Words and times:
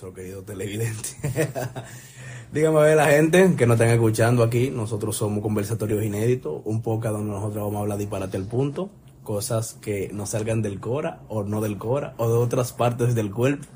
nuestro 0.00 0.14
querido 0.14 0.42
televidente. 0.42 1.10
Dígame 2.52 2.78
a 2.78 2.82
ver 2.82 2.96
la 2.96 3.06
gente 3.06 3.54
que 3.56 3.66
nos 3.66 3.74
están 3.74 3.90
escuchando 3.90 4.42
aquí. 4.42 4.70
Nosotros 4.70 5.14
somos 5.16 5.42
Conversatorios 5.42 6.02
Inéditos, 6.02 6.62
un 6.64 6.80
poco 6.80 7.10
donde 7.10 7.30
nosotros 7.30 7.62
vamos 7.64 7.76
a 7.76 7.80
hablar 7.80 7.98
disparate 7.98 8.38
al 8.38 8.46
punto. 8.46 8.90
Cosas 9.22 9.74
que 9.74 10.10
no 10.12 10.24
salgan 10.24 10.62
del 10.62 10.80
Cora 10.80 11.20
o 11.28 11.44
no 11.44 11.60
del 11.60 11.76
Cora 11.76 12.14
o 12.16 12.28
de 12.28 12.34
otras 12.34 12.72
partes 12.72 13.14
del 13.14 13.30
cuerpo. 13.30 13.66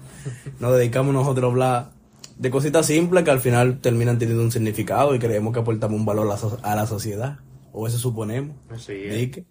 Nos 0.61 0.75
dedicamos 0.77 1.13
nosotros 1.13 1.45
a 1.45 1.53
hablar 1.53 1.91
de 2.39 2.50
cositas 2.50 2.86
simples 2.86 3.22
que 3.22 3.31
al 3.31 3.41
final 3.41 3.81
terminan 3.81 4.18
teniendo 4.18 4.43
un 4.43 4.50
significado 4.50 5.14
y 5.14 5.18
creemos 5.18 5.53
que 5.53 5.61
aportamos 5.61 5.99
un 6.00 6.07
valor 6.07 6.27
a 6.27 6.31
la, 6.31 6.36
so- 6.39 6.59
a 6.63 6.75
la 6.75 6.86
sociedad. 6.86 7.39
O 7.72 7.86
eso 7.86 7.99
suponemos. 7.99 8.57
Así 8.71 8.93
es. 8.95 9.14
Dique, 9.14 9.45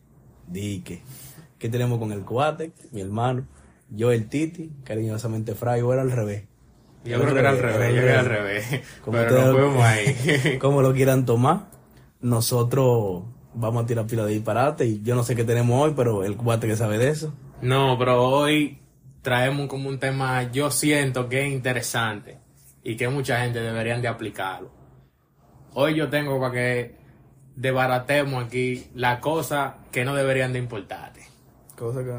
dique. 0.48 1.02
¿Qué 1.59 1.70
tenemos 1.70 1.99
con 1.99 2.12
el 2.12 2.26
cuate, 2.26 2.71
mi 2.91 3.02
hermano? 3.02 3.45
Yo, 3.90 4.12
el 4.12 4.27
Titi, 4.27 4.71
cariñosamente 4.84 5.53
Fray, 5.53 5.81
o 5.81 5.94
era 5.94 6.02
al 6.02 6.12
revés. 6.12 6.45
Yo 7.05 7.20
creo 7.20 7.34
que 7.34 7.39
era 7.39 7.49
al 7.49 7.59
revés, 7.59 7.89
yo 7.89 7.95
creo 7.95 8.03
que 8.03 8.09
era 8.12 8.20
al 8.21 8.25
revés. 8.25 8.81
Como 9.03 9.17
Pero 9.17 9.35
ustedes- 9.35 9.55
fuimos 9.55 9.84
ahí. 9.84 10.57
como 10.59 10.81
lo 10.81 10.94
quieran 10.94 11.25
tomar. 11.25 11.67
Nosotros 12.21 13.23
vamos 13.53 13.84
a 13.84 13.85
tirar 13.85 14.07
pila 14.07 14.25
de 14.25 14.31
disparate 14.34 14.85
y 14.85 15.02
yo 15.03 15.13
no 15.16 15.23
sé 15.23 15.35
qué 15.35 15.44
tenemos 15.44 15.81
hoy, 15.81 15.94
pero 15.95 16.23
el 16.23 16.38
cuate 16.38 16.67
que 16.67 16.75
sabe 16.77 16.97
de 16.97 17.09
eso. 17.09 17.34
No, 17.61 17.97
pero 17.99 18.23
hoy 18.23 18.80
traemos 19.21 19.67
como 19.67 19.89
un 19.89 19.99
tema, 19.99 20.49
yo 20.52 20.71
siento 20.71 21.27
que 21.30 21.45
es 21.45 21.52
interesante 21.53 22.38
y 22.84 22.95
que 22.95 23.09
mucha 23.09 23.41
gente 23.41 23.59
deberían 23.59 24.02
de 24.02 24.08
aplicarlo. 24.08 24.72
Hoy 25.73 25.95
yo 25.95 26.09
tengo 26.09 26.39
para 26.39 26.53
que 26.53 26.95
debaratemos 27.55 28.45
aquí 28.45 28.88
las 28.95 29.20
cosas 29.20 29.73
que 29.91 30.05
no 30.05 30.16
deberían 30.16 30.53
de 30.53 30.59
importarte. 30.59 31.22
Cosa 31.77 32.03
que, 32.03 32.11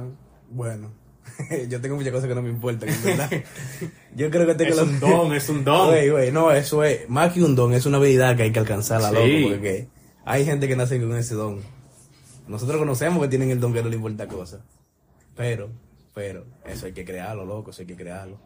bueno, 0.50 0.90
yo 1.68 1.80
tengo 1.80 1.96
muchas 1.96 2.12
cosas 2.12 2.28
que 2.28 2.34
no 2.34 2.42
me 2.42 2.50
importan, 2.50 2.88
en 2.88 3.04
verdad. 3.04 3.30
yo 4.14 4.30
creo 4.30 4.46
que 4.46 4.54
tengo 4.54 4.74
Es 4.74 4.80
un 4.80 5.00
don, 5.00 5.34
es 5.34 5.48
un 5.48 5.64
don. 5.64 5.88
Güey, 5.88 6.10
güey, 6.10 6.32
no, 6.32 6.52
eso 6.52 6.84
es, 6.84 7.08
más 7.08 7.32
que 7.32 7.42
un 7.42 7.54
don, 7.54 7.72
es 7.72 7.86
una 7.86 7.98
habilidad 7.98 8.36
que 8.36 8.44
hay 8.44 8.52
que 8.52 8.58
alcanzarla, 8.58 9.10
Sí. 9.10 9.40
loco, 9.40 9.54
porque 9.54 9.88
hay 10.24 10.44
gente 10.44 10.68
que 10.68 10.76
nace 10.76 11.00
con 11.00 11.16
ese 11.16 11.34
don. 11.34 11.60
Nosotros 12.46 12.78
conocemos 12.78 13.22
que 13.22 13.28
tienen 13.28 13.50
el 13.50 13.60
don 13.60 13.72
que 13.72 13.82
no 13.82 13.88
le 13.88 13.96
importa 13.96 14.28
cosas. 14.28 14.60
Pero, 15.36 15.70
pero, 16.14 16.44
eso 16.64 16.86
hay 16.86 16.92
que 16.92 17.04
crearlo, 17.04 17.44
loco, 17.44 17.70
eso 17.70 17.82
hay 17.82 17.86
que 17.86 17.96
crearlo. 17.96 18.38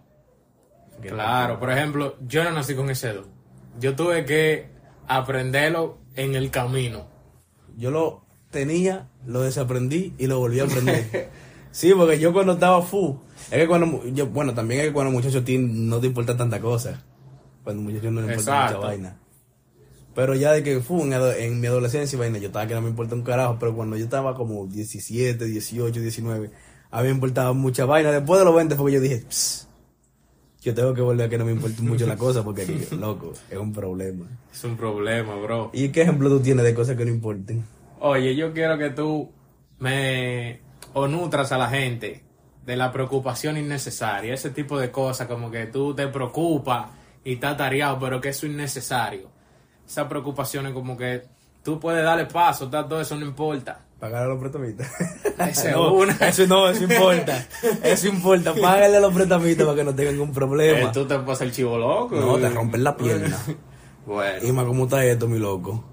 Hay 0.97 1.03
que 1.03 1.09
Claro, 1.09 1.59
por 1.59 1.71
ejemplo, 1.71 2.17
yo 2.27 2.45
no 2.45 2.53
nací 2.53 2.75
con 2.75 2.91
ese 2.91 3.13
don. 3.13 3.27
Yo 3.81 3.95
tuve 3.95 4.25
que 4.25 4.67
aprenderlo 5.07 5.99
en 6.15 6.35
el 6.35 6.51
camino. 6.51 7.07
Yo 7.77 7.91
lo 7.91 8.25
tenía, 8.51 9.09
lo 9.27 9.43
desaprendí 9.43 10.15
y 10.19 10.27
lo 10.27 10.39
volví 10.39 10.61
a 10.61 10.65
aprender. 10.65 11.31
sí, 11.79 11.95
porque 11.95 12.19
yo 12.19 12.33
cuando 12.33 12.55
estaba 12.55 12.83
fu, 12.83 13.17
es 13.53 13.59
que 13.59 13.69
cuando, 13.69 14.05
yo, 14.07 14.27
bueno, 14.27 14.53
también 14.53 14.81
es 14.81 14.87
que 14.89 14.93
cuando 14.93 15.13
muchachos 15.13 15.45
no 15.61 16.01
te 16.01 16.07
importa 16.09 16.37
tanta 16.37 16.61
cosa. 16.61 17.05
Cuando 17.63 17.83
muchachos 17.83 18.13
no 18.13 18.21
le 18.21 18.33
importa 18.33 18.65
mucha 18.65 18.79
vaina. 18.79 19.17
Pero 20.13 20.35
ya 20.35 20.51
de 20.51 20.65
que 20.65 20.81
fu, 20.81 21.03
en, 21.05 21.61
mi 21.61 21.67
adolescencia, 21.69 22.17
y 22.17 22.19
vaina, 22.19 22.39
yo 22.39 22.49
estaba 22.49 22.67
que 22.67 22.75
no 22.75 22.83
me 22.83 22.89
importa 22.89 23.15
un 23.15 23.23
carajo, 23.23 23.59
pero 23.61 23.77
cuando 23.77 23.97
yo 23.97 24.05
estaba 24.05 24.35
como 24.35 24.67
17, 24.67 25.45
18, 25.45 26.01
19, 26.01 26.51
a 26.91 27.01
mí 27.01 27.05
me 27.07 27.15
importaba 27.15 27.53
mucha 27.53 27.85
vaina. 27.85 28.11
Después 28.11 28.41
de 28.41 28.45
los 28.45 28.57
20 28.57 28.75
fue 28.75 28.91
que 28.91 28.97
yo 28.97 29.01
dije, 29.01 29.25
"Psst, 29.29 29.69
yo 30.61 30.75
tengo 30.75 30.93
que 30.95 31.01
volver 31.01 31.27
a 31.27 31.31
que 31.31 31.39
no 31.39 31.45
me 31.45 31.53
importe 31.53 31.81
mucho 31.83 32.09
la 32.09 32.17
cosa 32.17 32.43
porque, 32.43 32.67
loco, 32.99 33.35
es 33.49 33.57
un 33.57 33.73
problema. 33.73 34.27
Es 34.53 34.65
un 34.65 34.77
problema, 34.77 35.37
bro. 35.37 35.71
¿Y 35.73 35.91
qué 35.91 36.03
ejemplo 36.03 36.29
tú 36.29 36.41
tienes 36.41 36.65
de 36.65 36.75
cosas 36.75 36.97
que 36.97 37.05
no 37.05 37.13
importen? 37.13 37.65
Oye, 38.01 38.35
yo 38.35 38.53
quiero 38.53 38.77
que 38.77 38.91
tú 38.91 39.31
me 39.79 40.68
o 40.93 41.07
nutras 41.09 41.53
a 41.53 41.59
la 41.59 41.69
gente 41.69 42.25
de 42.65 42.77
la 42.77 42.93
preocupación 42.93 43.57
innecesaria, 43.57 44.35
ese 44.35 44.51
tipo 44.51 44.79
de 44.79 44.91
cosas 44.91 45.27
como 45.27 45.51
que 45.51 45.67
tú 45.67 45.95
te 45.95 46.07
preocupas 46.09 46.91
y 47.25 47.35
estás 47.35 47.57
tareado, 47.57 47.99
pero 47.99 48.21
que 48.21 48.29
eso 48.31 48.47
es 48.47 48.53
innecesario. 48.53 49.31
Esas 49.87 50.07
preocupaciones 50.07 50.73
como 50.73 50.97
que 50.97 51.23
tú 51.63 51.81
puedes 51.81 52.05
darle 52.05 52.27
paso, 52.27 52.69
todo 52.69 53.01
eso 53.01 53.17
no 53.17 53.25
importa. 53.25 53.81
Pagar 53.99 54.25
a 54.25 54.27
los 54.27 54.39
prestamistas. 54.39 54.89
Esa 55.39 55.71
es 55.71 55.77
no, 55.77 55.93
una. 55.93 56.13
Eso 56.21 56.47
no, 56.47 56.69
eso 56.69 56.85
importa. 56.85 57.47
Eso 57.83 58.07
importa. 58.07 58.55
Págale 58.55 58.97
a 58.97 59.01
los 59.01 59.13
prestamistas 59.13 59.67
para 59.67 59.77
que 59.77 59.85
no 59.85 59.95
tengan 59.95 60.21
un 60.21 60.33
problema. 60.33 60.89
Eh, 60.89 60.91
tú 60.93 61.05
te 61.05 61.19
pasas 61.19 61.43
el 61.43 61.53
chivo 61.53 61.79
loco. 61.79 62.15
No, 62.15 62.39
te 62.39 62.49
rompen 62.49 62.85
la 62.85 62.97
pierna. 62.97 63.37
Y 64.07 64.11
Bueno. 64.11 64.53
más 64.55 64.65
cómo 64.65 64.85
está 64.85 65.05
esto, 65.05 65.29
mi 65.29 65.39
loco. 65.39 65.85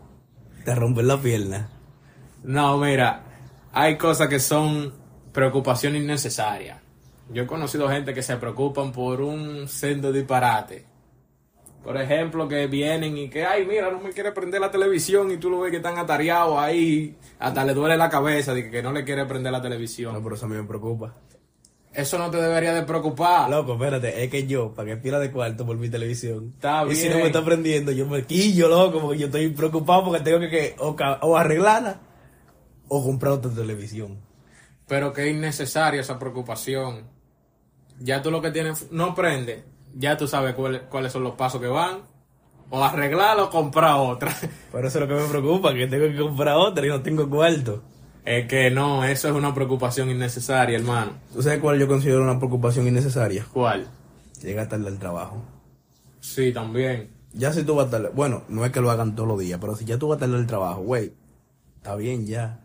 Te 0.63 0.73
rompen 0.73 1.05
la 1.07 1.19
pierna. 1.19 1.69
No, 2.43 2.77
mira, 2.77 3.23
hay 3.75 3.97
cosas 3.97 4.29
que 4.29 4.39
son 4.39 4.93
preocupación 5.33 5.97
innecesaria. 5.97 6.81
Yo 7.29 7.43
he 7.43 7.45
conocido 7.45 7.89
gente 7.89 8.13
que 8.13 8.23
se 8.23 8.37
preocupan 8.37 8.93
por 8.93 9.19
un 9.19 9.67
sendo 9.67 10.13
disparate. 10.13 10.85
Por 11.83 11.97
ejemplo, 11.97 12.47
que 12.47 12.67
vienen 12.67 13.17
y 13.17 13.29
que, 13.29 13.45
ay, 13.45 13.65
mira, 13.65 13.91
no 13.91 13.99
me 13.99 14.11
quiere 14.11 14.31
prender 14.31 14.61
la 14.61 14.71
televisión 14.71 15.29
y 15.29 15.37
tú 15.37 15.49
lo 15.49 15.59
ves 15.59 15.71
que 15.71 15.77
están 15.77 15.97
atareados 15.97 16.57
ahí, 16.57 17.17
hasta 17.37 17.65
le 17.65 17.73
duele 17.73 17.97
la 17.97 18.09
cabeza 18.09 18.53
de 18.53 18.71
que, 18.71 18.81
no 18.81 18.93
le 18.93 19.03
quiere 19.03 19.25
prender 19.25 19.51
la 19.51 19.57
No, 19.59 19.63
televisión. 19.63 20.23
pero 20.23 20.35
eso 20.35 20.45
a 20.45 20.49
mí 20.49 20.55
me 20.55 20.63
preocupa. 20.63 21.13
Eso 21.93 22.17
no 22.17 22.31
te 22.31 22.37
debería 22.37 22.73
de 22.73 22.83
preocupar. 22.83 23.49
Loco, 23.49 23.73
espérate, 23.73 24.23
es 24.23 24.31
que 24.31 24.47
yo 24.47 24.73
pagué 24.73 24.95
pila 24.95 25.19
de 25.19 25.31
cuarto 25.31 25.65
por 25.65 25.75
mi 25.75 25.89
televisión. 25.89 26.51
Está 26.55 26.85
y 26.89 26.95
si 26.95 27.09
no 27.09 27.15
me 27.17 27.27
está 27.27 27.43
prendiendo, 27.43 27.91
yo 27.91 28.07
me 28.07 28.23
quillo, 28.23 28.69
loco, 28.69 29.01
porque 29.01 29.19
yo 29.19 29.25
estoy 29.25 29.49
preocupado 29.49 30.05
porque 30.05 30.21
tengo 30.21 30.39
que, 30.39 30.49
que 30.49 30.75
o, 30.79 30.95
o 31.21 31.37
arreglarla 31.37 31.99
o 32.88 33.03
comprar 33.03 33.34
otra 33.34 33.51
televisión. 33.51 34.18
Pero 34.88 35.13
que 35.13 35.29
es 35.29 35.35
innecesaria 35.35 36.01
esa 36.01 36.19
preocupación. 36.19 37.03
Ya 38.00 38.22
tú 38.22 38.29
lo 38.31 38.41
que 38.41 38.51
tienes, 38.51 38.91
no 38.91 39.16
prende, 39.16 39.63
ya 39.96 40.18
tú 40.18 40.28
sabes 40.28 40.53
cuál- 40.56 40.88
cuáles 40.90 41.12
son 41.12 41.23
los 41.23 41.35
pasos 41.35 41.62
que 41.62 41.68
van. 41.68 42.00
O 42.72 42.84
arreglarla 42.84 43.44
o 43.44 43.50
comprar 43.50 43.96
otra. 43.97 44.35
Pero 44.72 44.88
eso 44.88 45.00
es 45.01 45.07
lo 45.07 45.16
que 45.16 45.22
me 45.22 45.29
preocupa, 45.29 45.73
que 45.73 45.88
tengo 45.88 46.07
que 46.07 46.18
comprar 46.18 46.56
otra 46.57 46.85
y 46.85 46.90
no 46.90 47.01
tengo 47.01 47.29
cuarto. 47.29 47.84
Es 48.25 48.47
que 48.47 48.72
no, 48.72 49.06
eso 49.06 49.28
es 49.29 49.35
una 49.35 49.53
preocupación 49.53 50.09
innecesaria, 50.09 50.78
hermano. 50.78 51.12
¿Tú 51.31 51.44
sabes 51.44 51.59
cuál 51.59 51.79
yo 51.79 51.88
considero 51.88 52.23
una 52.23 52.40
preocupación 52.40 52.88
innecesaria? 52.88 53.46
¿Cuál? 53.53 53.88
Llegar 54.41 54.67
tarde 54.67 54.88
al 54.88 54.97
trabajo. 54.97 55.44
Sí, 56.22 56.52
también. 56.52 57.12
Ya 57.34 57.53
si 57.53 57.63
tú 57.63 57.75
vas 57.75 57.91
tarde, 57.91 58.09
bueno, 58.16 58.44
no 58.50 58.66
es 58.66 58.72
que 58.72 58.81
lo 58.81 58.90
hagan 58.90 59.16
todos 59.16 59.29
los 59.29 59.40
días, 59.40 59.59
pero 59.62 59.75
si 59.75 59.85
ya 59.85 60.00
tú 60.00 60.07
vas 60.07 60.17
tarde 60.17 60.35
al 60.35 60.47
trabajo, 60.47 60.81
güey, 60.81 61.13
está 61.78 61.96
bien 61.96 62.25
ya. 62.25 62.62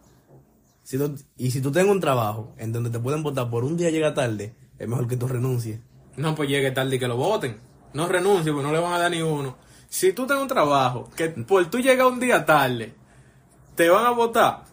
Si 0.90 0.98
tú- 0.98 1.14
y 1.36 1.52
si 1.52 1.60
tú 1.60 1.70
tienes 1.70 1.88
un 1.88 2.00
trabajo 2.00 2.52
en 2.58 2.72
donde 2.72 2.90
te 2.90 2.98
pueden 2.98 3.22
votar 3.22 3.48
por 3.48 3.62
un 3.62 3.76
día 3.76 3.90
llega 3.90 4.12
tarde, 4.12 4.56
es 4.76 4.88
mejor 4.88 5.06
que 5.06 5.16
tú 5.16 5.28
renuncies. 5.28 5.78
No, 6.16 6.34
pues 6.34 6.48
llegue 6.48 6.72
tarde 6.72 6.96
y 6.96 6.98
que 6.98 7.06
lo 7.06 7.16
voten. 7.16 7.58
No 7.94 8.08
renuncie, 8.08 8.52
pues 8.52 8.64
no 8.66 8.72
le 8.72 8.80
van 8.80 8.94
a 8.94 8.98
dar 8.98 9.08
ni 9.12 9.22
uno. 9.22 9.56
Si 9.88 10.12
tú 10.12 10.26
tienes 10.26 10.42
un 10.42 10.48
trabajo 10.48 11.08
que 11.14 11.28
por 11.28 11.64
tú 11.70 11.78
llegas 11.78 12.08
un 12.08 12.18
día 12.18 12.44
tarde, 12.44 12.92
te 13.76 13.88
van 13.88 14.04
a 14.04 14.10
votar. 14.10 14.64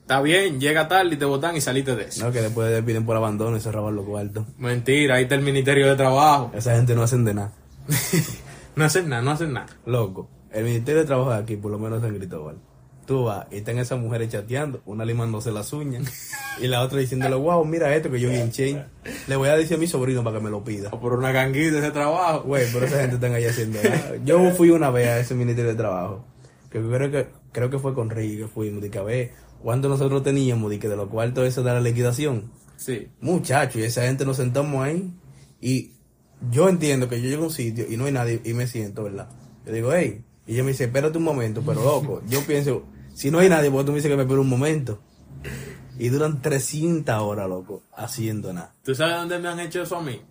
Está 0.00 0.20
bien, 0.20 0.58
llega 0.60 0.88
tarde 0.88 1.14
y 1.14 1.16
te 1.18 1.24
votan 1.24 1.56
y 1.56 1.60
saliste 1.60 1.94
de 1.94 2.06
eso. 2.06 2.26
No, 2.26 2.32
que 2.32 2.40
después 2.42 2.68
te 2.74 2.82
piden 2.82 3.06
por 3.06 3.16
abandono 3.16 3.56
y 3.56 3.60
se 3.60 3.70
roban 3.70 3.94
los 3.94 4.04
cuartos. 4.06 4.46
Mentira, 4.58 5.14
ahí 5.14 5.22
está 5.22 5.36
el 5.36 5.42
Ministerio 5.42 5.86
de 5.88 5.94
Trabajo. 5.94 6.50
Esa 6.54 6.74
gente 6.74 6.96
no 6.96 7.04
hacen 7.04 7.24
de 7.24 7.34
nada. 7.34 7.52
No 8.74 8.84
hacen 8.84 9.08
nada, 9.08 9.22
no 9.22 9.30
hacen 9.30 9.52
nada. 9.52 9.68
Loco, 9.86 10.28
el 10.50 10.64
Ministerio 10.64 11.02
de 11.02 11.06
Trabajo 11.06 11.30
de 11.30 11.36
aquí, 11.38 11.54
por 11.56 11.70
lo 11.70 11.78
menos 11.78 12.02
en 12.02 12.16
Cristóbal. 12.16 12.56
Tú 13.10 13.24
vas 13.24 13.48
y 13.50 13.56
están 13.56 13.76
esas 13.80 13.98
mujeres 13.98 14.28
chateando, 14.28 14.82
una 14.86 15.04
limándose 15.04 15.50
las 15.50 15.72
uñas 15.72 16.30
y 16.60 16.68
la 16.68 16.80
otra 16.80 17.00
diciéndole, 17.00 17.34
wow, 17.34 17.64
mira 17.64 17.92
esto 17.96 18.08
que 18.08 18.20
yo 18.20 18.30
vi 18.30 18.36
en 18.36 18.52
Chain. 18.52 18.84
Le 19.26 19.34
voy 19.34 19.48
a 19.48 19.56
decir 19.56 19.78
a 19.78 19.80
mi 19.80 19.88
sobrino 19.88 20.22
para 20.22 20.38
que 20.38 20.44
me 20.44 20.48
lo 20.48 20.62
pida. 20.62 20.90
O 20.92 21.00
por 21.00 21.14
una 21.14 21.32
ganguita 21.32 21.80
ese 21.80 21.90
trabajo. 21.90 22.42
Güey, 22.42 22.68
pero 22.72 22.86
esa 22.86 23.00
gente 23.00 23.16
están 23.16 23.34
ahí 23.34 23.46
haciendo 23.46 23.82
nada. 23.82 24.12
Yo 24.24 24.52
fui 24.52 24.70
una 24.70 24.90
vez 24.90 25.08
a 25.08 25.18
ese 25.18 25.34
Ministerio 25.34 25.72
de 25.72 25.76
Trabajo, 25.76 26.24
que 26.70 26.80
creo 26.80 27.10
que, 27.10 27.26
creo 27.50 27.68
que 27.68 27.80
fue 27.80 27.94
con 27.94 28.10
Ricky 28.10 28.36
que 28.36 28.46
fuimos, 28.46 28.80
de 28.80 28.90
que 28.90 28.98
a 29.00 29.02
ver 29.02 29.32
cuánto 29.60 29.88
nosotros 29.88 30.22
teníamos, 30.22 30.70
de 30.70 30.78
que 30.78 30.88
de 30.88 30.94
los 30.94 31.08
cuartos 31.08 31.48
eso 31.48 31.64
de 31.64 31.72
la 31.72 31.80
liquidación. 31.80 32.52
Sí. 32.76 33.08
Muchachos, 33.20 33.82
y 33.82 33.82
esa 33.82 34.02
gente 34.02 34.24
nos 34.24 34.36
sentamos 34.36 34.84
ahí 34.84 35.12
y 35.60 35.94
yo 36.52 36.68
entiendo 36.68 37.08
que 37.08 37.20
yo 37.20 37.28
llego 37.28 37.42
a 37.42 37.46
un 37.46 37.52
sitio 37.52 37.86
y 37.90 37.96
no 37.96 38.04
hay 38.04 38.12
nadie 38.12 38.40
y 38.44 38.54
me 38.54 38.68
siento, 38.68 39.02
¿verdad? 39.02 39.28
Yo 39.66 39.72
digo, 39.72 39.92
hey, 39.92 40.22
y 40.46 40.54
ella 40.54 40.62
me 40.62 40.70
dice, 40.70 40.84
espérate 40.84 41.18
un 41.18 41.24
momento, 41.24 41.60
pero 41.66 41.82
loco, 41.82 42.22
yo 42.28 42.40
pienso, 42.46 42.84
si 43.20 43.30
no 43.30 43.38
hay 43.38 43.50
nadie, 43.50 43.70
pues 43.70 43.84
tú 43.84 43.92
me 43.92 43.96
dices 43.96 44.10
que 44.10 44.16
me 44.16 44.22
espere 44.22 44.40
un 44.40 44.48
momento. 44.48 44.98
Y 45.98 46.08
duran 46.08 46.40
300 46.40 47.20
horas, 47.20 47.50
loco, 47.50 47.82
haciendo 47.94 48.50
nada. 48.50 48.74
¿Tú 48.82 48.94
sabes 48.94 49.16
dónde 49.16 49.38
me 49.38 49.48
han 49.48 49.60
hecho 49.60 49.82
eso 49.82 49.98
a 49.98 50.02
mí? 50.02 50.22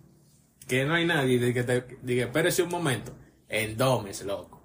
Que 0.66 0.84
no 0.84 0.94
hay 0.94 1.06
nadie, 1.06 1.38
de 1.38 1.54
que 1.54 1.62
te, 1.62 1.82
de 1.82 2.14
que 2.16 2.22
espérese 2.22 2.64
un 2.64 2.70
momento. 2.70 3.12
En 3.48 3.76
Domes, 3.76 4.24
loco. 4.24 4.60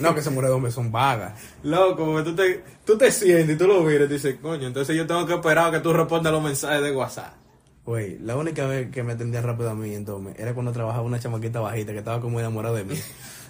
No, 0.00 0.16
que 0.16 0.22
se 0.22 0.30
muere 0.30 0.48
de 0.48 0.54
hombres 0.56 0.74
son 0.74 0.90
vagas. 0.90 1.40
Loco, 1.62 2.06
porque 2.06 2.28
tú 2.28 2.34
te, 2.34 2.64
tú 2.84 2.98
te 2.98 3.12
sientes 3.12 3.54
y 3.54 3.56
tú 3.56 3.68
lo 3.68 3.82
miras 3.82 4.10
y 4.10 4.14
dices, 4.14 4.34
coño, 4.42 4.66
entonces 4.66 4.96
yo 4.96 5.06
tengo 5.06 5.24
que 5.24 5.34
esperar 5.34 5.68
a 5.68 5.70
que 5.70 5.78
tú 5.78 5.92
respondas 5.92 6.32
los 6.32 6.42
mensajes 6.42 6.82
de 6.82 6.90
WhatsApp. 6.90 7.34
Güey, 7.84 8.18
la 8.18 8.36
única 8.36 8.66
vez 8.66 8.90
que 8.90 9.04
me 9.04 9.12
atendía 9.12 9.42
rápido 9.42 9.70
a 9.70 9.76
mí 9.76 9.94
entonces 9.94 10.34
era 10.40 10.54
cuando 10.54 10.72
trabajaba 10.72 11.04
una 11.04 11.20
chamaquita 11.20 11.60
bajita 11.60 11.92
que 11.92 11.98
estaba 11.98 12.20
como 12.20 12.40
enamorada 12.40 12.78
de 12.78 12.84
mí. 12.84 12.96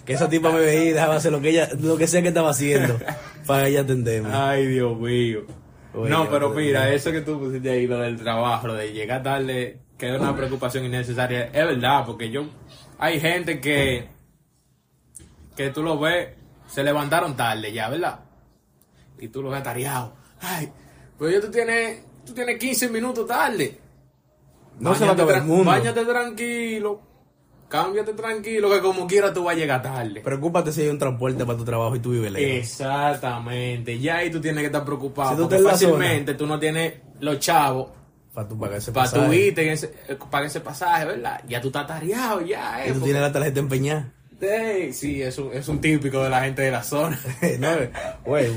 Que 0.09 0.15
esa 0.15 0.27
tipa 0.27 0.49
me 0.49 0.61
veía 0.61 0.85
y 0.85 0.93
dejaba 0.93 1.17
hacer 1.17 1.31
lo 1.31 1.39
que 1.39 1.51
ella, 1.51 1.69
lo 1.79 1.95
que 1.95 2.07
sea 2.07 2.23
que 2.23 2.29
estaba 2.29 2.49
haciendo 2.49 2.97
para 3.45 3.67
ella 3.67 3.81
atenderme. 3.81 4.31
Ay, 4.33 4.65
Dios 4.65 4.97
mío. 4.97 5.41
Oye, 5.93 6.09
no, 6.09 6.27
pero 6.31 6.49
mira, 6.49 6.91
eso 6.91 7.11
que 7.11 7.21
tú 7.21 7.37
pusiste 7.37 7.69
ahí, 7.69 7.85
lo 7.85 7.99
del 7.99 8.17
trabajo, 8.17 8.65
lo 8.65 8.73
de 8.73 8.91
llegar 8.91 9.21
tarde 9.21 9.81
que 9.99 10.11
es 10.11 10.19
una 10.19 10.35
preocupación 10.35 10.83
innecesaria. 10.83 11.51
Es 11.53 11.63
verdad, 11.63 12.07
porque 12.07 12.31
yo, 12.31 12.47
hay 12.97 13.19
gente 13.19 13.61
que, 13.61 14.09
que 15.55 15.69
tú 15.69 15.83
lo 15.83 15.99
ves, 15.99 16.29
se 16.65 16.83
levantaron 16.83 17.37
tarde 17.37 17.71
ya, 17.71 17.87
¿verdad? 17.87 18.21
Y 19.19 19.27
tú 19.27 19.43
lo 19.43 19.51
ves 19.51 19.61
tareado. 19.61 20.15
Ay, 20.41 20.71
pues 21.19 21.35
ya 21.35 21.39
tú 21.39 21.51
tienes, 21.51 22.03
tú 22.25 22.33
tienes 22.33 22.57
15 22.57 22.89
minutos 22.89 23.27
tarde. 23.27 23.77
No 24.79 24.95
se 24.95 25.05
va 25.05 25.11
a 25.11 25.13
acabar 25.13 25.35
el 25.35 25.43
mundo. 25.43 25.65
Báñate 25.65 26.03
tranquilo, 26.03 26.99
cámbiate 27.69 28.13
tranquilo, 28.13 28.69
que 28.69 28.81
como 28.81 29.07
quiera 29.07 29.33
tú 29.33 29.43
vas 29.45 29.55
a 29.55 29.59
llegar 29.59 29.81
tarde. 29.81 30.21
Preocúpate 30.21 30.71
si 30.73 30.81
hay 30.81 30.89
un 30.89 30.97
transporte 30.97 31.45
para 31.45 31.57
tu 31.57 31.63
trabajo 31.63 31.95
y 31.95 31.99
tú 31.99 32.11
vives 32.11 32.31
lejos. 32.31 32.57
Exactamente, 32.67 33.99
ya 33.99 34.17
ahí 34.17 34.29
tú 34.31 34.41
tienes 34.41 34.61
que 34.61 34.65
estar 34.67 34.83
preocupado. 34.83 35.31
Si 35.31 35.35
tú 35.37 35.49
porque 35.49 35.63
fácilmente 35.63 36.33
tú 36.33 36.45
no 36.47 36.59
tienes 36.59 36.93
los 37.19 37.39
chavos 37.39 37.89
Para 38.33 38.47
tú 38.47 38.57
pagar 38.59 38.77
ese 38.77 38.91
para 38.91 39.11
tu 39.11 39.31
irte 39.33 39.71
ese, 39.71 39.93
eh, 40.07 40.17
pagar 40.29 40.47
ese 40.47 40.59
pasaje, 40.61 41.05
¿verdad? 41.05 41.41
Ya 41.47 41.61
tú 41.61 41.67
estás 41.67 41.87
tareado, 41.87 42.41
ya, 42.41 42.81
Y 42.85 42.89
eh. 42.89 42.93
tú 42.93 42.93
porque- 42.93 43.05
tienes 43.05 43.21
la 43.21 43.31
tarjeta 43.31 43.59
empeñada. 43.59 44.13
Sí, 44.39 44.93
sí, 44.93 45.21
es 45.21 45.37
un, 45.37 45.51
es 45.53 45.67
un 45.67 45.81
típico 45.81 46.23
de 46.23 46.29
la 46.29 46.41
gente 46.43 46.61
de 46.61 46.71
la 46.71 46.81
zona. 46.83 47.19
no, 47.59 47.67
güey, 48.25 48.47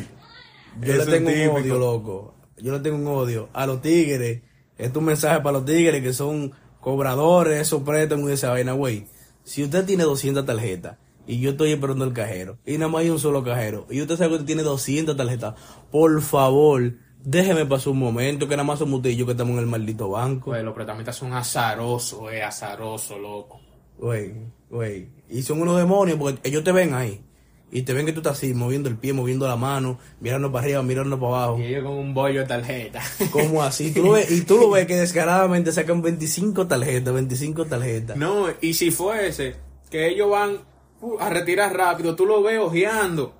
yo 0.80 0.92
Es 0.92 0.98
le 0.98 1.04
un 1.04 1.10
tengo 1.10 1.28
un 1.28 1.34
típico. 1.34 1.54
odio, 1.56 1.78
loco. 1.78 2.34
Yo 2.58 2.72
le 2.72 2.78
tengo 2.80 2.96
un 2.96 3.06
odio 3.08 3.48
a 3.52 3.66
los 3.66 3.82
tigres. 3.82 4.42
Es 4.78 4.94
un 4.94 5.04
mensaje 5.04 5.40
para 5.40 5.54
los 5.58 5.64
tigres 5.64 6.00
que 6.02 6.12
son 6.12 6.52
cobradores, 6.82 7.60
esos 7.60 7.82
préstamos 7.82 8.28
y 8.28 8.32
esa 8.34 8.50
vaina, 8.50 8.72
güey. 8.72 9.06
Si 9.44 9.62
usted 9.62 9.86
tiene 9.86 10.02
200 10.02 10.44
tarjetas 10.44 10.98
y 11.26 11.38
yo 11.38 11.50
estoy 11.50 11.72
esperando 11.72 12.04
el 12.04 12.12
cajero 12.12 12.58
y 12.66 12.76
nada 12.76 12.90
más 12.90 13.02
hay 13.02 13.10
un 13.10 13.20
solo 13.20 13.42
cajero 13.44 13.86
y 13.88 14.02
usted 14.02 14.16
sabe 14.16 14.30
que 14.30 14.34
usted 14.34 14.46
tiene 14.46 14.62
200 14.64 15.16
tarjetas, 15.16 15.54
por 15.90 16.20
favor, 16.20 16.94
déjeme 17.22 17.64
pasar 17.66 17.92
un 17.92 18.00
momento 18.00 18.48
que 18.48 18.56
nada 18.56 18.66
más 18.66 18.80
somos 18.80 18.98
usted 18.98 19.10
y 19.10 19.16
yo 19.16 19.26
que 19.26 19.32
estamos 19.32 19.52
en 19.52 19.60
el 19.60 19.66
maldito 19.66 20.10
banco. 20.10 20.46
Pues 20.46 20.64
los 20.64 20.74
prestamistas 20.74 21.16
son 21.16 21.32
azarosos, 21.32 22.32
eh, 22.32 22.42
azarosos, 22.42 23.18
loco. 23.18 23.60
Güey, 23.98 24.34
güey. 24.68 25.08
Y 25.30 25.42
son 25.42 25.62
unos 25.62 25.78
demonios 25.78 26.18
porque 26.18 26.40
ellos 26.48 26.64
te 26.64 26.72
ven 26.72 26.94
ahí. 26.94 27.22
Y 27.74 27.82
te 27.82 27.94
ven 27.94 28.04
que 28.04 28.12
tú 28.12 28.20
estás 28.20 28.36
así, 28.36 28.52
moviendo 28.52 28.90
el 28.90 28.98
pie, 28.98 29.14
moviendo 29.14 29.48
la 29.48 29.56
mano, 29.56 29.98
mirando 30.20 30.52
para 30.52 30.64
arriba, 30.66 30.82
mirando 30.82 31.18
para 31.18 31.44
abajo. 31.44 31.58
Y 31.58 31.64
ellos 31.64 31.84
con 31.84 31.94
un 31.94 32.12
bollo 32.12 32.40
de 32.40 32.46
tarjeta. 32.46 33.00
Como 33.30 33.62
así? 33.62 33.92
Tú 33.92 34.02
lo 34.04 34.10
ves, 34.12 34.30
y 34.30 34.42
tú 34.42 34.58
lo 34.58 34.70
ves 34.70 34.86
que 34.86 34.94
descaradamente 34.96 35.72
sacan 35.72 36.02
25 36.02 36.66
tarjetas, 36.68 37.14
25 37.14 37.64
tarjetas. 37.64 38.16
No, 38.18 38.48
y 38.60 38.74
si 38.74 38.90
fuese 38.90 39.56
que 39.90 40.06
ellos 40.08 40.28
van 40.30 40.58
uh, 41.00 41.18
a 41.18 41.30
retirar 41.30 41.74
rápido, 41.74 42.14
tú 42.14 42.26
lo 42.26 42.42
ves 42.42 42.58
ojeando 42.58 43.34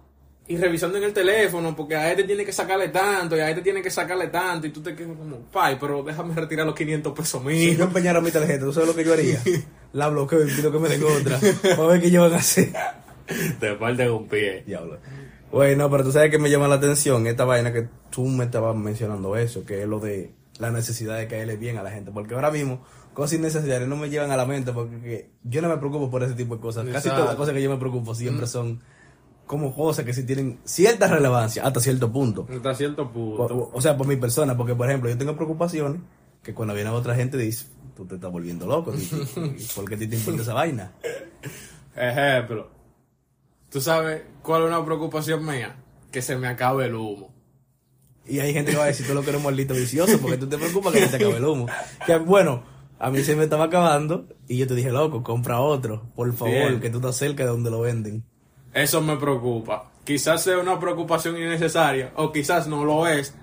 y 0.48 0.56
revisando 0.56 0.96
en 0.96 1.04
el 1.04 1.12
teléfono, 1.12 1.76
porque 1.76 1.94
a 1.96 2.10
este 2.10 2.24
tiene 2.24 2.44
que 2.44 2.52
sacarle 2.52 2.88
tanto 2.88 3.36
y 3.36 3.40
a 3.40 3.50
este 3.50 3.60
tiene 3.60 3.82
que 3.82 3.90
sacarle 3.90 4.28
tanto, 4.28 4.66
y 4.66 4.70
tú 4.70 4.82
te 4.82 4.94
quedas 4.96 5.16
como, 5.16 5.40
pay, 5.52 5.76
pero 5.78 6.02
déjame 6.02 6.34
retirar 6.34 6.64
los 6.66 6.74
500 6.74 7.12
pesos 7.12 7.40
Si 7.42 7.46
míos. 7.48 7.76
yo 7.76 7.84
empeñara 7.84 8.20
mi 8.22 8.30
tarjeta, 8.30 8.64
¿tú 8.64 8.72
sabes 8.72 8.88
lo 8.88 8.94
que 8.94 9.04
yo 9.04 9.12
haría? 9.12 9.40
La 9.92 10.08
bloqueo 10.08 10.42
y 10.46 10.50
pido 10.50 10.72
que 10.72 10.78
me 10.78 10.88
den 10.88 11.02
otra. 11.04 11.38
Para 11.76 11.86
ver 11.88 12.00
qué 12.00 12.06
ellos 12.06 12.24
van 12.24 12.32
a 12.32 12.40
hacer. 12.40 12.72
Te 13.60 13.76
falta 13.76 14.12
un 14.12 14.28
pie. 14.28 14.62
Diablo. 14.66 14.98
Güey, 15.50 15.76
no, 15.76 15.90
pero 15.90 16.04
tú 16.04 16.12
sabes 16.12 16.30
que 16.30 16.38
me 16.38 16.50
llama 16.50 16.68
la 16.68 16.76
atención 16.76 17.26
esta 17.26 17.44
vaina 17.44 17.72
que 17.72 17.88
tú 18.10 18.24
me 18.26 18.44
estabas 18.44 18.74
mencionando 18.74 19.36
eso, 19.36 19.64
que 19.64 19.82
es 19.82 19.88
lo 19.88 20.00
de 20.00 20.32
la 20.58 20.70
necesidad 20.70 21.18
de 21.18 21.26
caerle 21.26 21.56
bien 21.56 21.76
a 21.76 21.82
la 21.82 21.90
gente. 21.90 22.10
Porque 22.10 22.34
ahora 22.34 22.50
mismo, 22.50 22.82
cosas 23.12 23.38
innecesarias 23.38 23.86
no 23.86 23.96
me 23.96 24.08
llevan 24.08 24.30
a 24.30 24.36
la 24.36 24.46
mente 24.46 24.72
porque 24.72 25.00
que 25.00 25.30
yo 25.44 25.60
no 25.60 25.68
me 25.68 25.76
preocupo 25.76 26.10
por 26.10 26.22
ese 26.22 26.34
tipo 26.34 26.56
de 26.56 26.60
cosas. 26.62 26.86
Casi 26.90 27.10
todas 27.10 27.26
las 27.26 27.34
cosas 27.34 27.54
que 27.54 27.62
yo 27.62 27.70
me 27.70 27.76
preocupo 27.76 28.14
siempre 28.14 28.46
son 28.46 28.80
como 29.46 29.74
cosas 29.74 30.06
que 30.06 30.14
sí 30.14 30.24
tienen 30.24 30.60
cierta 30.64 31.08
relevancia 31.08 31.66
hasta 31.66 31.80
cierto 31.80 32.10
punto. 32.10 32.46
Hasta 32.50 32.74
cierto 32.74 33.12
punto. 33.12 33.42
O, 33.42 33.70
o 33.74 33.80
sea, 33.82 33.96
por 33.96 34.06
mi 34.06 34.16
persona, 34.16 34.56
porque 34.56 34.74
por 34.74 34.88
ejemplo, 34.88 35.10
yo 35.10 35.18
tengo 35.18 35.36
preocupaciones 35.36 36.00
que 36.42 36.54
cuando 36.54 36.74
viene 36.74 36.90
otra 36.90 37.14
gente 37.14 37.36
dice, 37.36 37.66
tú 37.94 38.06
te 38.06 38.14
estás 38.14 38.32
volviendo 38.32 38.66
loco. 38.66 38.92
¿por 39.74 39.88
qué 39.88 39.96
te 39.96 40.04
importa 40.04 40.42
esa 40.42 40.54
vaina? 40.54 40.92
Ejemplo. 41.96 42.70
¿Tú 43.72 43.80
sabes 43.80 44.22
cuál 44.42 44.64
es 44.64 44.68
una 44.68 44.84
preocupación 44.84 45.46
mía? 45.46 45.74
Que 46.10 46.20
se 46.20 46.36
me 46.36 46.46
acabe 46.46 46.84
el 46.84 46.94
humo. 46.94 47.32
Y 48.26 48.38
hay 48.38 48.52
gente 48.52 48.70
que 48.70 48.76
va 48.76 48.84
a 48.84 48.88
decir, 48.88 49.06
tú 49.06 49.14
lo 49.14 49.22
que 49.22 49.30
eres 49.30 49.38
un 49.38 49.46
maldito 49.46 49.72
vicioso, 49.72 50.18
porque 50.20 50.36
tú 50.36 50.46
te 50.46 50.58
preocupas 50.58 50.92
que 50.92 51.00
se 51.00 51.08
te 51.08 51.16
acabe 51.16 51.38
el 51.38 51.44
humo. 51.46 51.66
Que 52.06 52.18
bueno, 52.18 52.62
a 52.98 53.10
mí 53.10 53.22
se 53.22 53.34
me 53.34 53.44
estaba 53.44 53.64
acabando 53.64 54.26
y 54.46 54.58
yo 54.58 54.66
te 54.66 54.74
dije, 54.74 54.90
loco, 54.90 55.22
compra 55.22 55.58
otro, 55.60 56.02
por 56.14 56.30
favor, 56.34 56.52
Bien. 56.52 56.80
que 56.80 56.90
tú 56.90 56.98
estás 56.98 57.16
cerca 57.16 57.44
de 57.44 57.48
donde 57.48 57.70
lo 57.70 57.80
venden. 57.80 58.22
Eso 58.74 59.00
me 59.00 59.16
preocupa. 59.16 59.90
Quizás 60.04 60.42
sea 60.42 60.58
una 60.58 60.78
preocupación 60.78 61.38
innecesaria 61.38 62.12
o 62.16 62.30
quizás 62.30 62.66
no 62.68 62.84
lo 62.84 63.06
es, 63.06 63.34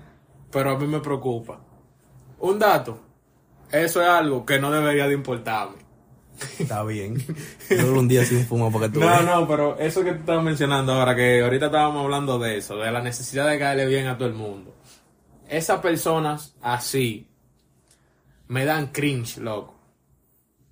pero 0.52 0.70
a 0.70 0.78
mí 0.78 0.86
me 0.86 1.00
preocupa. 1.00 1.60
Un 2.38 2.60
dato. 2.60 3.00
Eso 3.72 4.00
es 4.00 4.08
algo 4.08 4.46
que 4.46 4.60
no 4.60 4.70
debería 4.70 5.08
de 5.08 5.14
importarme. 5.14 5.79
Está 6.58 6.82
bien. 6.84 7.16
Yo 7.70 7.92
un 7.92 8.08
día 8.08 8.24
sin 8.24 8.44
fumar 8.46 8.70
porque 8.72 8.88
tú 8.88 9.00
No, 9.00 9.06
ves. 9.08 9.24
no, 9.24 9.46
pero 9.48 9.78
eso 9.78 10.02
que 10.04 10.12
tú 10.12 10.20
estabas 10.20 10.44
mencionando 10.44 10.92
ahora, 10.92 11.14
que 11.14 11.42
ahorita 11.42 11.66
estábamos 11.66 12.04
hablando 12.04 12.38
de 12.38 12.58
eso, 12.58 12.76
de 12.76 12.90
la 12.90 13.02
necesidad 13.02 13.48
de 13.48 13.58
caerle 13.58 13.86
bien 13.86 14.06
a 14.06 14.16
todo 14.18 14.28
el 14.28 14.34
mundo. 14.34 14.74
Esas 15.48 15.80
personas 15.80 16.54
así 16.62 17.28
me 18.48 18.64
dan 18.64 18.88
cringe, 18.88 19.38
loco. 19.38 19.74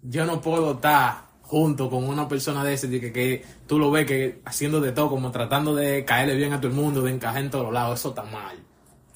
Yo 0.03 0.25
no 0.25 0.41
puedo 0.41 0.73
estar 0.73 1.27
junto 1.43 1.89
con 1.91 2.05
una 2.05 2.29
persona 2.29 2.63
de 2.65 2.75
ese 2.75 2.89
que, 3.01 3.13
que 3.13 3.45
tú 3.67 3.79
lo 3.79 3.91
ves 3.91 4.07
que 4.07 4.41
haciendo 4.45 4.81
de 4.81 4.93
todo, 4.93 5.09
como 5.09 5.31
tratando 5.31 5.75
de 5.75 6.05
caerle 6.05 6.37
bien 6.37 6.53
a 6.53 6.61
todo 6.61 6.69
el 6.71 6.77
mundo, 6.77 7.03
de 7.03 7.13
encajar 7.13 7.43
en 7.43 7.51
todos 7.51 7.73
lados. 7.73 7.99
Eso 8.01 8.11
está 8.11 8.23
mal. 8.25 8.57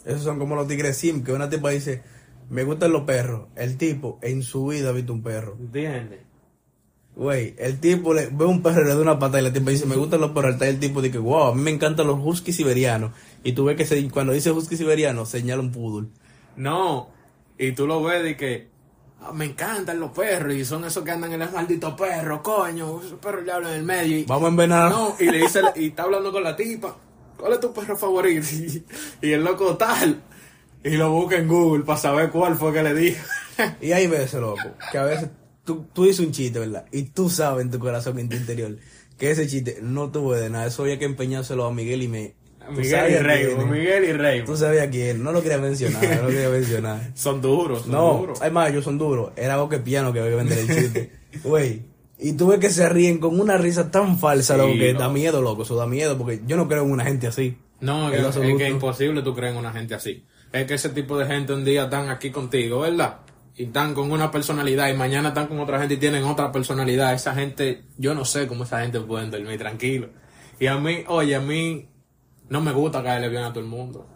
Esos 0.04 0.22
son 0.22 0.38
como 0.38 0.56
los 0.56 0.66
tigres 0.66 0.96
sim, 0.96 1.22
que 1.22 1.32
una 1.32 1.49
tipa 1.49 1.70
dice, 1.70 2.02
me 2.50 2.64
gustan 2.64 2.90
los 2.93 3.02
perros. 3.04 3.49
El 3.54 3.76
tipo 3.76 4.19
en 4.22 4.43
su 4.43 4.66
vida 4.66 4.88
ha 4.88 4.93
visto 4.93 5.12
un 5.12 5.22
perro. 5.22 5.56
¿Entiendes? 5.60 6.20
Güey, 7.14 7.55
el 7.59 7.79
tipo 7.79 8.14
le 8.14 8.29
ve 8.32 8.47
un 8.47 8.62
perro 8.62 8.81
y 8.81 8.85
le 8.85 8.94
da 8.94 9.00
una 9.00 9.19
pata 9.19 9.38
y 9.38 9.43
la 9.43 9.53
tipa 9.53 9.70
dice, 9.70 9.85
me 9.87 9.97
gustan 9.97 10.20
los 10.23 10.31
perros. 10.31 10.53
Está 10.55 10.67
el 10.69 10.79
tipo 10.81 11.03
dice, 11.03 11.19
wow, 11.19 11.49
a 11.49 11.55
mí 11.55 11.61
me 11.61 11.70
encantan 11.70 12.06
los 12.06 12.19
husky 12.23 12.53
siberianos. 12.53 13.12
Y 13.44 13.53
tú 13.53 13.64
ves 13.67 13.76
que 13.76 13.85
se- 13.85 14.09
cuando 14.11 14.32
dice 14.32 14.50
husky 14.50 14.76
siberiano, 14.79 15.26
señala 15.26 15.61
un 15.61 15.73
poodle. 15.73 16.09
No, 16.56 17.11
y 17.59 17.73
tú 17.73 17.87
lo 17.87 18.03
ves 18.03 18.23
de 18.23 18.37
que 18.37 18.69
"Ah, 19.20 19.32
me 19.32 19.44
encantan 19.44 20.00
los 20.00 20.11
perros 20.12 20.55
y 20.55 20.64
son 20.64 20.85
esos 20.85 21.05
que 21.05 21.11
andan 21.11 21.32
en 21.32 21.43
el 21.43 21.50
maldito 21.53 21.94
perro, 21.94 22.43
coño, 22.43 23.00
esos 23.03 23.19
perros 23.19 23.44
le 23.44 23.53
hablan 23.53 23.73
en 23.73 23.79
el 23.81 23.85
medio. 23.85 24.19
Y, 24.19 24.25
Vamos 24.25 24.47
a 24.47 24.49
envenenar. 24.49 24.91
no, 24.91 25.14
y 25.20 25.26
le 25.31 25.38
dice, 25.38 25.61
y 25.76 25.88
está 25.88 26.05
hablando 26.05 26.32
con 26.32 26.43
la 26.43 26.56
tipa, 26.56 26.97
¿cuál 27.37 27.53
es 27.53 27.61
tu 27.61 27.73
perro 27.75 27.97
favorito? 27.97 28.47
Y, 28.53 28.85
y 29.29 29.32
el 29.32 29.44
loco 29.44 29.76
tal, 29.76 30.20
y 30.82 30.91
lo 30.97 31.11
busca 31.12 31.37
en 31.37 31.47
Google 31.47 31.85
para 31.85 31.99
saber 32.00 32.31
cuál 32.31 32.56
fue 32.56 32.73
que 32.73 32.82
le 32.82 32.94
dijo. 32.94 33.23
Y 33.83 33.92
hay 33.92 34.07
veces, 34.09 34.40
loco, 34.40 34.62
que 34.90 34.99
a 34.99 35.04
veces 35.04 35.28
tú, 35.64 35.87
tú 35.92 36.04
dices 36.04 36.21
un 36.25 36.33
chiste, 36.33 36.59
¿verdad? 36.59 36.87
Y 36.92 37.04
tú 37.04 37.28
sabes 37.31 37.64
en 37.64 37.71
tu 37.71 37.78
corazón, 37.78 38.19
en 38.19 38.28
tu 38.28 38.37
interior, 38.37 38.76
que 39.19 39.31
ese 39.31 39.47
chiste 39.47 39.78
no 39.83 40.11
tuvo 40.11 40.35
de 40.35 40.50
nada. 40.50 40.66
Eso 40.66 40.83
había 40.83 40.99
que 40.99 41.04
empeñárselo 41.04 41.64
a 41.66 41.73
Miguel 41.73 42.02
y 42.02 42.09
me... 42.09 42.35
Miguel 42.71 43.11
y 43.12 43.16
Rey, 43.19 43.47
quién. 43.47 43.71
Miguel 43.71 44.04
y 44.04 44.12
Rey. 44.12 44.45
Tú 44.45 44.57
sabías 44.57 44.87
quién, 44.88 45.23
no 45.23 45.33
lo 45.33 45.42
quería 45.42 45.59
mencionar, 45.59 46.02
no 46.16 46.23
lo 46.23 46.28
quería 46.28 46.49
mencionar. 46.61 47.11
Son 47.14 47.40
duros, 47.42 47.83
son 47.83 47.90
No, 47.90 48.19
duros. 48.19 48.40
además 48.40 48.71
ellos 48.71 48.85
son 48.85 48.99
duros. 48.99 49.33
Era 49.35 49.54
algo 49.54 49.69
que 49.69 49.78
piano 49.78 50.12
que 50.12 50.21
había 50.21 50.31
que 50.31 50.37
vender 50.37 50.59
el 50.59 50.66
chiste. 50.69 51.12
Güey. 51.42 51.83
Y 52.19 52.35
tú 52.35 52.47
ves 52.49 52.61
que 52.61 52.71
se 52.71 52.88
ríen 52.88 53.19
con 53.19 53.40
una 53.40 53.57
risa 53.57 53.90
tan 53.90 54.16
falsa, 54.16 54.54
Sí, 54.54 54.61
loco, 54.61 54.75
que 54.75 54.95
da 54.95 55.09
miedo, 55.09 55.42
loco. 55.42 55.64
Eso 55.64 55.75
da 55.75 55.88
miedo, 55.88 56.16
porque 56.16 56.40
yo 56.47 56.57
no 56.57 56.69
creo 56.69 56.85
en 56.85 56.92
una 56.92 57.04
gente 57.04 57.26
así. 57.26 57.57
No, 57.81 58.12
es, 58.12 58.37
que 58.37 58.64
es 58.64 58.71
imposible 58.71 59.23
tú 59.23 59.35
creer 59.35 59.54
en 59.54 59.59
una 59.59 59.73
gente 59.73 59.97
así. 59.97 60.25
Es 60.52 60.66
que 60.66 60.75
ese 60.75 60.90
tipo 60.90 61.19
de 61.19 61.26
gente 61.26 61.52
un 61.52 61.64
día 61.64 61.85
están 61.85 62.11
aquí 62.11 62.31
contigo, 62.31 62.81
¿verdad? 62.81 63.22
Y 63.54 63.64
están 63.64 63.92
con 63.94 64.11
una 64.11 64.30
personalidad 64.30 64.88
y 64.88 64.94
mañana 64.94 65.28
están 65.28 65.47
con 65.47 65.61
otra 65.61 65.78
gente 65.78 65.94
y 65.94 65.97
tienen 65.99 66.25
otra 66.25 66.50
personalidad. 66.50 67.12
Esa 67.12 67.35
gente, 67.35 67.85
yo 67.99 68.14
no 68.14 68.25
sé 68.25 68.47
cómo 68.47 68.64
esa 68.64 68.80
gente 68.80 69.00
puede 69.00 69.28
dormir 69.28 69.59
tranquilo. 69.59 70.09
Y 70.59 70.66
a 70.68 70.78
mí, 70.78 71.04
oye, 71.09 71.35
a 71.35 71.40
mí 71.40 71.88
no 72.49 72.61
me 72.61 72.73
gusta 72.73 73.02
caerle 73.02 73.28
bien 73.28 73.42
a 73.42 73.50
todo 73.52 73.61
el 73.61 73.68
mundo. 73.68 74.06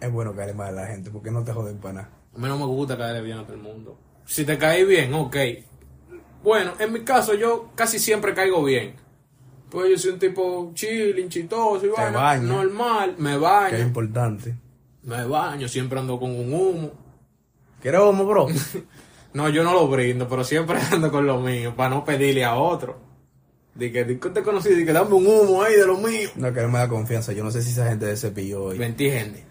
Es 0.00 0.10
bueno 0.10 0.34
caerle 0.34 0.54
mal 0.54 0.68
a 0.68 0.82
la 0.82 0.86
gente, 0.86 1.10
porque 1.10 1.30
no 1.30 1.42
te 1.44 1.52
joden 1.52 1.78
para 1.78 1.94
nada. 1.94 2.10
A 2.34 2.38
mí 2.38 2.48
no 2.48 2.58
me 2.58 2.64
gusta 2.66 2.96
caerle 2.96 3.22
bien 3.22 3.38
a 3.38 3.44
todo 3.44 3.54
el 3.54 3.62
mundo. 3.62 3.98
Si 4.24 4.44
te 4.44 4.56
caí 4.56 4.84
bien, 4.84 5.12
ok. 5.14 5.36
Bueno, 6.42 6.72
en 6.78 6.92
mi 6.92 7.00
caso 7.00 7.34
yo 7.34 7.70
casi 7.74 7.98
siempre 7.98 8.34
caigo 8.34 8.62
bien. 8.64 8.94
Pues 9.70 9.90
yo 9.90 9.98
soy 9.98 10.12
un 10.12 10.18
tipo 10.18 10.70
chilling, 10.74 11.28
chistoso 11.28 11.84
y 11.86 11.88
vaina, 11.88 12.36
normal, 12.40 13.14
me 13.18 13.30
Que 13.30 13.34
es 13.36 13.40
baño. 13.40 13.78
importante. 13.78 14.54
Me 15.02 15.24
baño, 15.24 15.68
siempre 15.68 15.98
ando 15.98 16.18
con 16.18 16.30
un 16.30 16.52
humo. 16.54 17.05
¿Quieres 17.86 18.00
homo, 18.00 18.26
bro? 18.26 18.48
No, 19.32 19.48
yo 19.48 19.62
no 19.62 19.72
lo 19.72 19.86
brindo, 19.86 20.28
pero 20.28 20.42
siempre 20.42 20.76
ando 20.90 21.12
con 21.12 21.24
lo 21.24 21.38
mío, 21.38 21.76
para 21.76 21.90
no 21.90 22.04
pedirle 22.04 22.44
a 22.44 22.56
otro. 22.56 22.98
De 23.76 23.92
que, 23.92 24.04
te 24.04 24.42
conocí, 24.42 24.70
de 24.70 24.84
que 24.84 24.92
dame 24.92 25.14
un 25.14 25.24
humo 25.24 25.62
ahí 25.62 25.76
de 25.76 25.86
lo 25.86 25.96
mío. 25.98 26.30
no, 26.34 26.52
que 26.52 26.62
no 26.62 26.68
me 26.68 26.78
da 26.80 26.88
confianza. 26.88 27.32
Yo 27.32 27.44
no 27.44 27.52
sé 27.52 27.62
si 27.62 27.70
esa 27.70 27.86
gente 27.86 28.06
de 28.06 28.16
cepillo 28.16 28.64
hoy. 28.64 28.78
¿Me 28.78 28.86
entiende? 28.86 29.44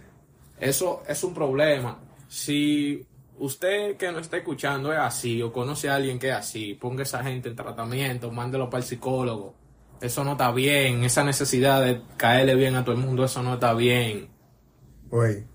Eso 0.59 1.03
es 1.07 1.23
un 1.23 1.33
problema. 1.33 1.97
Si 2.27 3.05
usted 3.39 3.95
que 3.95 4.11
nos 4.11 4.23
está 4.23 4.35
escuchando 4.35 4.91
es 4.91 4.99
así, 4.99 5.41
o 5.41 5.53
conoce 5.53 5.87
a 5.87 5.95
alguien 5.95 6.19
que 6.19 6.27
es 6.27 6.35
así, 6.35 6.73
ponga 6.73 7.03
esa 7.03 7.23
gente 7.23 7.47
en 7.47 7.55
tratamiento, 7.55 8.31
mándelo 8.31 8.69
para 8.69 8.83
el 8.83 8.89
psicólogo. 8.89 9.55
Eso 10.01 10.25
no 10.25 10.33
está 10.33 10.51
bien, 10.51 11.05
esa 11.05 11.23
necesidad 11.23 11.85
de 11.85 12.01
caerle 12.17 12.55
bien 12.55 12.75
a 12.75 12.83
todo 12.83 12.95
el 12.95 13.01
mundo, 13.01 13.23
eso 13.23 13.41
no 13.41 13.53
está 13.53 13.73
bien. 13.73 14.27
Güey. 15.09 15.45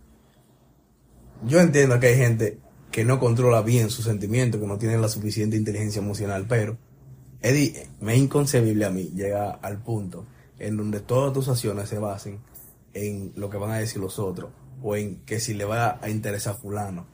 Yo 1.42 1.60
entiendo 1.60 2.00
que 2.00 2.06
hay 2.06 2.16
gente 2.16 2.58
que 2.90 3.04
no 3.04 3.20
controla 3.20 3.62
bien 3.62 3.90
sus 3.90 4.04
sentimientos, 4.04 4.61
que 4.61 4.66
no 4.66 4.78
tiene 4.78 4.99
la 4.99 5.09
suficiente 5.09 5.56
inteligencia 5.56 6.00
emocional, 6.00 6.47
pero 6.49 6.76
Eddie, 7.40 7.88
me 8.00 8.14
es 8.14 8.20
inconcebible 8.20 8.85
a 8.85 8.90
mí 8.90 9.11
llegar 9.14 9.59
al 9.62 9.82
punto 9.82 10.26
en 10.59 10.76
donde 10.76 11.00
todas 11.00 11.32
tus 11.32 11.49
acciones 11.49 11.88
se 11.88 11.99
basen 11.99 12.40
en 12.92 13.32
lo 13.37 13.49
que 13.49 13.56
van 13.56 13.70
a 13.70 13.78
decir 13.78 14.00
los 14.00 14.18
otros 14.18 14.50
o 14.82 14.97
en 14.97 15.20
que 15.25 15.40
si 15.40 15.54
le 15.54 15.64
va 15.64 15.99
a 16.02 16.11
interesar 16.11 16.54
a 16.54 16.56
fulano. 16.56 17.06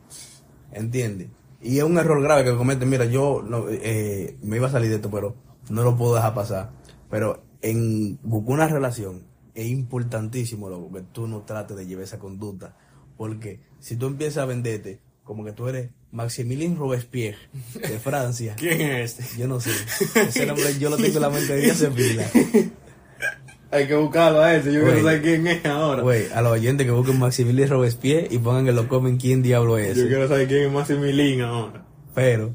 ¿Entiendes? 0.73 1.28
Y 1.61 1.78
es 1.78 1.85
un 1.85 1.99
error 1.99 2.23
grave 2.23 2.45
que 2.45 2.56
cometen. 2.56 2.88
Mira, 2.88 3.04
yo 3.04 3.42
no, 3.42 3.66
eh, 3.68 4.37
me 4.42 4.56
iba 4.56 4.68
a 4.68 4.71
salir 4.71 4.90
de 4.90 4.97
esto, 4.97 5.11
pero 5.11 5.35
no 5.68 5.83
lo 5.83 5.97
puedo 5.97 6.14
dejar 6.14 6.35
pasar. 6.35 6.71
Pero 7.11 7.42
en 7.62 8.18
buscar 8.23 8.54
una 8.54 8.68
relación 8.68 9.25
es 9.54 9.66
importantísimo 9.66 10.68
loco, 10.68 10.92
que 10.92 11.02
tú 11.02 11.26
no 11.26 11.42
trates 11.42 11.76
de 11.76 11.87
llevar 11.87 12.04
esa 12.04 12.18
conducta. 12.18 12.76
Porque 13.16 13.61
si 13.78 13.97
tú 13.97 14.06
empiezas 14.06 14.42
a 14.42 14.47
venderte 14.47 15.00
como 15.26 15.45
que 15.45 15.52
tú 15.52 15.68
eres 15.68 15.90
Maximilien 16.12 16.76
Robespierre 16.76 17.37
de 17.75 17.99
Francia. 18.02 18.54
¿Quién 18.56 18.80
es 18.80 19.18
este? 19.18 19.38
Yo 19.38 19.49
no 19.49 19.61
sé. 19.61 19.73
Ese 20.14 20.47
nombre 20.47 20.78
yo 20.78 20.88
lo 20.88 20.97
tengo 20.97 21.16
en 21.16 21.23
la 21.23 21.30
mente 21.30 21.54
de 21.54 21.75
se 21.75 21.90
pila. 21.90 22.25
Hay 23.73 23.88
que 23.88 23.97
buscarlo 23.97 24.40
a 24.40 24.54
ese, 24.54 24.73
yo 24.73 24.80
quiero 24.80 25.02
saber 25.02 25.23
quién 25.23 25.47
es 25.49 25.66
ahora. 25.66 26.02
Güey, 26.02 26.30
a 26.33 26.40
los 26.40 26.52
oyentes 26.52 26.87
que 26.87 26.92
busquen 26.92 27.18
Maximilien 27.18 27.68
Robespierre 27.68 28.28
y 28.30 28.38
pongan 28.38 28.68
en 28.68 28.76
los 28.76 28.87
comen 28.87 29.16
quién 29.16 29.42
diablo 29.42 29.76
es 29.76 29.97
Yo 29.97 30.06
quiero 30.06 30.28
saber 30.28 30.47
quién 30.47 30.66
es 30.66 30.73
Maximilín 30.73 31.40
ahora. 31.42 31.85
Pero 32.14 32.54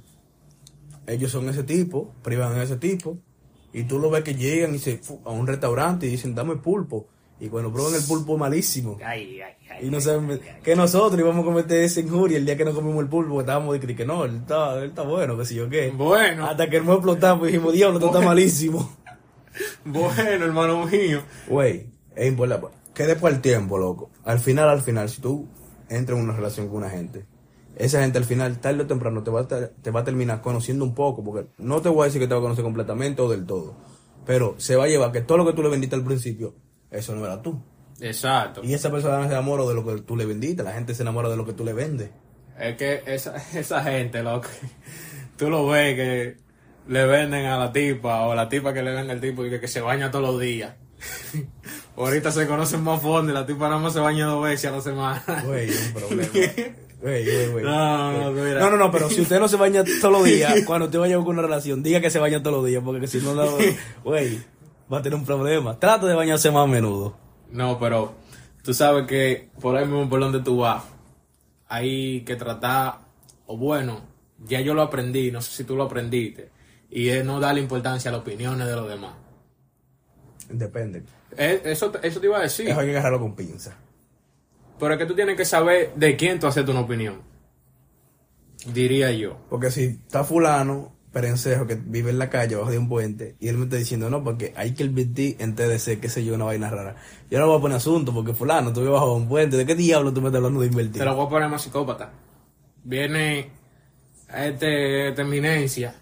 ellos 1.06 1.30
son 1.30 1.50
ese 1.50 1.64
tipo, 1.64 2.16
privan 2.24 2.58
a 2.58 2.64
ese 2.64 2.78
tipo, 2.78 3.20
y 3.74 3.84
tú 3.84 4.00
lo 4.00 4.10
ves 4.10 4.24
que 4.24 4.36
llegan 4.36 4.74
y 4.74 4.80
se 4.80 5.02
a 5.26 5.30
un 5.30 5.46
restaurante 5.46 6.08
y 6.08 6.12
dicen, 6.12 6.34
dame 6.34 6.56
pulpo. 6.56 7.10
Y 7.42 7.50
cuando 7.50 7.74
prueban 7.74 7.96
el 7.96 8.04
pulpo 8.04 8.38
malísimo. 8.38 9.00
Ay, 9.04 9.42
ay, 9.42 9.54
ay. 9.68 9.88
Y 9.88 9.90
no 9.90 10.00
saben 10.00 10.40
que 10.64 10.76
nosotros 10.76 11.20
íbamos 11.20 11.42
a 11.42 11.46
cometer 11.46 11.84
esa 11.84 12.00
injuria 12.00 12.38
el 12.38 12.46
día 12.46 12.56
que 12.56 12.64
no 12.64 12.72
comimos 12.72 13.02
el 13.02 13.10
pulpo, 13.10 13.40
estábamos 13.40 13.82
de 13.82 13.96
que 13.96 14.06
no, 14.06 14.26
él 14.26 14.38
está, 14.38 14.78
él 14.78 14.90
está 14.90 15.02
bueno, 15.02 15.36
que 15.36 15.46
si 15.46 15.56
yo 15.56 15.68
qué. 15.68 15.90
Bueno, 15.90 16.46
Hasta 16.46 16.70
que 16.70 16.80
no 16.82 16.94
explotamos 16.94 17.50
y 17.50 17.52
dijimos, 17.54 17.74
diablo, 17.74 17.98
esto 17.98 18.12
está 18.12 18.22
malísimo. 18.22 18.96
bueno, 19.86 20.46
hermano 20.46 20.86
mío. 20.86 21.24
Güey, 21.48 21.88
es 22.16 22.28
importante. 22.28 22.68
Que 22.94 23.08
después 23.08 23.34
el 23.34 23.42
tiempo, 23.42 23.80
loco. 23.80 24.12
Al 24.24 24.40
final, 24.40 24.70
al 24.70 24.82
final, 24.82 25.10
si 25.10 25.20
tú 25.20 25.48
entras 25.90 26.20
en 26.20 26.26
una 26.26 26.36
relación 26.36 26.68
con 26.68 26.78
una 26.78 26.92
gente, 26.92 27.26
esa 27.76 28.02
gente 28.02 28.20
al 28.20 28.26
final, 28.26 28.60
tarde 28.60 28.84
o 28.84 28.88
temprano, 28.88 29.24
te 29.24 29.32
va 29.32 29.42
a, 29.42 29.48
te 29.48 29.90
va 29.90 30.02
a 30.02 30.04
terminar 30.04 30.44
conociendo 30.44 30.86
un 30.86 30.94
poco, 30.94 31.24
porque 31.24 31.48
no 31.58 31.82
te 31.82 31.90
voy 31.90 32.04
a 32.04 32.06
decir 32.06 32.22
que 32.22 32.28
te 32.28 32.36
va 32.36 32.40
a 32.40 32.44
conocer 32.44 32.64
completamente 32.64 33.20
o 33.24 33.30
del 33.30 33.48
todo, 33.48 33.76
pero 34.28 34.54
se 34.60 34.76
va 34.76 34.84
a 34.84 34.88
llevar 34.88 35.12
que 35.12 35.22
todo 35.22 35.40
lo 35.40 35.46
que 35.48 35.54
tú 35.54 35.64
le 35.64 35.70
vendiste 35.70 35.96
al 35.96 36.04
principio, 36.04 36.54
eso 36.92 37.16
no 37.16 37.26
era 37.26 37.42
tú. 37.42 37.60
Exacto. 38.02 38.62
Y 38.64 38.74
esa 38.74 38.92
persona 38.92 39.26
se 39.28 39.34
enamora 39.34 39.64
de 39.66 39.74
lo 39.74 39.86
que 39.86 40.02
tú 40.02 40.16
le 40.16 40.26
vendiste, 40.26 40.64
la 40.64 40.74
gente 40.74 40.94
se 40.94 41.04
enamora 41.04 41.30
de 41.30 41.38
lo 41.38 41.46
que 41.46 41.54
tú 41.54 41.64
le 41.64 41.74
vendes. 41.74 42.10
Es 42.60 42.76
que 42.76 43.02
esa, 43.06 43.36
esa 43.58 43.84
gente, 43.84 44.22
loco, 44.22 44.50
tú 45.38 45.50
lo 45.50 45.68
ves 45.68 45.96
que 45.96 46.38
le 46.88 47.06
venden 47.06 47.46
a 47.46 47.58
la 47.58 47.72
tipa 47.72 48.24
o 48.24 48.36
la 48.36 48.50
tipa 48.50 48.74
que 48.74 48.84
le 48.84 48.94
vende 48.94 49.14
al 49.14 49.22
tipo 49.22 49.46
y 49.46 49.50
que, 49.50 49.60
que 49.60 49.68
se 49.68 49.82
baña 49.82 50.12
todos 50.12 50.26
los 50.26 50.42
días. 50.42 50.76
Ahorita 51.96 52.32
se 52.32 52.48
conocen 52.48 52.84
más 52.84 53.02
fondo 53.02 53.32
y 53.32 53.36
la 53.36 53.46
tipa 53.46 53.70
nada 53.70 53.80
más 53.80 53.94
se 53.94 54.00
baña 54.00 54.26
dos 54.26 54.44
veces 54.44 54.72
a 54.72 54.76
la 54.76 54.82
semana. 54.82 55.44
Güey, 55.46 55.70
un 55.70 55.94
problema. 55.94 56.30
Güey, 57.02 57.26
güey, 57.26 57.52
güey. 57.52 57.64
No, 57.64 58.12
no, 58.12 58.32
no, 58.32 58.70
no, 58.70 58.78
no, 58.78 58.92
pero 58.92 59.10
si 59.10 59.22
usted 59.22 59.40
no 59.40 59.48
se 59.48 59.58
baña 59.58 59.84
todos 59.84 60.12
los 60.12 60.24
días, 60.24 60.54
cuando 60.66 60.86
usted 60.86 61.00
vaya 61.00 61.18
con 61.18 61.30
una 61.30 61.42
relación, 61.42 61.82
diga 61.82 62.00
que 62.00 62.12
se 62.12 62.20
baña 62.20 62.44
todos 62.44 62.58
los 62.58 62.66
días, 62.66 62.84
porque 62.84 63.08
si 63.08 63.20
no, 63.20 63.34
no, 63.34 63.48
güey, 64.04 64.40
va 64.92 65.00
a 65.00 65.02
tener 65.02 65.18
un 65.18 65.26
problema. 65.26 65.80
Trata 65.80 66.08
de 66.08 66.16
bañarse 66.16 66.52
más 66.52 66.64
a 66.64 66.68
menudo. 66.68 67.18
No, 67.52 67.80
pero 67.80 68.14
tú 68.64 68.74
sabes 68.74 69.08
que 69.08 69.50
por 69.62 69.76
ahí 69.76 69.86
mismo 69.86 70.10
por 70.10 70.20
donde 70.20 70.42
tú 70.42 70.58
vas, 70.58 70.84
hay 71.68 72.22
que 72.22 72.36
tratar, 72.36 73.00
o 73.46 73.58
bueno, 73.58 74.02
ya 74.40 74.62
yo 74.62 74.74
lo 74.74 74.82
aprendí, 74.82 75.32
no 75.32 75.42
sé 75.42 75.52
si 75.52 75.64
tú 75.64 75.76
lo 75.76 75.84
aprendiste, 75.84 76.50
y 76.90 77.10
es 77.10 77.24
no 77.24 77.40
darle 77.40 77.62
importancia 77.62 78.10
a 78.10 78.14
las 78.14 78.22
opiniones 78.22 78.68
de 78.68 78.76
los 78.76 78.90
demás. 78.90 79.14
Depende. 80.50 81.04
Eh, 81.38 81.62
Eso, 81.64 81.92
eso 82.04 82.20
te 82.20 82.28
iba 82.28 82.38
a 82.38 82.42
decir. 82.42 82.70
Eso 82.70 82.80
hay 82.80 82.88
que 82.88 82.92
agarrarlo 82.92 83.22
con 83.22 83.36
pinza. 83.36 83.78
Pero 84.78 84.94
es 84.94 85.00
que 85.00 85.06
tú 85.06 85.16
tienes 85.16 85.38
que 85.38 85.46
saber 85.46 85.94
de 85.96 86.18
quién 86.18 86.40
tú 86.40 86.48
haces 86.48 86.68
una 86.68 86.82
opinión. 86.82 87.22
Diría 88.74 89.12
yo. 89.12 89.38
Porque 89.50 89.72
si 89.72 89.84
está 89.84 90.24
fulano, 90.24 90.94
perencejo, 91.12 91.68
que 91.68 91.76
vive 91.76 92.10
en 92.10 92.20
la 92.20 92.30
calle, 92.30 92.56
abajo 92.56 92.72
de 92.72 92.78
un 92.78 92.88
puente, 92.88 93.36
y 93.40 93.50
él 93.50 93.58
me 93.58 93.66
está 93.66 93.76
diciendo, 93.76 94.10
no, 94.10 94.24
porque 94.24 94.54
hay 94.56 94.74
que 94.74 94.84
invertir 94.84 95.36
en 95.40 95.56
TDC, 95.56 96.00
qué 96.00 96.10
sé 96.10 96.24
yo, 96.24 96.36
una 96.36 96.46
vaina 96.46 96.70
rara. 96.70 96.96
Yo 97.30 97.40
no 97.40 97.48
voy 97.48 97.58
a 97.58 97.62
poner 97.62 97.78
asunto, 97.78 98.14
porque 98.14 98.34
fulano, 98.34 98.72
tú 98.72 98.80
vives 98.80 98.94
bajo 98.94 99.16
un 99.16 99.28
puente, 99.28 99.58
¿de 99.58 99.66
qué 99.66 99.76
diablo 99.76 100.14
tú 100.14 100.22
me 100.22 100.28
estás 100.28 100.38
hablando 100.38 100.62
de 100.62 100.68
invertir? 100.68 101.00
Te 101.00 101.06
lo 101.06 101.16
voy 101.16 101.26
a 101.26 101.30
poner 101.30 101.50
más 101.50 101.62
psicópata. 101.62 102.12
Viene 102.84 103.52
a 104.30 104.46
este, 104.46 105.10
esta 105.10 105.22
eminencia 105.22 105.96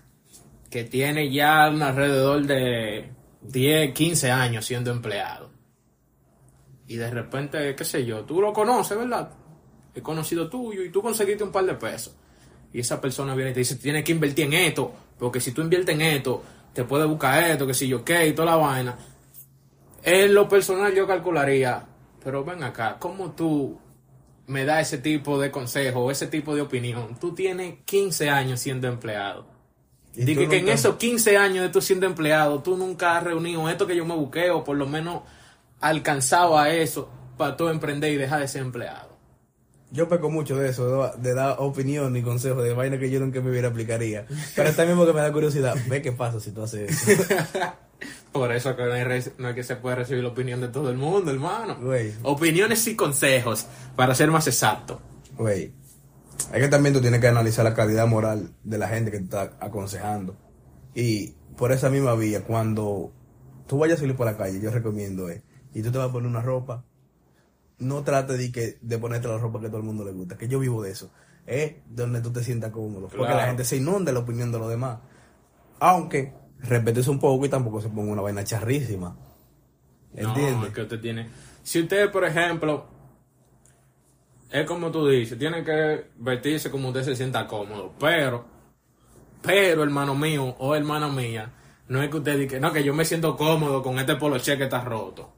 que 0.70 0.84
tiene 0.84 1.32
ya 1.32 1.66
alrededor 1.66 2.46
de 2.46 3.12
10, 3.42 3.94
15 3.94 4.32
años 4.32 4.66
siendo 4.66 4.92
empleado. 4.92 5.50
Y 6.88 6.96
de 6.96 7.10
repente, 7.10 7.76
qué 7.76 7.84
sé 7.84 8.06
yo, 8.06 8.24
tú 8.26 8.42
lo 8.42 8.54
conoces, 8.54 8.98
¿verdad? 8.98 9.32
He 9.94 10.02
conocido 10.02 10.50
tuyo 10.50 10.84
y 10.84 10.92
tú 10.92 11.02
conseguiste 11.02 11.44
un 11.44 11.52
par 11.52 11.66
de 11.66 11.74
pesos. 11.74 12.16
Y 12.74 12.80
esa 12.80 13.02
persona 13.02 13.36
viene 13.36 13.52
y 13.52 13.54
te 13.54 13.60
dice, 13.62 13.76
tienes 13.76 14.04
que 14.04 14.12
invertir 14.12 14.46
en 14.46 14.54
esto, 14.54 14.94
porque 15.18 15.40
si 15.40 15.52
tú 15.52 15.62
inviertes 15.62 15.96
en 15.96 16.02
esto, 16.02 16.44
te 16.74 16.84
puedes 16.84 17.08
buscar 17.08 17.44
esto, 17.44 17.66
que 17.66 17.74
si 17.74 17.88
yo 17.88 18.04
qué, 18.04 18.28
y 18.28 18.34
toda 18.34 18.52
la 18.52 18.56
vaina. 18.58 18.98
En 20.04 20.34
lo 20.34 20.48
personal 20.48 20.94
yo 20.94 21.08
calcularía, 21.08 21.86
pero 22.24 22.44
ven 22.44 22.64
acá, 22.64 22.98
¿cómo 23.00 23.32
tú 23.32 23.78
me 24.48 24.66
das 24.66 24.88
ese 24.88 25.00
tipo 25.00 25.40
de 25.40 25.52
consejo, 25.52 26.10
ese 26.12 26.28
tipo 26.28 26.56
de 26.56 26.62
opinión? 26.62 27.18
Tú 27.20 27.34
tienes 27.34 27.76
15 27.86 28.30
años 28.30 28.60
siendo 28.60 28.88
empleado. 28.88 29.46
Y 30.16 30.26
Dije 30.26 30.48
que 30.48 30.58
en 30.58 30.70
esos 30.70 30.96
15 30.96 31.38
años 31.38 31.64
de 31.64 31.70
tú 31.70 31.82
siendo 31.82 32.06
empleado, 32.06 32.62
tú 32.62 32.76
nunca 32.76 33.18
has 33.18 33.24
reunido 33.24 33.70
esto 33.70 33.88
que 33.88 33.96
yo 33.96 34.06
me 34.06 34.16
busqué 34.16 34.50
o 34.50 34.64
por 34.64 34.76
lo 34.76 34.88
menos 34.88 35.24
alcanzado 35.80 36.58
a 36.58 36.70
eso 36.70 37.10
para 37.38 37.56
tú 37.56 37.70
emprender 37.70 38.12
y 38.12 38.18
dejar 38.18 38.42
de 38.42 38.48
ser 38.48 38.62
empleado. 38.62 39.09
Yo 39.92 40.08
peco 40.08 40.30
mucho 40.30 40.56
de 40.56 40.70
eso, 40.70 41.12
de, 41.18 41.34
dar 41.34 41.56
opinión 41.60 42.16
y 42.16 42.22
consejos 42.22 42.64
de 42.64 42.74
vaina 42.74 43.00
que 43.00 43.10
yo 43.10 43.20
nunca 43.20 43.42
me 43.42 43.50
hubiera 43.50 43.70
aplicaría. 43.70 44.26
Pero 44.56 44.72
también 44.74 44.98
porque 44.98 45.14
me 45.14 45.22
da 45.22 45.32
curiosidad. 45.34 45.76
Ve 45.88 46.02
qué 46.02 46.12
pasa 46.12 46.40
si 46.40 46.52
tú 46.52 46.62
haces 46.62 47.10
eso. 47.10 47.26
Por 48.32 48.52
eso 48.52 48.76
que 48.76 48.84
no, 48.84 48.94
hay 48.94 49.04
re- 49.04 49.34
no 49.40 49.50
es 49.50 49.56
que 49.56 49.64
se 49.64 49.76
puede 49.76 49.96
recibir 49.96 50.24
la 50.24 50.30
opinión 50.30 50.62
de 50.62 50.68
todo 50.68 50.92
el 50.92 50.98
mundo, 50.98 51.32
hermano. 51.32 51.78
Opiniones 52.22 52.86
y 52.88 52.96
consejos, 52.96 53.66
para 53.96 54.14
ser 54.14 54.30
más 54.30 54.46
exacto. 54.46 55.02
Güey. 55.36 55.74
Es 56.54 56.62
que 56.62 56.68
también 56.68 56.94
tú 56.94 57.02
tienes 57.02 57.20
que 57.20 57.28
analizar 57.28 57.66
la 57.66 57.74
calidad 57.74 58.08
moral 58.08 58.52
de 58.64 58.78
la 58.78 58.88
gente 58.88 59.10
que 59.12 59.18
te 59.18 59.24
está 59.24 59.58
aconsejando. 59.60 60.38
Y 60.94 61.34
por 61.58 61.72
esa 61.72 61.90
misma 61.90 62.14
vía, 62.16 62.44
cuando 62.44 63.12
tú 63.68 63.80
vayas 63.80 63.98
a 63.98 64.02
salir 64.02 64.16
por 64.16 64.28
la 64.28 64.38
calle, 64.38 64.62
yo 64.62 64.70
recomiendo, 64.72 65.30
eh, 65.30 65.44
y 65.74 65.82
tú 65.82 65.92
te 65.92 65.98
vas 65.98 66.10
a 66.10 66.12
poner 66.12 66.30
una 66.30 66.42
ropa, 66.42 66.86
no 67.80 68.04
trate 68.04 68.38
de, 68.38 68.52
que, 68.52 68.78
de 68.82 68.98
ponerte 68.98 69.28
la 69.28 69.38
ropa 69.38 69.60
que 69.60 69.68
a 69.68 69.70
todo 69.70 69.80
el 69.80 69.86
mundo 69.86 70.04
le 70.04 70.12
gusta, 70.12 70.38
que 70.38 70.48
yo 70.48 70.60
vivo 70.60 70.82
de 70.84 70.92
eso. 70.92 71.12
Es 71.46 71.76
donde 71.88 72.22
tú 72.22 72.32
te 72.32 72.44
sientas 72.44 72.72
cómodo. 72.72 73.08
Porque 73.08 73.18
Claro. 73.18 73.38
la 73.38 73.48
gente 73.48 73.64
se 73.66 73.78
inunda 73.78 74.12
la 74.12 74.20
opinión 74.20 74.52
de 74.52 74.60
los 74.60 74.70
demás. 74.70 75.00
Aunque 75.80 76.34
respetes 76.60 77.08
un 77.08 77.20
poco 77.20 77.46
y 77.46 77.50
tampoco 77.50 77.82
se 77.82 77.90
ponga 77.90 78.12
una 78.12 78.22
vaina 78.22 78.44
charrísima. 78.44 79.16
No, 80.14 80.30
¿Entiendes? 80.30 80.70
es 80.70 80.74
que 80.76 80.82
usted 80.82 81.00
tiene. 81.02 81.30
Si 81.64 81.82
usted, 81.82 82.12
por 82.12 82.26
ejemplo, 82.26 82.86
es 84.52 84.66
como 84.68 84.92
tú 84.92 85.08
dices, 85.08 85.38
tiene 85.38 85.64
que 85.64 86.08
vestirse 86.18 86.70
como 86.72 86.90
usted 86.90 87.04
se 87.04 87.16
sienta 87.16 87.48
cómodo, 87.48 87.94
pero, 88.00 88.46
pero 89.42 89.84
hermano 89.84 90.16
mío 90.16 90.56
o 90.60 90.76
hermana 90.76 91.08
mía, 91.08 91.54
no 91.88 92.02
es 92.02 92.10
que 92.10 92.18
usted 92.18 92.38
diga, 92.38 92.60
no, 92.60 92.72
que 92.74 92.84
yo 92.84 92.94
me 92.94 93.06
siento 93.06 93.36
cómodo 93.38 93.82
con 93.84 93.98
este 94.00 94.16
poloche 94.16 94.58
que 94.58 94.64
está 94.66 94.84
roto. 94.84 95.34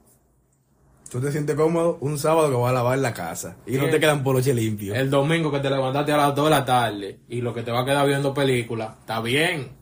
Tú 1.12 1.20
te 1.20 1.30
sientes 1.30 1.54
cómodo 1.54 1.98
un 2.00 2.16
sábado 2.16 2.48
que 2.48 2.56
vas 2.56 2.70
a 2.70 2.72
lavar 2.72 2.98
la 2.98 3.12
casa 3.12 3.58
y 3.66 3.72
no 3.72 3.90
te 3.90 4.00
quedan 4.00 4.22
poloche 4.22 4.54
limpio. 4.54 4.94
El 4.94 5.10
domingo 5.10 5.52
que 5.52 5.60
te 5.60 5.68
levantaste 5.68 6.10
a 6.10 6.16
las 6.16 6.34
2 6.34 6.46
de 6.46 6.50
la 6.50 6.64
tarde 6.64 7.20
y 7.28 7.42
lo 7.42 7.52
que 7.52 7.62
te 7.62 7.70
va 7.70 7.82
a 7.82 7.84
quedar 7.84 8.06
viendo 8.06 8.32
película, 8.32 8.96
está 8.98 9.20
bien, 9.20 9.72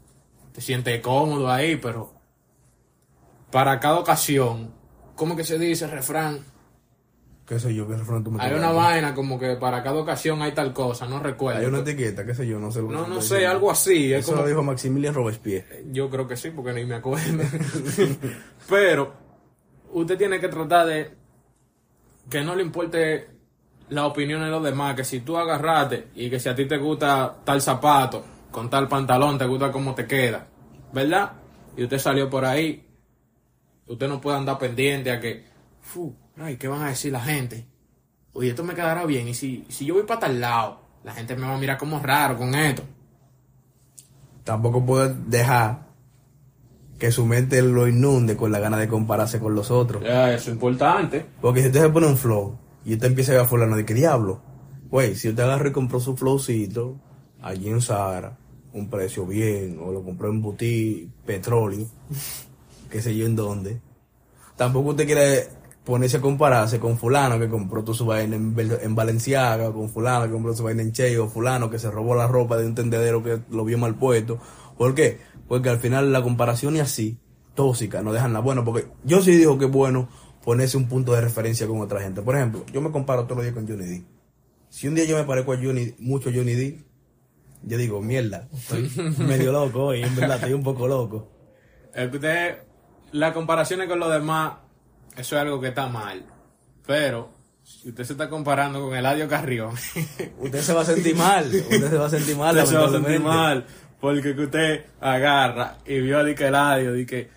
te 0.50 0.60
sientes 0.60 1.00
cómodo 1.00 1.48
ahí, 1.48 1.76
pero 1.76 2.12
para 3.52 3.78
cada 3.78 4.00
ocasión, 4.00 4.74
¿cómo 5.14 5.36
que 5.36 5.44
se 5.44 5.56
dice 5.56 5.84
el 5.84 5.92
refrán? 5.92 6.40
¿Qué 7.46 7.60
sé 7.60 7.72
yo? 7.76 7.86
¿Qué 7.86 7.94
refrán 7.94 8.24
tú 8.24 8.32
me 8.32 8.42
Hay 8.42 8.52
una 8.52 8.72
vaina 8.72 9.14
como 9.14 9.38
que 9.38 9.54
para 9.54 9.84
cada 9.84 10.00
ocasión 10.00 10.42
hay 10.42 10.50
tal 10.50 10.72
cosa, 10.72 11.06
no 11.06 11.20
recuerdo. 11.20 11.60
Hay 11.60 11.66
una 11.66 11.78
etiqueta, 11.78 12.26
qué 12.26 12.34
sé 12.34 12.44
yo, 12.44 12.58
no 12.58 12.72
sé. 12.72 12.82
no, 12.82 13.06
no 13.06 13.20
sé, 13.22 13.34
diciendo. 13.34 13.50
algo 13.50 13.70
así. 13.70 14.12
Es 14.12 14.24
Eso 14.24 14.32
como, 14.32 14.42
lo 14.42 14.48
dijo 14.48 14.64
Maximilian 14.64 15.14
Robespierre. 15.14 15.84
Yo 15.92 16.10
creo 16.10 16.26
que 16.26 16.36
sí, 16.36 16.50
porque 16.50 16.72
ni 16.72 16.84
me 16.84 16.96
acuerdo. 16.96 17.44
Pero 18.68 19.14
usted 19.92 20.18
tiene 20.18 20.40
que 20.40 20.48
tratar 20.48 20.88
de 20.88 21.19
que 22.30 22.42
no 22.42 22.54
le 22.54 22.62
importe 22.62 23.28
la 23.90 24.06
opinión 24.06 24.42
de 24.42 24.48
los 24.48 24.62
demás, 24.62 24.94
que 24.94 25.04
si 25.04 25.20
tú 25.20 25.36
agarraste 25.36 26.08
y 26.14 26.30
que 26.30 26.38
si 26.38 26.48
a 26.48 26.54
ti 26.54 26.66
te 26.66 26.78
gusta 26.78 27.36
tal 27.44 27.60
zapato, 27.60 28.24
con 28.50 28.70
tal 28.70 28.88
pantalón, 28.88 29.36
te 29.36 29.46
gusta 29.46 29.72
cómo 29.72 29.94
te 29.94 30.06
queda, 30.06 30.46
¿verdad? 30.92 31.32
Y 31.76 31.82
usted 31.84 31.98
salió 31.98 32.30
por 32.30 32.44
ahí, 32.44 32.86
usted 33.86 34.08
no 34.08 34.20
puede 34.20 34.38
andar 34.38 34.58
pendiente 34.58 35.10
a 35.10 35.20
que, 35.20 35.44
fu, 35.80 36.14
ay, 36.38 36.56
¿qué 36.56 36.68
van 36.68 36.82
a 36.82 36.88
decir 36.90 37.12
la 37.12 37.20
gente? 37.20 37.66
Oye, 38.32 38.50
esto 38.50 38.62
me 38.62 38.74
quedará 38.74 39.04
bien, 39.06 39.28
y 39.28 39.34
si, 39.34 39.64
si 39.68 39.84
yo 39.84 39.94
voy 39.94 40.04
para 40.04 40.20
tal 40.20 40.40
lado, 40.40 40.80
la 41.02 41.12
gente 41.12 41.34
me 41.34 41.46
va 41.46 41.54
a 41.54 41.58
mirar 41.58 41.78
como 41.78 41.98
raro 41.98 42.36
con 42.36 42.54
esto. 42.54 42.82
Tampoco 44.44 44.84
puede 44.84 45.14
dejar 45.26 45.89
que 47.00 47.10
su 47.10 47.24
mente 47.24 47.62
lo 47.62 47.88
inunde 47.88 48.36
con 48.36 48.52
la 48.52 48.60
gana 48.60 48.76
de 48.76 48.86
compararse 48.86 49.40
con 49.40 49.54
los 49.54 49.70
otros. 49.70 50.02
Ya, 50.04 50.34
eso 50.34 50.50
es 50.50 50.54
importante. 50.54 51.24
Porque 51.40 51.62
si 51.62 51.68
usted 51.68 51.80
se 51.80 51.88
pone 51.88 52.06
un 52.06 52.18
flow 52.18 52.58
y 52.84 52.92
usted 52.92 53.08
empieza 53.08 53.32
a 53.32 53.36
ver 53.36 53.44
a 53.44 53.48
fulano 53.48 53.74
de 53.74 53.86
qué 53.86 53.94
diablo, 53.94 54.42
güey, 54.90 55.16
si 55.16 55.30
usted 55.30 55.42
agarra 55.42 55.70
y 55.70 55.72
compró 55.72 55.98
su 55.98 56.14
flowcito 56.14 57.00
allí 57.40 57.70
en 57.70 57.80
Sahara, 57.80 58.36
un 58.74 58.90
precio 58.90 59.26
bien, 59.26 59.80
o 59.82 59.90
lo 59.90 60.04
compró 60.04 60.28
en 60.28 60.42
Boutique, 60.42 61.08
petróleo, 61.24 61.86
qué 62.90 63.00
sé 63.00 63.16
yo 63.16 63.24
en 63.24 63.34
dónde, 63.34 63.80
tampoco 64.56 64.90
usted 64.90 65.06
quiere 65.06 65.48
ponerse 65.82 66.18
a 66.18 66.20
compararse 66.20 66.78
con 66.78 66.98
fulano 66.98 67.38
que 67.38 67.48
compró 67.48 67.82
toda 67.82 67.96
su 67.96 68.04
vaina 68.04 68.36
en, 68.36 68.54
en 68.82 68.94
Valenciaga, 68.94 69.72
con 69.72 69.88
fulano 69.88 70.26
que 70.26 70.32
compró 70.32 70.54
su 70.54 70.64
vaina 70.64 70.82
en 70.82 70.92
Che, 70.92 71.18
o 71.18 71.28
fulano 71.28 71.70
que 71.70 71.78
se 71.78 71.90
robó 71.90 72.14
la 72.14 72.26
ropa 72.26 72.58
de 72.58 72.66
un 72.66 72.74
tendedero 72.74 73.22
que 73.22 73.40
lo 73.50 73.64
vio 73.64 73.78
mal 73.78 73.94
puesto. 73.94 74.38
¿Por 74.80 74.94
qué? 74.94 75.20
Porque 75.46 75.68
al 75.68 75.78
final 75.78 76.10
la 76.10 76.22
comparación 76.22 76.74
y 76.74 76.80
así, 76.80 77.18
tóxica, 77.54 78.00
no 78.00 78.14
dejan 78.14 78.32
nada 78.32 78.42
bueno, 78.42 78.64
porque 78.64 78.88
yo 79.04 79.20
sí 79.20 79.32
digo 79.32 79.58
que 79.58 79.66
es 79.66 79.70
bueno 79.70 80.08
ponerse 80.42 80.78
un 80.78 80.88
punto 80.88 81.12
de 81.12 81.20
referencia 81.20 81.66
con 81.66 81.82
otra 81.82 82.00
gente. 82.00 82.22
Por 82.22 82.34
ejemplo, 82.34 82.64
yo 82.72 82.80
me 82.80 82.90
comparo 82.90 83.24
todos 83.24 83.36
los 83.36 83.44
días 83.44 83.54
con 83.54 83.68
Johnny 83.68 83.84
D. 83.84 84.04
Si 84.70 84.88
un 84.88 84.94
día 84.94 85.04
yo 85.04 85.18
me 85.18 85.24
parezco 85.24 85.52
a 85.52 85.58
Johnny, 85.58 85.94
mucho 85.98 86.30
a 86.30 86.32
Johnny 86.32 86.54
D, 86.54 86.82
yo 87.62 87.76
digo, 87.76 88.00
mierda, 88.00 88.48
estoy 88.54 88.90
medio 89.18 89.52
loco 89.52 89.84
hoy, 89.84 90.02
en 90.02 90.16
verdad, 90.16 90.36
estoy 90.36 90.54
un 90.54 90.62
poco 90.62 90.88
loco. 90.88 91.30
Es 91.94 92.08
que 92.08 92.16
usted, 92.16 92.58
las 93.12 93.34
comparaciones 93.34 93.86
con 93.86 94.00
los 94.00 94.10
demás, 94.10 94.54
eso 95.14 95.36
es 95.36 95.42
algo 95.42 95.60
que 95.60 95.68
está 95.68 95.88
mal. 95.88 96.24
Pero, 96.86 97.28
si 97.64 97.90
usted 97.90 98.04
se 98.04 98.12
está 98.14 98.30
comparando 98.30 98.80
con 98.80 98.96
Eladio 98.96 99.28
Carrión, 99.28 99.74
Usted 100.38 100.62
se 100.62 100.72
va 100.72 100.80
a 100.80 100.86
sentir 100.86 101.14
mal, 101.16 101.44
usted 101.44 101.90
se 101.90 101.98
va 101.98 102.06
a 102.06 102.10
sentir 102.10 102.34
mal, 102.34 102.56
usted 102.56 102.70
se 102.70 102.78
va 102.78 102.86
a 102.86 102.90
sentir 102.90 103.20
mal. 103.20 103.66
Porque 104.00 104.34
que 104.34 104.42
usted 104.42 104.84
agarra 105.00 105.78
y 105.86 106.00
vio 106.00 106.18
a 106.18 106.24
Dick 106.24 106.40
Eladio, 106.40 106.96
y 106.96 107.04
que, 107.06 107.28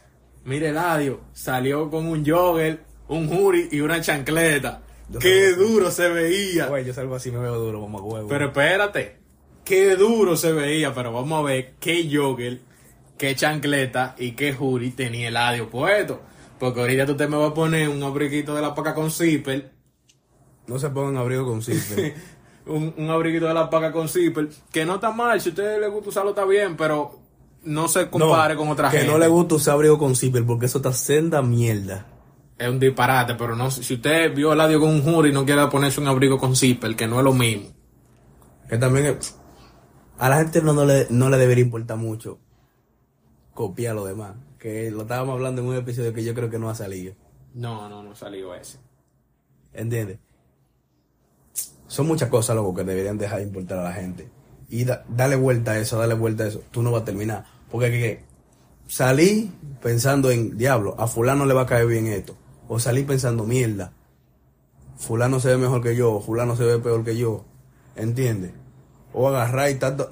mire 0.46 0.70
Eladio, 0.70 1.22
salió 1.34 1.90
con 1.90 2.06
un 2.08 2.26
jogger, 2.26 2.80
un 3.10 3.28
jury 3.28 3.70
y 3.72 3.82
una 3.82 4.00
chancleta. 4.02 4.82
Yo 5.10 5.20
Qué 5.20 5.48
así. 5.48 5.56
duro 5.56 5.92
se 5.92 6.08
veía. 6.10 6.68
Güey, 6.68 6.86
yo 6.86 6.94
salgo 6.94 7.16
así, 7.16 7.32
me 7.32 7.40
veo 7.40 7.56
duro, 7.60 7.82
mamá 7.82 8.02
huevo. 8.02 8.28
Pero 8.30 8.48
espérate, 8.48 9.18
qué 9.66 9.96
duro 9.96 10.38
se 10.38 10.54
veía, 10.54 10.94
pero 10.94 11.12
vamos 11.12 11.40
a 11.40 11.44
ver 11.44 11.74
qué 11.80 12.10
jogger, 12.12 12.60
qué 13.18 13.36
chancleta 13.36 14.16
y 14.18 14.32
qué 14.32 14.54
jury 14.54 14.92
tenía 14.92 15.28
el 15.28 15.38
audio 15.38 15.70
puesto. 15.70 16.22
Porque 16.60 16.80
ahorita 16.80 17.06
tú 17.06 17.18
te 17.18 17.28
me 17.28 17.36
vas 17.36 17.52
a 17.52 17.54
poner 17.54 17.90
un 17.90 18.02
abriguito 18.04 18.56
de 18.56 18.62
la 18.62 18.74
paca 18.74 18.94
con 18.94 19.12
zipper, 19.12 19.72
no 20.68 20.80
se 20.80 20.90
pongan 20.92 21.18
abrigo 21.18 21.46
con 21.46 21.62
zipper. 21.62 22.14
un, 22.66 22.94
un 22.98 23.10
abriguito 23.10 23.46
de 23.48 23.54
la 23.54 23.70
paca 23.70 23.92
con 23.92 24.08
zipper, 24.10 24.50
que 24.72 24.86
no 24.86 24.96
está 24.96 25.12
mal, 25.12 25.40
si 25.42 25.50
a 25.50 25.52
usted 25.52 25.80
le 25.80 25.88
gusta 25.88 26.10
usarlo 26.10 26.30
está 26.32 26.46
bien, 26.46 26.76
pero 26.78 27.20
no 27.64 27.88
se 27.88 28.10
compare 28.10 28.54
No, 28.56 28.60
con 28.62 28.70
otra 28.70 28.90
que 28.90 28.98
gente. 28.98 29.12
no 29.12 29.18
le 29.18 29.28
gusta 29.28 29.56
usar 29.56 29.74
abrigo 29.76 29.98
con 29.98 30.16
zipper 30.16 30.46
porque 30.46 30.66
eso 30.68 30.78
está 30.80 30.92
senda 30.94 31.42
mierda. 31.42 32.08
Es 32.58 32.70
un 32.70 32.80
disparate, 32.80 33.36
pero 33.36 33.56
no 33.56 33.72
si 33.72 33.94
usted 33.96 34.34
vio 34.36 34.54
el 34.54 34.62
audio 34.62 34.80
con 34.80 34.90
un 34.90 35.02
jury 35.04 35.30
y 35.30 35.34
no 35.34 35.44
quiere 35.46 35.66
ponerse 35.68 36.00
un 36.00 36.08
abrigo 36.08 36.38
con 36.38 36.56
zipper, 36.56 36.96
que 36.96 37.08
no 37.08 37.18
es 37.20 37.24
lo 37.24 37.34
mismo. 37.34 37.70
Que 38.70 38.78
también 38.78 39.06
es- 39.08 39.38
a 40.18 40.30
la 40.30 40.38
gente 40.38 40.62
no, 40.62 40.72
no, 40.74 40.86
le, 40.86 41.08
no 41.10 41.30
le 41.30 41.38
debería 41.38 41.64
importar 41.64 41.98
mucho 41.98 42.40
copiar 43.54 43.96
lo 43.96 44.06
demás. 44.06 44.36
Que 44.60 44.90
lo 44.92 45.02
estábamos 45.02 45.34
hablando 45.34 45.62
en 45.62 45.68
un 45.68 45.76
episodio 45.76 46.14
que 46.14 46.24
yo 46.24 46.34
creo 46.34 46.50
que 46.50 46.60
no 46.60 46.70
ha 46.70 46.76
salido. 46.76 47.16
No, 47.54 47.90
no, 47.90 48.02
no 48.04 48.16
salió 48.16 48.54
ese. 48.56 48.78
¿Entiendes? 49.74 50.20
Son 51.94 52.08
muchas 52.08 52.28
cosas, 52.30 52.56
loco, 52.56 52.74
que 52.74 52.84
deberían 52.84 53.20
dejar 53.20 53.38
de 53.38 53.44
importar 53.44 53.78
a 53.78 53.84
la 53.84 53.94
gente. 53.94 54.28
Y 54.68 54.84
da- 54.84 55.06
darle 55.08 55.36
vuelta 55.36 55.74
a 55.74 55.78
eso, 55.78 56.00
darle 56.00 56.16
vuelta 56.16 56.44
a 56.44 56.48
eso. 56.48 56.64
Tú 56.72 56.82
no 56.82 56.92
vas 56.92 57.04
a 57.04 57.06
terminar. 57.06 57.46
Porque 57.70 57.92
que, 57.92 58.00
que 58.00 58.24
salí 58.88 59.52
pensando 59.80 60.32
en, 60.32 60.58
diablo, 60.58 60.96
a 60.98 61.06
fulano 61.06 61.46
le 61.46 61.54
va 61.54 61.62
a 61.62 61.66
caer 61.68 61.86
bien 61.86 62.08
esto. 62.08 62.36
O 62.68 62.80
salí 62.80 63.04
pensando, 63.04 63.44
mierda, 63.44 63.94
fulano 64.98 65.40
se 65.40 65.50
ve 65.50 65.58
mejor 65.58 65.84
que 65.84 65.96
yo, 65.96 66.20
fulano 66.20 66.56
se 66.56 66.64
ve 66.64 66.80
peor 66.80 67.04
que 67.04 67.16
yo. 67.16 67.46
¿Entiendes? 67.96 68.54
O 69.14 69.28
agarrar 69.28 69.70
y 69.70 69.76
tanto... 69.76 70.10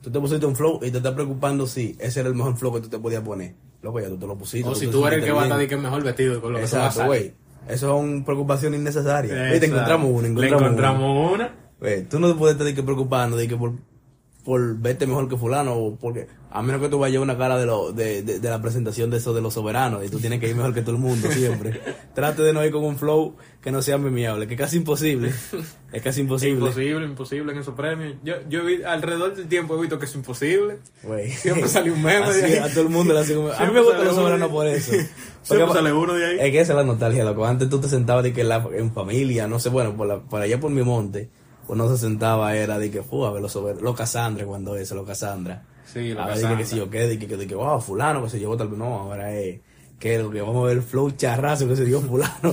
Tú 0.00 0.10
te 0.10 0.18
pusiste 0.18 0.44
un 0.44 0.56
flow 0.56 0.80
y 0.82 0.90
te 0.90 0.96
estás 0.96 1.14
preocupando 1.14 1.68
si 1.68 1.96
ese 2.00 2.18
era 2.18 2.28
el 2.28 2.34
mejor 2.34 2.56
flow 2.56 2.74
que 2.74 2.80
tú 2.80 2.88
te 2.88 2.98
podías 2.98 3.22
poner. 3.22 3.54
Loco, 3.80 4.00
ya 4.00 4.08
tú 4.08 4.18
te 4.18 4.26
lo 4.26 4.36
pusiste. 4.36 4.68
O 4.68 4.74
si 4.74 4.88
tú 4.88 5.06
eres 5.06 5.20
el 5.20 5.24
que 5.24 5.30
va 5.30 5.42
a 5.42 5.44
estar 5.44 5.68
que 5.68 5.76
mejor 5.76 6.02
vestido 6.02 6.40
con 6.40 6.52
lo 6.52 6.58
que 6.58 6.66
tú 6.66 6.74
vas 6.74 6.82
a 6.82 6.86
Exacto, 6.88 7.12
salir. 7.12 7.41
Eso 7.68 7.88
son 7.88 8.24
preocupaciones 8.24 8.80
innecesarias. 8.80 9.32
Exacto. 9.32 9.52
Viste, 9.52 9.66
encontramos 9.66 10.10
una, 10.10 10.28
Le 10.28 10.48
encontramos, 10.48 10.60
una. 10.60 10.66
encontramos 10.68 11.34
una. 11.34 11.54
Güey, 11.80 12.04
tú 12.04 12.18
no 12.20 12.36
puedes 12.36 12.54
estar 12.54 12.66
de 12.66 12.74
que 12.74 12.82
preocupando 12.82 13.36
de 13.36 13.48
que 13.48 13.56
por, 13.56 13.72
por 14.44 14.76
verte 14.78 15.06
mejor 15.06 15.28
que 15.28 15.36
fulano 15.36 15.74
o 15.74 15.96
porque 15.96 16.26
a 16.50 16.62
menos 16.62 16.82
que 16.82 16.88
tú 16.88 16.98
vayas 16.98 17.18
a 17.18 17.22
una 17.22 17.38
cara 17.38 17.56
de, 17.56 17.64
lo, 17.64 17.92
de, 17.92 18.22
de, 18.22 18.40
de 18.40 18.50
la 18.50 18.60
presentación 18.60 19.08
de 19.08 19.18
eso 19.18 19.32
de 19.32 19.40
los 19.40 19.54
soberanos 19.54 20.04
y 20.04 20.08
tú 20.08 20.18
tienes 20.18 20.40
que 20.40 20.48
ir 20.48 20.54
mejor 20.56 20.74
que 20.74 20.82
todo 20.82 20.96
el 20.96 21.00
mundo 21.00 21.30
siempre. 21.30 21.80
Trate 22.14 22.42
de 22.42 22.52
no 22.52 22.62
ir 22.64 22.72
con 22.72 22.84
un 22.84 22.96
flow 22.98 23.36
que 23.62 23.70
no 23.70 23.80
sea 23.80 23.96
memeable, 23.98 24.46
que 24.48 24.54
es 24.54 24.60
casi 24.60 24.76
imposible. 24.78 25.32
Es 25.92 26.02
casi 26.02 26.20
imposible. 26.22 26.58
Imposible, 26.58 27.06
imposible 27.06 27.52
en 27.52 27.58
esos 27.60 27.74
premios. 27.74 28.16
Yo, 28.24 28.34
yo 28.50 28.64
vi- 28.64 28.82
alrededor 28.82 29.34
del 29.36 29.46
tiempo 29.46 29.76
he 29.78 29.80
visto 29.80 29.98
que 29.98 30.06
es 30.06 30.14
imposible. 30.16 30.78
Güey. 31.04 31.30
Siempre 31.30 31.68
sale 31.68 31.90
un 31.92 32.02
meme 32.02 32.28
de 32.32 32.44
Así, 32.44 32.52
ahí. 32.54 32.56
A 32.58 32.68
todo 32.68 32.82
el 32.82 32.88
mundo 32.90 33.14
le 33.14 33.20
hace 33.20 33.34
como... 33.36 33.50
A 33.50 33.64
mí 33.64 33.72
me 33.72 33.80
gustan 33.80 34.04
los 34.04 34.14
soberanos 34.16 34.48
por 34.50 34.66
eso. 34.66 34.90
Siempre 35.42 35.72
sale 35.72 35.92
uno 35.92 36.14
de 36.14 36.26
ahí. 36.26 36.36
Es 36.40 36.50
que 36.50 36.60
esa 36.60 36.72
es 36.72 36.76
la 36.76 36.84
nostalgia, 36.84 37.24
loco. 37.24 37.46
Antes 37.46 37.68
tú 37.68 37.80
te 37.80 37.88
sentabas 37.88 38.24
de 38.24 38.32
que 38.32 38.42
la- 38.44 38.68
en 38.74 38.92
familia, 38.92 39.46
no 39.46 39.58
sé, 39.60 39.68
bueno, 39.70 39.96
por, 39.96 40.06
la- 40.08 40.20
por 40.20 40.42
allá 40.42 40.58
por 40.60 40.70
mi 40.72 40.82
monte, 40.82 41.30
uno 41.68 41.88
se 41.88 41.98
sentaba, 41.98 42.56
era 42.56 42.78
de 42.78 42.90
que, 42.90 43.02
fu, 43.02 43.24
a 43.24 43.32
ver 43.32 43.42
los 43.42 43.54
los 43.54 43.96
Casandra, 43.96 44.44
cuando 44.46 44.76
eso, 44.76 44.94
los 44.94 45.06
Casandra. 45.06 45.64
Sí, 45.84 46.12
los 46.12 46.22
A 46.22 46.26
ver, 46.28 46.38
de 46.38 46.56
que, 46.56 46.64
si 46.64 46.76
yo 46.76 46.88
qué, 46.90 47.06
de 47.06 47.18
que, 47.18 47.36
de 47.36 47.46
que, 47.46 47.54
wow, 47.54 47.80
fulano, 47.80 48.22
que 48.22 48.30
se 48.30 48.38
llevó 48.38 48.56
tal 48.56 48.68
vez, 48.68 48.78
no, 48.78 48.98
ahora 49.00 49.34
es, 49.34 49.60
que 49.98 50.18
lo 50.18 50.30
que 50.30 50.40
vamos 50.40 50.64
a 50.64 50.66
ver 50.66 50.78
el 50.78 50.82
flow 50.82 51.12
charrazo 51.12 51.68
que 51.68 51.76
se 51.76 51.84
dio 51.84 52.00
fulano. 52.00 52.52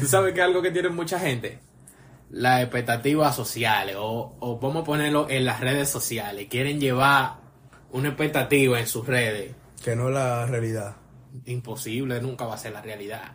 Tú 0.00 0.06
sabes 0.06 0.34
que 0.34 0.42
algo 0.42 0.60
que 0.60 0.72
tiene 0.72 0.88
mucha 0.88 1.20
gente, 1.20 1.60
las 2.30 2.62
expectativas 2.62 3.36
sociales, 3.36 3.94
o, 3.96 4.34
o 4.40 4.58
vamos 4.58 4.82
a 4.82 4.84
ponerlo 4.84 5.28
en 5.30 5.44
las 5.44 5.60
redes 5.60 5.88
sociales, 5.88 6.48
quieren 6.50 6.80
llevar 6.80 7.36
una 7.92 8.08
expectativa 8.08 8.80
en 8.80 8.88
sus 8.88 9.06
redes. 9.06 9.54
que 9.84 9.94
no 9.94 10.08
es 10.08 10.14
la 10.14 10.46
realidad. 10.46 10.96
Imposible, 11.44 12.20
nunca 12.20 12.46
va 12.46 12.54
a 12.54 12.58
ser 12.58 12.72
la 12.72 12.82
realidad. 12.82 13.32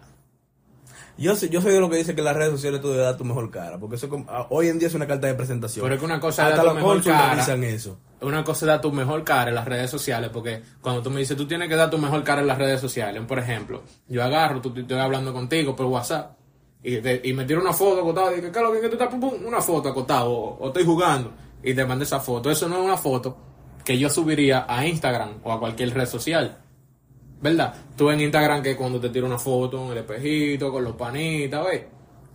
Yo, 1.21 1.35
soy- 1.35 1.49
yo 1.49 1.61
soy 1.61 1.71
de 1.73 1.79
lo 1.79 1.89
que 1.89 1.97
dice 1.97 2.15
que 2.15 2.21
en 2.21 2.25
las 2.25 2.35
redes 2.35 2.51
sociales 2.51 2.81
tú 2.81 2.89
debes 2.89 3.05
dar 3.05 3.15
tu 3.17 3.23
mejor 3.23 3.49
cara, 3.51 3.77
porque 3.77 3.95
eso 3.95 4.09
como- 4.09 4.25
ah, 4.29 4.47
hoy 4.49 4.67
en 4.69 4.79
día 4.79 4.87
es 4.87 4.93
una 4.95 5.05
carta 5.07 5.27
de 5.27 5.33
presentación. 5.35 5.83
Pero 5.83 5.95
es 5.95 5.99
que 5.99 6.05
una 6.05 6.19
cosa 6.19 6.43
es 6.43 6.49
Hasta 6.49 6.63
dar 6.63 6.71
tu 6.73 6.75
mejor 6.79 7.03
cara. 7.03 7.41
eso. 7.65 7.97
Una 8.21 8.43
cosa 8.43 8.65
es 8.65 8.67
dar 8.67 8.81
tu 8.81 8.91
mejor 8.91 9.23
cara 9.23 9.49
en 9.49 9.55
las 9.55 9.65
redes 9.65 9.89
sociales, 9.91 10.29
porque 10.33 10.61
cuando 10.81 11.01
tú 11.01 11.09
me 11.11 11.19
dices, 11.19 11.37
tú 11.37 11.45
tienes 11.47 11.69
que 11.69 11.75
dar 11.75 11.89
tu 11.89 11.97
mejor 11.97 12.23
cara 12.23 12.41
en 12.41 12.47
las 12.47 12.57
redes 12.57 12.79
sociales, 12.81 13.23
por 13.27 13.39
ejemplo, 13.39 13.83
yo 14.07 14.23
agarro, 14.23 14.61
tú, 14.61 14.73
estoy 14.75 14.97
hablando 14.99 15.31
contigo 15.33 15.75
por 15.75 15.85
WhatsApp, 15.85 16.37
y, 16.83 16.97
te- 16.97 17.21
y 17.23 17.33
me 17.33 17.45
tiro 17.45 17.61
una 17.61 17.73
foto 17.73 18.01
acotada, 18.01 18.31
y 18.33 18.41
digo, 18.41 18.51
¿qué 18.51 18.59
es 18.59 18.65
lo 18.65 18.71
que 18.71 18.87
tú 18.87 18.93
estás? 18.93 19.09
Pum, 19.09 19.19
pum, 19.19 19.33
una 19.45 19.61
foto 19.61 19.89
acotado, 19.89 20.31
o, 20.31 20.57
o 20.57 20.67
estoy 20.67 20.83
jugando, 20.85 21.31
y 21.61 21.73
te 21.75 21.85
mandé 21.85 22.05
esa 22.05 22.19
foto. 22.19 22.49
Eso 22.49 22.67
no 22.67 22.77
es 22.79 22.83
una 22.85 22.97
foto 22.97 23.37
que 23.85 23.97
yo 23.97 24.09
subiría 24.09 24.65
a 24.67 24.85
Instagram 24.87 25.39
o 25.43 25.51
a 25.51 25.59
cualquier 25.59 25.93
red 25.93 26.07
social. 26.07 26.57
¿Verdad? 27.41 27.73
Tú 27.97 28.11
en 28.11 28.21
Instagram 28.21 28.61
que 28.61 28.75
cuando 28.75 28.99
te 28.99 29.09
tiro 29.09 29.25
una 29.25 29.39
foto 29.39 29.85
en 29.85 29.91
el 29.93 29.97
espejito, 29.99 30.71
con 30.71 30.83
los 30.83 30.95
panitas, 30.95 31.65
¿ves? 31.65 31.81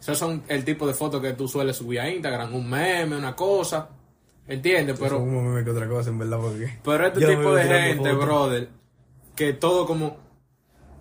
Esos 0.01 0.19
son 0.19 0.43
el 0.49 0.65
tipo 0.65 0.87
de 0.87 0.95
fotos 0.95 1.23
que 1.23 1.33
tú 1.33 1.49
sueles 1.49 1.77
subir 1.77 2.01
a 2.01 2.11
Instagram, 2.11 2.55
un 2.55 2.69
meme, 2.69 3.17
una 3.17 3.35
cosa. 3.35 3.89
¿Entiendes? 4.49 4.97
Pero, 4.99 5.17
Pero, 5.17 5.19
como 5.19 5.43
meme 5.43 5.65
que 5.65 5.71
otra 5.71 5.89
cosa, 5.89 6.11
en 6.11 6.19
verdad, 6.19 6.39
porque... 6.41 6.79
pero 6.85 7.07
este 7.07 7.27
tipo 7.27 7.55
de 7.55 7.65
gente, 7.65 8.13
brother, 8.13 8.69
que 9.35 9.53
todo 9.53 9.87
como 9.87 10.17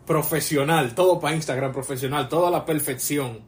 profesional, 0.06 0.94
todo 0.96 1.20
para 1.20 1.36
Instagram 1.36 1.72
profesional, 1.72 2.30
toda 2.30 2.50
la 2.52 2.66
perfección. 2.66 3.42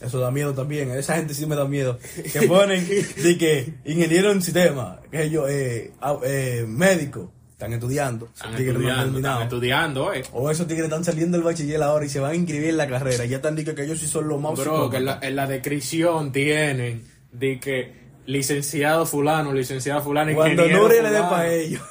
Eso 0.00 0.20
da 0.20 0.30
miedo 0.30 0.52
también, 0.52 0.90
esa 0.90 1.16
gente 1.16 1.32
sí 1.32 1.46
me 1.46 1.56
da 1.56 1.64
miedo. 1.64 1.98
Que 2.32 2.42
ponen 2.46 2.86
de 3.22 3.38
que 3.38 3.74
ingeniero 3.84 4.30
en 4.30 4.42
sistema, 4.42 5.00
que 5.10 5.30
yo, 5.30 5.48
eh, 5.48 5.92
ah, 6.00 6.18
eh, 6.22 6.64
médico, 6.68 7.32
están 7.56 7.72
estudiando. 7.72 8.28
Están 8.34 8.54
tigres 8.54 8.78
no 8.78 8.80
han 8.80 8.98
estudiando, 8.98 9.18
están 9.18 9.42
estudiando, 9.44 10.12
eh. 10.12 10.22
O 10.32 10.50
esos 10.50 10.66
tigres 10.66 10.84
están 10.84 11.04
saliendo 11.04 11.38
del 11.38 11.44
bachiller 11.44 11.82
ahora 11.82 12.04
y 12.04 12.10
se 12.10 12.20
van 12.20 12.32
a 12.32 12.34
inscribir 12.34 12.68
en 12.68 12.76
la 12.76 12.86
carrera. 12.86 13.24
Ya 13.24 13.36
están 13.36 13.56
diciendo 13.56 13.74
que 13.74 13.86
ellos 13.86 13.98
sí 13.98 14.06
son 14.06 14.28
los 14.28 14.38
más 14.38 14.58
Bro, 14.58 14.90
que 14.90 14.98
en 14.98 15.06
la, 15.06 15.12
psicópatas. 15.12 15.28
en 15.30 15.36
la 15.36 15.46
descripción 15.46 16.32
tienen 16.32 17.04
de 17.32 17.58
que 17.58 17.94
licenciado 18.26 19.06
fulano, 19.06 19.54
licenciado 19.54 20.02
fulano, 20.02 20.34
Cuando 20.34 20.68
Nuria 20.68 21.02
le 21.02 21.10
dé 21.10 21.20
para 21.20 21.48
ellos. 21.50 21.82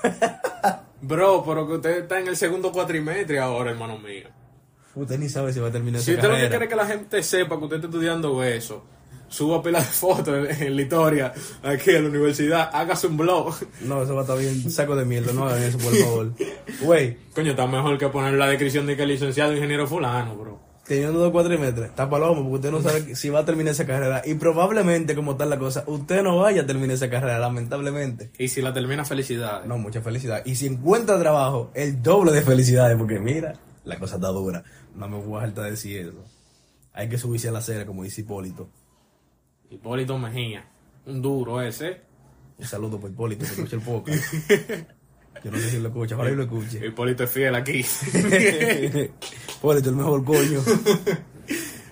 Bro, 1.02 1.44
pero 1.48 1.66
que 1.66 1.74
usted 1.74 1.98
está 2.04 2.20
en 2.20 2.28
el 2.28 2.38
segundo 2.38 2.72
cuatrimestre 2.72 3.40
ahora, 3.40 3.72
hermano 3.72 3.98
mío. 3.98 4.28
Usted 4.94 5.18
ni 5.18 5.30
sabe 5.30 5.52
si 5.52 5.60
va 5.60 5.70
a 5.70 5.72
terminar 5.72 6.00
Si 6.00 6.14
usted 6.14 6.30
lo 6.30 6.36
que 6.36 6.48
quiere 6.48 6.68
que 6.68 6.76
la 6.76 6.86
gente 6.86 7.24
sepa 7.24 7.58
que 7.58 7.64
usted 7.64 7.78
está 7.78 7.88
estudiando 7.88 8.44
eso, 8.44 8.86
suba 9.28 9.62
pila 9.62 9.80
de 9.80 9.86
fotos 9.86 10.50
en, 10.50 10.64
en 10.68 10.76
la 10.76 10.82
historia 10.82 11.34
aquí 11.64 11.92
en 11.92 12.04
la 12.04 12.10
universidad, 12.10 12.70
hágase 12.74 13.08
un 13.08 13.18
blog. 13.18 13.56
No, 13.82 14.04
eso 14.04 14.14
va 14.16 14.22
a 14.22 14.24
estar 14.24 14.38
bien 14.38 14.70
saco 14.72 14.96
de 14.96 15.06
mierda, 15.06 15.34
no 15.34 15.46
hagan 15.46 15.64
eso, 15.64 15.78
por 15.78 15.96
favor. 15.96 16.32
Güey, 16.82 17.18
Coño, 17.34 17.52
está 17.52 17.68
mejor 17.68 17.98
que 17.98 18.08
poner 18.10 18.34
la 18.34 18.48
descripción 18.48 18.86
de 18.88 18.96
que 18.96 19.06
licenciado 19.06 19.54
ingeniero 19.54 19.86
fulano, 19.88 20.36
bro. 20.36 20.60
teniendo 20.88 21.20
dos 21.20 21.32
cuatrimestres, 21.32 21.90
está 21.90 22.10
palomo, 22.10 22.42
porque 22.44 22.56
usted 22.56 22.72
no 22.72 22.82
sabe 22.82 23.16
si 23.16 23.30
va 23.30 23.40
a 23.40 23.46
terminar 23.46 23.72
esa 23.74 23.86
carrera. 23.86 24.22
Y 24.26 24.36
probablemente, 24.36 25.16
como 25.16 25.32
está 25.34 25.46
la 25.46 25.58
cosa, 25.60 25.84
usted 25.88 26.22
no 26.24 26.38
vaya 26.38 26.62
a 26.62 26.66
terminar 26.66 26.96
esa 26.96 27.10
carrera, 27.10 27.40
lamentablemente. 27.40 28.32
Y 28.38 28.48
si 28.48 28.62
la 28.62 28.74
termina, 28.74 29.04
felicidades. 29.04 29.68
No, 29.68 29.78
mucha 29.78 30.02
felicidad. 30.02 30.44
Y 30.46 30.56
si 30.56 30.68
encuentra 30.68 31.20
trabajo, 31.20 31.72
el 31.74 32.02
doble 32.02 32.32
de 32.32 32.42
felicidades, 32.42 32.98
porque 32.98 33.20
mira, 33.20 33.54
la 33.84 33.98
cosa 34.00 34.16
está 34.16 34.28
dura. 34.28 34.64
No 34.96 35.10
me 35.10 35.18
voy 35.18 35.38
a 35.44 35.48
dejar 35.48 35.64
de 35.66 35.72
decir 35.72 35.98
eso. 36.08 36.24
Hay 36.94 37.10
que 37.10 37.18
subirse 37.18 37.50
a 37.50 37.52
la 37.52 37.60
acera, 37.60 37.86
como 37.86 38.04
dice 38.04 38.22
Hipólito. 38.22 38.70
Hipólito 39.70 40.18
Mejía, 40.18 40.66
un 41.06 41.22
duro 41.22 41.62
ese. 41.62 42.02
Un 42.58 42.66
saludo 42.66 43.00
por 43.00 43.10
Hipólito, 43.12 43.46
que 43.46 43.52
escucha 43.52 43.76
el 43.76 43.82
podcast. 43.82 44.24
Yo 45.44 45.52
no 45.52 45.58
sé 45.58 45.70
si 45.70 45.80
lo 45.80 45.90
escucha, 45.90 46.16
ojalá 46.16 46.32
y 46.32 46.36
lo 46.36 46.44
escuche. 46.44 46.86
Hipólito 46.88 47.24
es 47.26 47.30
fiel 47.32 47.54
aquí. 47.56 47.86
Hipólito, 49.58 49.90
el 49.90 49.96
mejor 49.96 50.24
coño. 50.24 50.62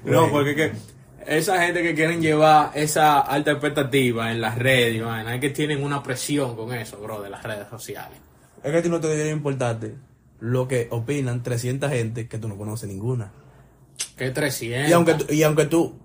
No, 0.05 0.29
porque 0.29 0.53
que 0.53 0.71
esa 1.25 1.63
gente 1.63 1.81
que 1.81 1.95
quieren 1.95 2.21
llevar 2.21 2.71
esa 2.75 3.21
alta 3.21 3.51
expectativa 3.51 4.29
en 4.33 4.41
las 4.41 4.57
redes, 4.57 5.01
man, 5.01 5.25
es 5.29 5.39
que 5.39 5.49
tienen 5.49 5.81
una 5.81 6.03
presión 6.03 6.57
con 6.57 6.73
eso, 6.73 6.97
bro, 6.99 7.21
de 7.21 7.29
las 7.29 7.41
redes 7.41 7.69
sociales. 7.69 8.19
Es 8.61 8.69
que 8.69 8.77
a 8.79 8.81
ti 8.81 8.89
no 8.89 8.99
te 8.99 9.07
debería 9.07 9.31
importarte 9.31 9.95
lo 10.41 10.67
que 10.67 10.89
opinan 10.91 11.41
300 11.41 11.89
gente 11.89 12.27
que 12.27 12.37
tú 12.37 12.49
no 12.49 12.57
conoces 12.57 12.89
ninguna. 12.89 13.31
Que 14.17 14.31
300. 14.31 14.89
Y 14.89 14.91
aunque, 14.93 15.13
tú- 15.13 15.33
y 15.33 15.43
aunque 15.43 15.65
tú, 15.67 15.97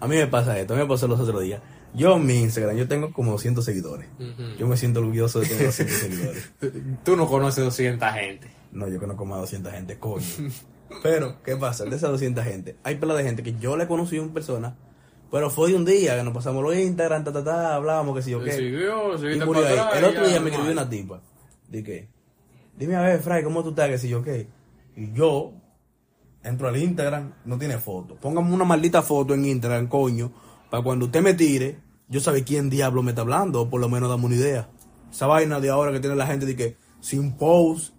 a 0.00 0.06
mí 0.08 0.16
me 0.16 0.26
pasa 0.26 0.58
esto, 0.58 0.74
a 0.74 0.76
mí 0.76 0.82
me 0.82 0.88
pasó 0.88 1.08
los 1.08 1.18
otros 1.20 1.42
días. 1.42 1.60
Yo 1.94 2.16
en 2.16 2.26
mi 2.26 2.34
Instagram, 2.40 2.76
yo 2.76 2.86
tengo 2.86 3.12
como 3.12 3.32
200 3.32 3.64
seguidores. 3.64 4.08
Yo 4.58 4.66
me 4.66 4.76
siento 4.76 5.00
orgulloso 5.00 5.40
de 5.40 5.46
tener 5.46 5.66
200 5.66 5.96
seguidores. 6.00 6.50
Tú 7.04 7.16
no 7.16 7.26
conoces 7.26 7.64
200 7.64 8.12
gente. 8.12 8.50
No, 8.72 8.86
yo 8.88 8.98
conozco 8.98 9.24
más 9.24 9.36
de 9.38 9.40
200 9.42 9.72
gente, 9.72 9.98
coño. 9.98 10.24
Pero, 11.02 11.42
¿qué 11.42 11.56
pasa? 11.56 11.84
De 11.84 11.96
esas 11.96 12.10
200 12.10 12.44
gente, 12.44 12.76
hay 12.82 12.96
pela 12.96 13.14
de 13.14 13.22
gente 13.24 13.42
que 13.42 13.54
yo 13.58 13.76
le 13.76 13.86
conocí 13.86 14.16
en 14.16 14.30
persona, 14.30 14.74
pero 15.30 15.50
fue 15.50 15.68
de 15.68 15.74
un 15.76 15.84
día 15.84 16.16
que 16.16 16.22
nos 16.22 16.32
pasamos 16.32 16.62
los 16.62 16.74
Instagram, 16.74 17.24
ta, 17.24 17.30
ta, 17.30 17.44
ta, 17.44 17.74
hablábamos, 17.74 18.16
que 18.16 18.22
si 18.22 18.30
yo 18.30 18.42
qué. 18.42 18.52
siguió, 18.52 19.14
Y 19.14 19.18
seguiste 19.18 19.44
murió 19.44 19.62
para 19.64 19.74
ahí. 19.74 19.78
atrás 19.80 19.98
El 19.98 20.04
otro 20.06 20.26
día 20.26 20.40
me 20.40 20.48
escribió 20.48 20.72
una 20.72 20.88
tipa. 20.88 21.20
¿De 21.68 21.82
qué? 21.84 22.08
Dime 22.78 22.96
a 22.96 23.02
ver, 23.02 23.20
Fray, 23.20 23.44
¿cómo 23.44 23.62
tú 23.62 23.68
estás? 23.70 23.90
Que 23.90 23.98
si 23.98 24.08
yo 24.08 24.22
qué. 24.22 24.48
Y 24.96 25.12
yo 25.12 25.52
entro 26.48 26.68
al 26.68 26.76
Instagram, 26.76 27.32
no 27.44 27.58
tiene 27.58 27.78
foto. 27.78 28.16
Póngame 28.16 28.52
una 28.52 28.64
maldita 28.64 29.02
foto 29.02 29.34
en 29.34 29.44
Instagram, 29.44 29.88
coño, 29.88 30.32
para 30.70 30.82
cuando 30.82 31.06
usted 31.06 31.22
me 31.22 31.34
tire, 31.34 31.78
yo 32.08 32.20
sabe 32.20 32.44
quién 32.44 32.68
diablo 32.70 33.02
me 33.02 33.12
está 33.12 33.22
hablando, 33.22 33.62
o 33.62 33.70
por 33.70 33.80
lo 33.80 33.88
menos 33.88 34.08
dame 34.08 34.26
una 34.26 34.34
idea. 34.34 34.68
Esa 35.10 35.26
vaina 35.26 35.60
de 35.60 35.70
ahora 35.70 35.92
que 35.92 36.00
tiene 36.00 36.16
la 36.16 36.26
gente 36.26 36.44
de 36.46 36.56
que 36.56 36.76
sin 37.00 37.36
post 37.36 37.94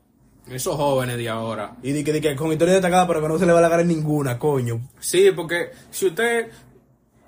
Esos 0.47 0.75
jóvenes 0.75 1.17
de 1.17 1.29
ahora. 1.29 1.75
y 1.81 1.91
de 1.91 2.03
que, 2.03 2.11
de 2.13 2.21
que 2.21 2.35
con 2.35 2.51
historia 2.51 2.73
destacada, 2.75 3.07
pero 3.07 3.21
que 3.21 3.27
no 3.27 3.39
se 3.39 3.45
le 3.45 3.53
va 3.53 3.59
a 3.59 3.61
la 3.61 3.69
cara 3.69 3.81
en 3.81 3.87
ninguna, 3.87 4.37
coño. 4.37 4.89
Sí, 4.99 5.31
porque 5.35 5.69
si 5.91 6.07
usted. 6.07 6.49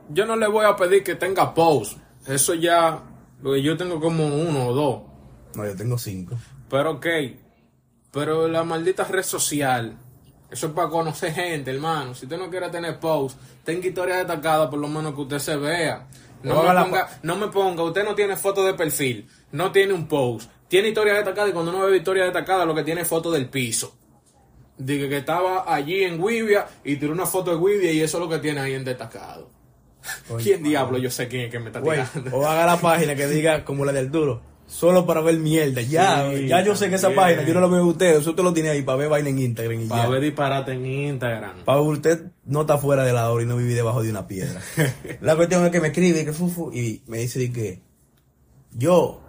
Yo 0.10 0.25
no 0.25 0.36
le 0.36 0.47
voy 0.47 0.65
a 0.65 0.75
pedir 0.75 1.03
que 1.03 1.15
tenga 1.15 1.53
post. 1.53 1.97
Eso 2.27 2.53
ya. 2.53 3.01
Porque 3.41 3.62
yo 3.62 3.77
tengo 3.77 3.99
como 3.99 4.25
uno 4.27 4.67
o 4.67 4.73
dos. 4.73 5.01
No, 5.55 5.65
yo 5.65 5.75
tengo 5.75 5.97
cinco. 5.97 6.36
Pero 6.69 6.91
ok. 6.91 7.07
Pero 8.12 8.47
la 8.47 8.63
maldita 8.63 9.05
red 9.05 9.23
social. 9.23 9.97
Eso 10.52 10.68
es 10.68 10.74
para 10.74 10.90
conocer 10.90 11.34
gente, 11.34 11.72
hermano. 11.72 12.14
Si 12.14 12.26
usted 12.26 12.38
no 12.38 12.50
quiere 12.50 12.70
tener 12.70 13.00
post, 13.00 13.40
tenga 13.64 13.88
historia 13.88 14.18
destacada, 14.18 14.70
por 14.70 14.80
lo 14.80 14.90
menos 14.90 15.16
que 15.16 15.22
usted 15.22 15.40
se 15.40 15.56
vea. 15.56 16.06
No 16.44 16.64
me, 16.64 16.74
ponga, 16.74 17.08
no 17.24 17.36
me 17.38 17.48
ponga, 17.48 17.84
usted 17.84 18.04
no 18.04 18.16
tiene 18.16 18.36
foto 18.36 18.66
de 18.66 18.74
perfil, 18.74 19.30
no 19.52 19.72
tiene 19.72 19.94
un 19.94 20.08
post, 20.08 20.50
tiene 20.68 20.90
historia 20.90 21.14
destacada 21.14 21.50
y 21.50 21.52
cuando 21.52 21.72
no 21.72 21.86
ve 21.86 21.98
historia 21.98 22.24
destacada 22.24 22.66
lo 22.66 22.74
que 22.74 22.84
tiene 22.84 23.02
es 23.02 23.08
foto 23.08 23.32
del 23.32 23.48
piso. 23.48 23.96
Dice 24.78 25.08
que 25.08 25.18
estaba 25.18 25.72
allí 25.72 26.04
en 26.04 26.22
Wibia 26.22 26.68
y 26.84 26.96
tiró 26.96 27.14
una 27.14 27.28
foto 27.28 27.52
de 27.52 27.58
Wibia 27.58 27.92
y 27.92 28.02
eso 28.02 28.18
es 28.18 28.24
lo 28.24 28.30
que 28.30 28.40
tiene 28.40 28.60
ahí 28.60 28.74
en 28.74 28.84
destacado. 28.84 29.52
¿Quién 30.42 30.64
diablo? 30.64 30.98
Yo 30.98 31.12
sé 31.12 31.28
quién 31.28 31.44
es 31.44 31.52
que 31.52 31.60
me 31.60 31.68
está 31.68 31.82
tirando. 31.82 32.36
o 32.36 32.46
haga 32.46 32.66
la 32.66 32.78
página 32.82 33.16
que 33.16 33.28
diga 33.28 33.64
como 33.64 33.86
la 33.86 33.92
del 33.92 34.10
duro. 34.12 34.42
Solo 34.71 35.05
para 35.05 35.19
ver 35.19 35.38
mierda. 35.38 35.81
Ya, 35.81 36.31
Sí, 36.31 36.47
ya 36.47 36.63
yo 36.63 36.77
sé 36.77 36.89
que 36.89 36.95
esa 36.95 37.13
página 37.13 37.43
yo 37.43 37.53
no 37.53 37.60
la 37.60 37.67
veo 37.67 37.81
a 37.81 37.88
usted. 37.88 38.17
Eso 38.17 38.29
usted 38.29 38.41
lo 38.41 38.53
tiene 38.53 38.69
ahí 38.69 38.81
para 38.84 38.99
ver 38.99 39.10
vaina 39.10 39.27
en 39.27 39.39
Instagram 39.39 39.89
Para 39.89 40.07
ver 40.07 40.21
disparate 40.21 40.71
en 40.71 40.86
Instagram. 40.86 41.65
Para 41.65 41.81
usted 41.81 42.31
no 42.45 42.62
está 42.62 42.77
fuera 42.77 43.03
de 43.03 43.12
la 43.12 43.29
hora 43.29 43.43
y 43.43 43.45
no 43.45 43.57
vive 43.57 43.73
debajo 43.73 44.01
de 44.01 44.10
una 44.10 44.27
piedra. 44.27 44.62
la 45.21 45.36
cuestión 45.36 45.65
es 45.65 45.71
que 45.71 45.81
me 45.81 45.88
escribe 45.88 46.23
que 46.23 46.31
fufu 46.31 46.71
y 46.71 47.03
me 47.07 47.17
dice 47.17 47.39
de 47.39 47.51
que 47.51 47.81
yo, 48.71 49.19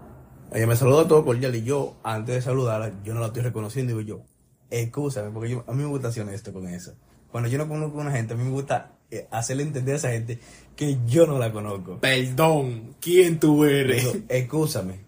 ella 0.52 0.68
me 0.68 0.76
saludó 0.76 1.08
todo 1.08 1.24
cordial 1.24 1.54
y 1.56 1.64
yo, 1.64 1.96
antes 2.04 2.36
de 2.36 2.40
saludarla, 2.40 2.92
yo 3.02 3.12
no 3.12 3.18
la 3.18 3.26
estoy 3.26 3.42
reconociendo. 3.42 3.96
Digo 3.96 4.00
yo, 4.00 4.24
excúsame, 4.70 5.30
porque 5.30 5.50
yo, 5.50 5.64
a 5.66 5.72
mí 5.72 5.82
me 5.82 5.88
gusta 5.88 6.12
ser 6.12 6.22
honesto 6.22 6.52
con 6.52 6.68
eso. 6.68 6.94
Cuando 7.32 7.48
yo 7.48 7.58
no 7.58 7.66
conozco 7.66 7.98
a 7.98 8.02
una 8.02 8.12
gente, 8.12 8.34
a 8.34 8.36
mí 8.36 8.44
me 8.44 8.50
gusta 8.50 8.92
eh, 9.10 9.26
hacerle 9.32 9.64
entender 9.64 9.94
a 9.94 9.98
esa 9.98 10.10
gente 10.10 10.38
que 10.76 10.98
yo 11.04 11.26
no 11.26 11.38
la 11.38 11.50
conozco. 11.50 11.98
Perdón, 11.98 12.94
¿quién 13.00 13.40
tú 13.40 13.64
eres? 13.64 14.06
Excúsame, 14.28 15.00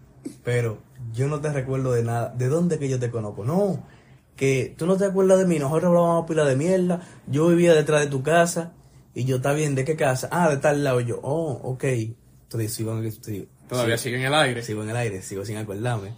pero 0.43 0.77
yo 1.13 1.27
no 1.27 1.39
te 1.39 1.51
recuerdo 1.51 1.91
de 1.93 2.03
nada. 2.03 2.29
¿De 2.37 2.47
dónde 2.47 2.77
que 2.79 2.89
yo 2.89 2.99
te 2.99 3.09
conozco? 3.11 3.43
No, 3.43 3.83
que 4.35 4.73
tú 4.77 4.85
no 4.85 4.97
te 4.97 5.05
acuerdas 5.05 5.39
de 5.39 5.45
mí. 5.45 5.59
Nosotros 5.59 5.85
hablábamos 5.89 6.27
pila 6.27 6.45
de 6.45 6.55
mierda. 6.55 7.01
Yo 7.27 7.47
vivía 7.47 7.73
detrás 7.73 8.01
de 8.01 8.07
tu 8.07 8.21
casa 8.23 8.73
y 9.13 9.23
yo, 9.25 9.37
está 9.37 9.53
bien, 9.53 9.75
¿de 9.75 9.85
qué 9.85 9.95
casa? 9.95 10.27
Ah, 10.31 10.49
de 10.49 10.57
tal 10.57 10.83
lado. 10.83 10.99
Yo, 11.01 11.19
oh, 11.23 11.51
ok. 11.63 11.83
Entonces 11.85 12.73
sigo, 12.73 12.97
en- 12.97 13.11
sigo- 13.11 13.45
Todavía 13.69 13.95
sigo- 13.97 14.03
sigue 14.03 14.17
en 14.19 14.25
el 14.27 14.33
aire. 14.35 14.61
sigo 14.61 14.83
en 14.83 14.89
el 14.89 14.95
aire, 14.97 15.21
sigo 15.21 15.43
sin 15.45 15.57
acordarme. 15.57 16.13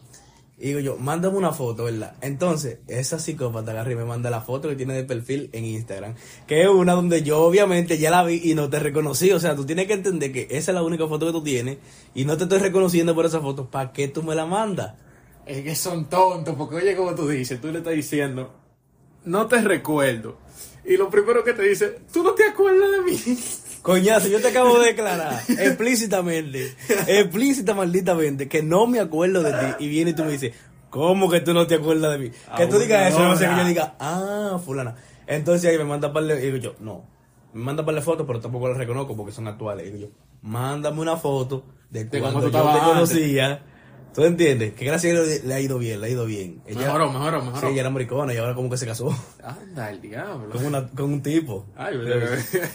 Y 0.60 0.70
digo 0.70 0.80
yo, 0.80 0.98
mándame 0.98 1.38
una 1.38 1.52
foto, 1.52 1.84
¿verdad? 1.84 2.15
Entonces, 2.22 2.80
esa 2.88 3.20
psicópata 3.20 3.72
agarra 3.72 3.91
y 3.91 3.96
me 3.96 4.06
manda 4.06 4.32
la 4.32 4.41
foto 4.41 4.67
que 4.67 4.76
tiene 4.76 4.96
de 4.96 5.04
perfil 5.04 5.52
en 5.54 5.65
Instagram. 5.65 6.15
Que 6.48 6.63
es 6.63 6.67
una 6.67 6.93
donde 6.93 7.22
yo 7.22 7.43
obviamente 7.43 8.00
ya 8.00 8.10
la 8.10 8.24
vi 8.24 8.41
y 8.43 8.56
no 8.56 8.67
te 8.67 8.80
reconocí. 8.80 9.32
O 9.32 9.39
sea, 9.39 9.56
tú 9.56 9.67
tienes 9.67 9.86
que 9.86 9.93
entender 9.93 10.32
que 10.32 10.48
esa 10.50 10.72
es 10.72 10.76
la 10.76 10.82
única 10.82 11.08
foto 11.08 11.28
que 11.28 11.32
tú 11.32 11.43
tienes 11.43 11.78
y 12.15 12.26
no 12.26 12.38
te 12.38 12.46
estoy 12.46 12.58
reconociendo 12.58 13.13
por 13.13 13.28
esa 13.28 13.39
foto. 13.39 13.70
¿Para 13.70 13.91
qué 13.91 14.08
tú 14.08 14.24
me 14.24 14.34
la 14.34 14.48
mandas? 14.48 14.96
Es 15.46 15.63
que 15.63 15.76
son 15.76 16.10
tontos, 16.10 16.56
porque 16.56 16.78
oye, 16.78 16.96
como 16.96 17.13
tú 17.13 17.28
dices, 17.28 17.62
tú 17.62 17.72
le 17.72 17.78
estás 17.78 17.93
diciendo, 17.93 18.52
no 19.26 19.46
te 19.46 19.62
recuerdo. 19.62 20.39
Y 20.84 20.98
lo 20.98 21.10
primero 21.10 21.43
que 21.43 21.54
te 21.54 21.62
dice, 21.62 22.00
tú 22.12 22.24
no 22.24 22.34
te 22.34 22.46
acuerdas 22.46 22.89
de 22.91 23.02
mí. 23.02 23.20
Coñazo, 23.88 24.28
yo 24.28 24.41
te 24.41 24.50
acabo 24.50 24.80
de 24.80 24.88
declarar 24.88 25.41
explícitamente, 25.47 26.76
explícita 27.08 27.73
malditamente, 27.73 28.50
que 28.50 28.62
no 28.62 28.86
me 28.86 29.00
acuerdo 29.00 29.41
de 29.41 29.54
ti. 29.54 29.86
Y 29.86 29.88
viene 29.88 30.12
y 30.12 30.13
tú 30.13 30.26
me 30.26 30.34
dices, 30.34 30.52
¿cómo 30.89 31.30
que 31.30 31.39
tú 31.39 31.54
no 31.54 31.65
te 31.67 31.76
acuerdas 31.76 32.12
de 32.12 32.17
mí? 32.17 32.32
Que 32.58 32.67
tú 32.67 32.80
digas 32.80 33.13
eso, 33.13 33.23
no 33.23 33.38
sé 33.38 33.47
que 33.47 33.56
yo 33.56 33.63
diga, 33.63 33.95
ah, 33.97 34.60
fulana. 34.65 34.95
Entonces 35.26 35.71
ahí 35.71 35.78
me 35.78 35.86
manda 35.86 36.12
para 36.12 36.38
y 36.38 36.41
digo 36.41 36.58
yo, 36.58 36.76
no, 36.82 37.06
me 37.54 37.63
manda 37.63 37.86
para 37.86 38.02
fotos, 38.02 38.28
pero 38.28 38.41
tampoco 38.41 38.67
las 38.67 38.78
reconozco 38.78 39.15
porque 39.15 39.32
son 39.32 39.47
actuales. 39.47 39.88
Y 39.88 39.91
digo 39.91 40.10
yo, 40.10 40.13
mándame 40.41 41.00
una 41.00 41.15
foto 41.15 41.63
de 41.89 42.10
cuando 42.19 42.41
yo 42.41 42.52
te 42.52 42.80
conocía. 42.80 43.63
¿Tú 44.13 44.24
entiendes? 44.26 44.74
Que 44.74 44.86
gracias 44.86 45.15
a 45.15 45.22
Dios 45.24 45.43
le 45.43 45.54
ha 45.54 45.60
ido 45.60 45.78
bien, 45.78 46.02
le 46.02 46.08
ha 46.08 46.10
ido 46.10 46.26
bien. 46.26 46.62
Mejoró, 46.67 47.12
mejoró, 47.12 47.41
mejoró. 47.43 47.62
Sí, 47.67 47.74
ella 47.74 47.82
era 47.82 47.89
maricona 47.91 48.34
y 48.34 48.38
ahora 48.38 48.56
como 48.56 48.70
que 48.70 48.78
se 48.78 48.86
casó 48.88 49.15
Anda, 49.43 49.91
el 49.91 50.02
diablo. 50.02 50.50
con, 50.50 50.65
una, 50.65 50.88
con 50.88 51.06
un 51.13 51.22
tipo. 51.22 51.67
Ay, 51.76 51.96
pero- 52.04 52.26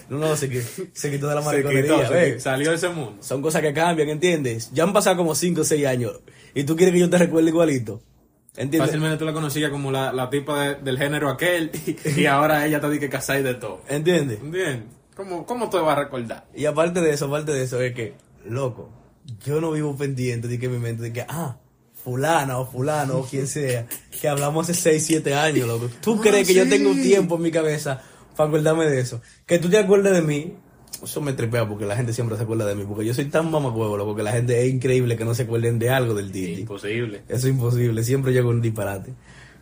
no, 0.09 0.19
no, 0.19 0.37
se, 0.37 0.63
se 0.63 1.11
quitó 1.11 1.29
de 1.29 1.35
la 1.35 1.41
Se 1.43 1.47
mariconería. 1.47 1.95
quitó, 1.97 2.09
se 2.09 2.41
salió 2.41 2.71
de 2.71 2.77
ese 2.77 2.89
mundo. 2.91 3.17
Son 3.23 3.43
cosas 3.43 3.61
que 3.63 3.73
cambian, 3.73 4.09
¿entiendes? 4.09 4.71
Ya 4.73 4.85
han 4.85 4.93
pasado 4.93 5.17
como 5.17 5.35
5 5.35 5.63
o 5.63 5.65
6 5.65 5.85
años. 5.87 6.21
Y 6.55 6.65
tú 6.65 6.77
quieres 6.77 6.93
que 6.95 7.01
yo 7.01 7.11
te 7.11 7.19
recuerde 7.19 7.49
igualito. 7.49 8.01
¿Entiendes? 8.57 8.91
Fácilmente 8.91 9.17
tú 9.17 9.25
la 9.25 9.33
conocías 9.33 9.71
como 9.71 9.91
la, 9.91 10.13
la 10.13 10.29
tipa 10.31 10.61
de- 10.63 10.75
del 10.77 10.99
género 10.99 11.29
aquel 11.31 11.71
y, 12.07 12.21
y 12.21 12.27
ahora 12.27 12.67
ella 12.67 12.81
te 12.81 12.87
dice 12.89 13.01
que 13.01 13.09
casáis 13.09 13.43
de 13.43 13.55
todo. 13.55 13.81
¿Entiendes? 13.89 14.39
Bien. 14.43 14.85
¿Cómo, 15.17 15.45
¿Cómo 15.47 15.69
te 15.71 15.79
vas 15.79 15.97
a 15.97 16.01
recordar? 16.05 16.47
Y 16.55 16.67
aparte 16.67 17.01
de 17.01 17.13
eso, 17.13 17.27
aparte 17.27 17.53
de 17.53 17.63
eso, 17.65 17.81
es 17.81 17.95
que, 17.95 18.15
loco, 18.47 18.91
yo 19.45 19.61
no 19.61 19.71
vivo 19.73 19.97
pendiente 19.97 20.49
de 20.49 20.59
que 20.59 20.69
mi 20.69 20.79
mente, 20.79 21.03
de 21.03 21.13
que, 21.13 21.25
ah, 21.29 21.59
fulana 22.05 22.59
o 22.59 22.67
fulano 22.67 23.19
o 23.19 23.25
quien 23.27 23.47
sea, 23.47 23.87
que 24.21 24.29
hablamos 24.29 24.69
hace 24.69 24.81
6, 24.81 25.05
7 25.07 25.35
años, 25.35 25.69
loco. 25.69 25.89
¿Tú 26.01 26.15
Ah, 26.15 26.21
crees 26.23 26.49
que 26.49 26.55
yo 26.55 26.69
tengo 26.69 26.91
un 26.91 27.01
tiempo 27.03 27.37
en 27.37 27.43
mi 27.43 27.51
cabeza 27.51 28.03
para 28.37 28.49
acordarme 28.49 28.87
de 28.87 29.01
eso? 29.01 29.21
Que 29.47 29.59
tú 29.59 29.69
te 29.71 29.79
acuerdes 29.79 30.13
de 30.13 30.23
mí, 30.23 30.55
eso 31.03 31.21
me 31.21 31.33
tripea 31.33 31.69
porque 31.69 31.87
la 31.87 31.97
gente 31.97 32.13
siempre 32.13 32.37
se 32.37 32.43
acuerda 32.43 32.67
de 32.67 32.75
mí, 32.75 32.85
porque 32.89 33.05
yo 33.05 33.15
soy 33.15 33.27
tan 33.27 33.51
mamacuevo, 33.51 33.97
loco, 33.97 34.17
que 34.17 34.23
la 34.25 34.33
gente 34.33 34.61
es 34.67 34.73
increíble 34.73 35.17
que 35.17 35.25
no 35.25 35.35
se 35.35 35.43
acuerden 35.45 35.79
de 35.79 35.91
algo 35.91 36.15
del 36.15 36.33
Titi. 36.33 36.63
Imposible. 36.63 37.23
Eso 37.29 37.47
es 37.47 37.53
imposible, 37.55 38.03
siempre 38.03 38.33
llego 38.33 38.51
un 38.51 38.61
disparate. 38.61 39.15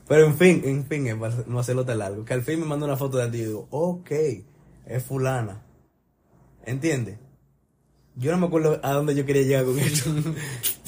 Pero 0.09 0.27
en 0.27 0.35
fin, 0.37 0.63
en 0.65 0.87
fin, 0.87 1.19
para 1.21 1.45
no 1.47 1.61
hacerlo 1.61 1.85
tan 1.85 1.99
largo, 1.99 2.25
que 2.25 2.35
al 2.35 2.43
fin 2.43 2.59
me 2.59 2.67
manda 2.67 2.85
una 2.87 2.97
foto 2.97 3.19
de 3.19 3.29
ti 3.29 3.39
y 3.39 3.45
digo, 3.45 3.69
ok, 3.71 4.11
es 4.87 5.03
fulana. 5.05 5.63
¿Entiendes? 6.65 7.19
Yo 8.21 8.31
no 8.33 8.39
me 8.39 8.47
acuerdo 8.47 8.79
a 8.83 8.93
dónde 8.93 9.15
yo 9.15 9.25
quería 9.25 9.43
llegar 9.43 9.65
con 9.65 9.79
esto. 9.81 10.11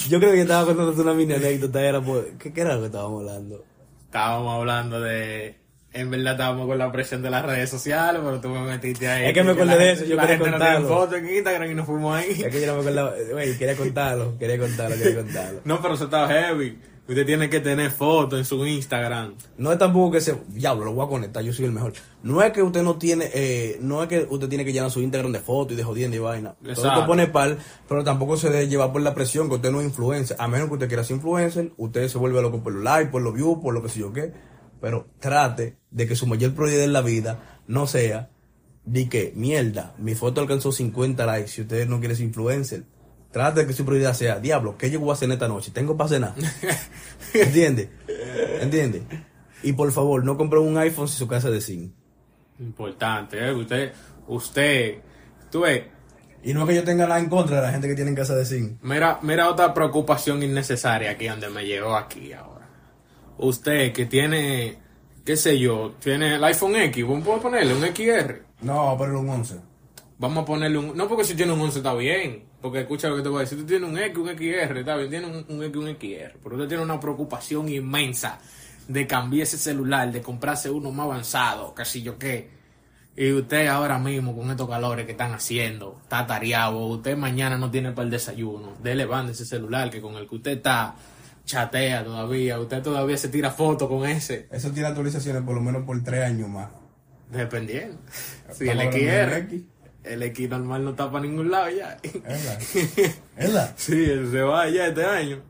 yo 0.09 0.21
creo 0.21 0.33
que 0.33 0.43
estaba 0.43 0.67
contando 0.67 1.03
una 1.03 1.15
mini 1.15 1.33
anécdota, 1.33 1.81
era 1.83 2.01
por... 2.01 2.27
¿Qué, 2.39 2.53
qué 2.53 2.61
era 2.61 2.75
lo 2.75 2.81
que 2.81 2.87
estábamos 2.87 3.21
hablando? 3.21 3.65
Estábamos 4.05 4.55
hablando 4.59 5.01
de. 5.01 5.57
En 5.95 6.11
verdad 6.11 6.33
estábamos 6.33 6.67
con 6.67 6.77
la 6.79 6.93
presión 6.93 7.23
de 7.23 7.31
las 7.31 7.45
redes 7.45 7.71
sociales, 7.71 8.21
pero 8.25 8.41
tú 8.41 8.49
me 8.49 8.61
metiste 8.63 9.09
ahí. 9.09 9.27
Es 9.27 9.33
que 9.35 9.43
me 9.43 9.53
acordé 9.53 9.79
de 9.79 9.93
eso, 9.93 10.05
yo 10.05 10.17
la 10.17 10.23
quería 10.23 10.37
gente 10.37 10.51
no 10.51 10.59
contarlo. 10.59 10.89
foto 10.89 11.17
en 11.17 11.35
Instagram 11.35 11.71
y 11.71 11.75
nos 11.75 11.87
fuimos 11.87 12.17
ahí. 12.17 12.31
Es 12.31 12.49
que 12.49 12.61
yo 12.61 12.67
no 12.67 12.75
me 12.75 12.81
acordaba, 12.81 13.15
güey, 13.31 13.57
quería 13.59 13.77
contarlo, 13.77 14.39
quería 14.39 14.59
contarlo, 14.59 14.97
quería 14.97 15.17
contarlo. 15.17 15.61
No, 15.65 15.81
pero 15.83 15.95
eso 15.95 16.05
estaba 16.05 16.29
heavy. 16.29 16.79
Usted 17.09 17.27
tiene 17.27 17.51
que 17.51 17.59
tener 17.59 17.91
fotos 17.91 18.39
en 18.39 18.45
su 18.45 18.65
Instagram. 18.65 19.35
No 19.59 19.73
es 19.73 19.79
tampoco 19.79 20.13
que 20.13 20.21
se, 20.21 20.37
diablo, 20.49 20.85
lo 20.85 20.93
voy 20.95 21.05
a 21.05 21.09
conectar, 21.09 21.43
yo 21.43 21.53
soy 21.53 21.65
el 21.65 21.73
mejor. 21.73 21.93
No 22.23 22.41
es 22.43 22.53
que 22.53 22.63
usted 22.63 22.83
no 22.85 22.97
tiene, 22.97 23.29
eh, 23.35 23.79
no 23.81 24.03
es 24.03 24.09
que 24.09 24.27
usted 24.31 24.49
tiene 24.49 24.65
que 24.65 24.73
llenar 24.73 24.91
su 24.91 25.01
Instagram 25.01 25.33
de 25.33 25.41
fotos 25.41 25.73
y 25.73 25.77
de 25.77 25.83
jodiendo 25.83 26.17
y 26.17 26.21
vaina. 26.21 26.55
Todo 26.63 26.71
Exacto. 26.71 26.93
esto 26.93 27.07
pone 27.07 27.27
par, 27.27 27.59
pero 27.89 28.05
tampoco 28.05 28.37
se 28.37 28.51
debe 28.51 28.69
llevar 28.69 28.93
por 28.93 29.03
la 29.03 29.15
presión 29.15 29.49
que 29.49 29.57
usted 29.57 29.73
no 29.73 29.81
es 29.81 29.87
influencer. 29.87 30.37
A 30.39 30.47
menos 30.47 30.69
que 30.69 30.75
usted 30.75 30.89
quiera 30.89 31.03
ser 31.03 31.17
influencer, 31.17 31.73
usted 31.77 32.07
se 32.07 32.19
vuelve 32.19 32.41
loco 32.41 32.63
por 32.63 32.73
los 32.73 32.85
likes, 32.85 33.11
por 33.11 33.21
los 33.21 33.35
views, 33.35 33.59
por 33.61 33.75
lo 33.75 33.83
que 33.83 33.89
sé 33.89 33.99
yo 33.99 34.13
qué. 34.13 34.33
Pero 34.81 35.09
trate 35.19 35.79
de 35.91 36.07
que 36.07 36.15
su 36.15 36.29
mayor 36.29 36.55
prioridad 36.55 36.85
en 36.85 36.93
la 36.93 37.03
vida 37.03 37.61
no 37.67 37.89
sea 37.89 38.31
de 38.85 39.09
que, 39.09 39.33
mierda, 39.35 39.95
mi 39.99 40.15
foto 40.15 40.41
alcanzó 40.41 40.71
50 40.71 41.27
likes 41.27 41.49
si 41.49 41.63
usted 41.63 41.89
no 41.89 41.99
quiere 41.99 42.15
ser 42.15 42.27
influencer. 42.27 42.85
Trate 43.33 43.61
de 43.61 43.67
que 43.67 43.73
su 43.73 43.85
prioridad 43.87 44.13
sea, 44.13 44.39
diablo, 44.39 44.77
¿qué 44.77 44.91
yo 44.91 45.01
voy 45.01 45.11
a 45.11 45.13
hacer 45.15 45.31
esta 45.31 45.49
noche? 45.49 45.71
Tengo 45.73 45.97
para 45.97 46.11
cenar. 46.11 46.35
¿Entiende? 47.35 47.91
¿Entiende? 48.61 49.03
Y 49.63 49.73
por 49.73 49.91
favor, 49.91 50.23
no 50.25 50.37
compre 50.37 50.59
un 50.59 50.77
iPhone 50.77 51.09
si 51.09 51.17
su 51.17 51.27
casa 51.27 51.49
es 51.49 51.55
de 51.55 51.61
zinc. 51.63 51.93
Importante, 52.59 53.39
¿eh? 53.39 53.53
Usted, 53.53 53.93
usted, 54.27 54.99
tú 55.51 55.61
ves, 55.63 55.85
Y 56.43 56.53
no 56.53 56.67
que 56.67 56.75
yo 56.75 56.85
tenga 56.85 57.07
nada 57.07 57.21
en 57.21 57.31
contra 57.31 57.57
de 57.57 57.63
la 57.63 57.73
gente 57.73 57.89
que 57.89 57.95
tiene 57.95 58.11
en 58.11 58.17
casa 58.17 58.35
de 58.35 58.45
zinc. 58.45 58.83
mira, 58.83 59.19
mira 59.23 59.49
otra 59.49 59.73
preocupación 59.73 60.43
innecesaria 60.43 61.13
aquí 61.13 61.27
donde 61.27 61.49
me 61.49 61.65
llegó 61.65 61.97
aquí 61.97 62.35
ahora. 62.35 62.69
Usted 63.39 63.93
que 63.93 64.05
tiene, 64.05 64.79
qué 65.25 65.37
sé 65.37 65.59
yo, 65.59 65.95
tiene 66.01 66.35
el 66.35 66.45
iPhone 66.45 66.77
X, 66.77 67.07
¿vos 67.07 67.25
puedo 67.25 67.41
ponerle 67.41 67.75
un 67.75 67.83
XR? 67.83 68.43
No, 68.61 68.95
pero 68.99 69.19
un 69.19 69.29
11. 69.31 69.57
Vamos 70.19 70.43
a 70.43 70.47
ponerle 70.47 70.79
un... 70.79 70.97
No, 70.97 71.09
porque 71.09 71.25
si 71.25 71.35
tiene 71.35 71.53
un 71.53 71.61
11 71.61 71.79
está 71.79 71.95
bien. 71.95 72.52
Porque 72.63 72.81
escucha 72.81 73.09
lo 73.09 73.17
que 73.17 73.23
te 73.23 73.29
voy 73.29 73.39
a 73.39 73.41
decir. 73.41 73.59
Tú 73.59 73.67
tienes 73.67 73.91
un 73.91 73.99
X, 73.99 74.17
un 74.17 74.29
XR, 74.29 74.79
está 74.79 74.97
bien. 74.97 75.11
Tienes 75.11 75.31
un, 75.31 75.57
un 75.57 75.65
X, 75.65 75.77
un 75.77 75.89
XR. 75.89 76.39
Pero 76.43 76.57
usted 76.57 76.69
tiene 76.69 76.83
una 76.83 77.01
preocupación 77.01 77.69
inmensa 77.69 78.39
de 78.89 79.07
cambiar 79.07 79.43
ese 79.43 79.59
celular, 79.59 80.11
de 80.13 80.23
comprarse 80.23 80.71
uno 80.71 80.91
más 80.91 81.07
avanzado, 81.07 81.75
qué 81.75 81.85
sé 81.85 82.03
yo 82.03 82.19
qué. 82.19 82.51
Y 83.15 83.33
usted 83.33 83.67
ahora 83.67 83.99
mismo, 83.99 84.35
con 84.35 84.51
estos 84.51 84.69
calores 84.69 85.05
que 85.05 85.13
están 85.13 85.33
haciendo, 85.33 85.99
está 86.03 86.27
tareado. 86.27 86.87
Usted 86.87 87.17
mañana 87.17 87.59
no 87.59 87.71
tiene 87.71 87.93
para 87.93 88.05
el 88.05 88.11
desayuno. 88.11 88.75
Dele 88.83 89.05
banda 89.05 89.33
ese 89.33 89.45
celular 89.45 89.91
que 89.91 90.01
con 90.01 90.15
el 90.15 90.27
que 90.27 90.37
usted 90.37 90.53
está 90.53 90.95
chatea 91.45 92.05
todavía. 92.05 92.59
Usted 92.59 92.83
todavía 92.83 93.19
se 93.19 93.29
tira 93.29 93.51
fotos 93.51 93.89
con 93.89 94.09
ese. 94.09 94.49
Eso 94.51 94.71
tiene 94.71 94.89
actualizaciones 94.89 95.43
por 95.43 95.55
lo 95.55 95.61
menos 95.61 95.85
por 95.85 96.03
3 96.03 96.25
años 96.25 96.49
más. 96.49 96.69
Dependiendo. 97.31 97.99
Si 98.53 98.69
el 98.69 98.81
XR... 98.81 99.72
El 100.05 100.23
X 100.25 100.49
normal 100.51 100.85
no 100.85 100.91
está 100.91 101.11
para 101.11 101.25
ningún 101.25 101.51
lado 101.51 101.71
ya. 101.71 101.99
¿Verdad? 102.25 102.59
¿Verdad? 103.37 103.73
sí, 103.77 103.93
él 104.05 104.29
se 104.31 104.41
va 104.43 104.69
ya 104.69 104.89
este 104.89 105.05
año. 105.05 105.41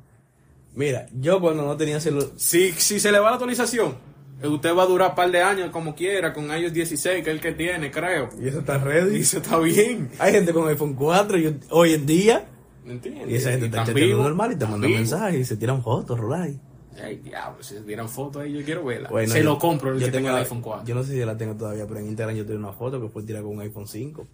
Mira, 0.74 1.06
yo 1.18 1.40
cuando 1.40 1.64
no 1.64 1.76
tenía 1.76 2.00
celular... 2.00 2.28
Si, 2.36 2.72
si 2.72 2.98
se 3.00 3.12
le 3.12 3.18
va 3.18 3.28
la 3.30 3.36
actualización, 3.36 3.94
usted 4.42 4.74
va 4.74 4.82
a 4.84 4.86
durar 4.86 5.10
un 5.10 5.14
par 5.16 5.30
de 5.30 5.40
años 5.42 5.70
como 5.70 5.94
quiera, 5.94 6.32
con 6.32 6.46
iOS 6.50 6.72
16, 6.72 7.22
que 7.24 7.30
es 7.30 7.36
el 7.36 7.40
que 7.40 7.52
tiene, 7.52 7.90
creo. 7.90 8.30
¿Y 8.40 8.48
eso 8.48 8.60
está 8.60 8.76
Y 8.76 8.80
ready? 8.80 9.20
eso 9.20 9.38
está 9.38 9.58
bien. 9.58 10.10
Hay 10.18 10.32
gente 10.32 10.52
con 10.52 10.66
iPhone 10.68 10.94
4 10.94 11.38
y 11.38 11.60
hoy 11.70 11.94
en 11.94 12.06
día... 12.06 12.46
¿Me 12.84 12.92
entiendes? 12.94 13.28
Y 13.30 13.34
esa 13.36 13.50
gente 13.50 13.66
está 13.66 13.78
tan 13.84 13.86
chateando 13.88 14.22
normal 14.22 14.52
y 14.52 14.56
te 14.56 14.64
vivo. 14.66 14.78
mensajes 14.78 15.40
y 15.40 15.44
se 15.44 15.56
tiran 15.56 15.82
fotos, 15.82 16.18
rolay. 16.18 16.58
Ay, 17.02 17.16
diablo, 17.18 17.62
si 17.62 17.74
se 17.74 17.80
tiran 17.82 18.08
fotos 18.08 18.42
ahí, 18.42 18.52
yo 18.52 18.64
quiero 18.64 18.84
verla. 18.84 19.08
Bueno, 19.08 19.32
se 19.32 19.38
yo- 19.38 19.44
lo 19.44 19.58
compro 19.58 19.92
el 19.92 20.00
yo 20.00 20.06
que 20.06 20.12
tengo 20.12 20.28
el 20.28 20.34
la- 20.34 20.40
iPhone 20.40 20.60
4. 20.60 20.86
Yo 20.86 20.94
no 20.94 21.02
sé 21.04 21.12
si 21.12 21.18
la 21.24 21.36
tengo 21.36 21.54
todavía, 21.54 21.86
pero 21.86 22.00
en 22.00 22.06
Instagram 22.08 22.36
yo 22.36 22.44
tengo 22.44 22.58
una 22.58 22.72
foto 22.72 23.00
que 23.00 23.08
fue 23.08 23.22
tirada 23.22 23.44
con 23.44 23.54
un 23.56 23.60
iPhone 23.62 23.86
5. 23.86 24.26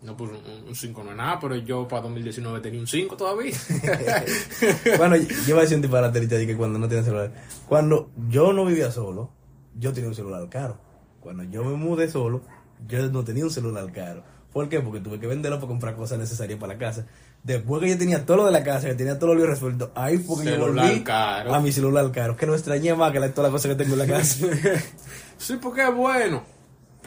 No, 0.00 0.16
pues 0.16 0.30
un, 0.30 0.68
un 0.68 0.74
5 0.74 1.02
no 1.04 1.10
es 1.10 1.16
nada, 1.16 1.40
pero 1.40 1.56
yo 1.56 1.88
para 1.88 2.02
2019 2.02 2.60
tenía 2.60 2.80
un 2.80 2.86
5 2.86 3.16
todavía. 3.16 3.52
bueno, 4.98 5.16
yo 5.16 5.54
voy 5.54 5.58
a 5.58 5.62
decir 5.62 5.76
un 5.76 5.82
disparate 5.82 6.20
de 6.26 6.46
que 6.46 6.56
cuando 6.56 6.78
no 6.78 6.88
tiene 6.88 7.02
celular. 7.02 7.32
Cuando 7.68 8.10
yo 8.28 8.52
no 8.52 8.64
vivía 8.64 8.92
solo, 8.92 9.30
yo 9.76 9.92
tenía 9.92 10.08
un 10.08 10.14
celular 10.14 10.48
caro. 10.48 10.78
Cuando 11.20 11.42
yo 11.44 11.64
me 11.64 11.74
mudé 11.74 12.08
solo, 12.08 12.42
yo 12.86 13.10
no 13.10 13.24
tenía 13.24 13.44
un 13.44 13.50
celular 13.50 13.90
caro. 13.92 14.22
¿Por 14.52 14.68
qué? 14.68 14.80
Porque 14.80 15.00
tuve 15.00 15.18
que 15.18 15.26
venderlo 15.26 15.58
para 15.58 15.68
comprar 15.68 15.96
cosas 15.96 16.18
necesarias 16.18 16.58
para 16.58 16.74
la 16.74 16.78
casa. 16.78 17.06
Después 17.42 17.82
que 17.82 17.90
yo 17.90 17.98
tenía 17.98 18.24
todo 18.24 18.38
lo 18.38 18.46
de 18.46 18.52
la 18.52 18.62
casa, 18.62 18.88
que 18.88 18.94
tenía 18.94 19.18
todo 19.18 19.34
lo 19.34 19.46
resuelto, 19.46 19.92
ahí 19.94 20.18
fue 20.18 20.42
que 20.42 20.50
yo 20.50 20.56
Celular 20.56 20.88
volví 20.88 21.04
caro. 21.04 21.54
a 21.54 21.60
mi 21.60 21.72
celular 21.72 22.10
caro. 22.12 22.36
Que 22.36 22.46
lo 22.46 22.54
extrañé 22.54 22.94
más 22.94 23.12
que 23.12 23.20
la, 23.20 23.30
todas 23.32 23.50
las 23.50 23.60
cosas 23.60 23.76
que 23.76 23.84
tengo 23.84 24.00
en 24.00 24.08
la 24.08 24.16
casa. 24.16 24.46
sí, 25.38 25.58
porque 25.60 25.82
es 25.82 25.94
bueno. 25.94 26.42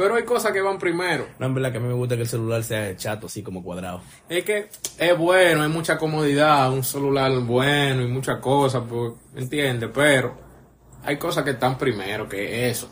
Pero 0.02 0.16
hay 0.16 0.24
cosas 0.24 0.52
que 0.52 0.62
van 0.62 0.80
primero. 0.80 1.28
no, 1.38 1.46
en 1.46 1.54
verdad 1.54 1.72
que 1.72 1.78
a 1.78 1.80
mí 1.80 1.88
me 1.88 1.94
gusta 1.94 2.16
que 2.16 2.24
el 2.24 2.28
celular 2.28 2.64
sea 2.64 2.98
chato, 2.98 3.28
así 3.28 3.44
como 3.44 3.64
cuadrado. 3.64 4.02
Es 4.28 4.44
que 4.44 4.68
es 4.98 5.16
bueno, 5.16 5.62
hay 5.62 5.70
mucha 5.70 6.00
comodidad, 6.00 6.74
un 6.74 6.84
celular 6.84 7.32
bueno 7.42 8.02
y 8.02 8.08
muchas 8.08 8.40
cosas, 8.40 8.82
pues, 8.90 9.14
¿entiendes? 9.36 9.92
Pero 9.94 10.34
hay 11.04 11.18
cosas 11.18 11.44
que 11.44 11.52
están 11.52 11.78
primero 11.78 12.28
que 12.28 12.68
eso. 12.68 12.90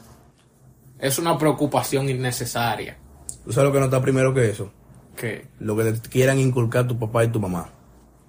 Es 1.00 1.17
una 1.17 1.36
preocupación 1.36 2.10
innecesaria. 2.10 3.00
¿Tú 3.43 3.54
sabes 3.54 3.69
lo 3.69 3.74
que 3.74 3.80
no 3.80 3.86
está 3.86 4.00
primero 4.04 4.32
que 4.32 4.48
eso? 4.48 4.72
Que 5.15 5.48
Lo 5.58 5.76
que 5.76 5.86
te 5.86 6.10
quieran 6.10 6.38
inculcar 6.38 6.88
tu 6.88 7.00
papá 7.00 7.24
y 7.24 7.30
tu 7.30 7.39
mamá. 7.39 7.72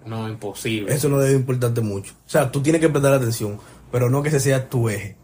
no 0.06 0.26
es 0.26 0.32
imposible. 0.32 0.94
Eso 0.94 1.10
no 1.10 1.18
debe 1.18 1.34
importarte 1.34 1.82
mucho. 1.82 2.14
O 2.26 2.30
sea, 2.30 2.50
tú 2.50 2.62
tienes 2.62 2.80
que 2.80 2.88
prestar 2.88 3.12
atención, 3.12 3.58
pero 3.92 4.08
no 4.08 4.22
que 4.22 4.30
ese 4.30 4.40
sea 4.40 4.70
tu 4.70 4.88
eje. 4.88 5.18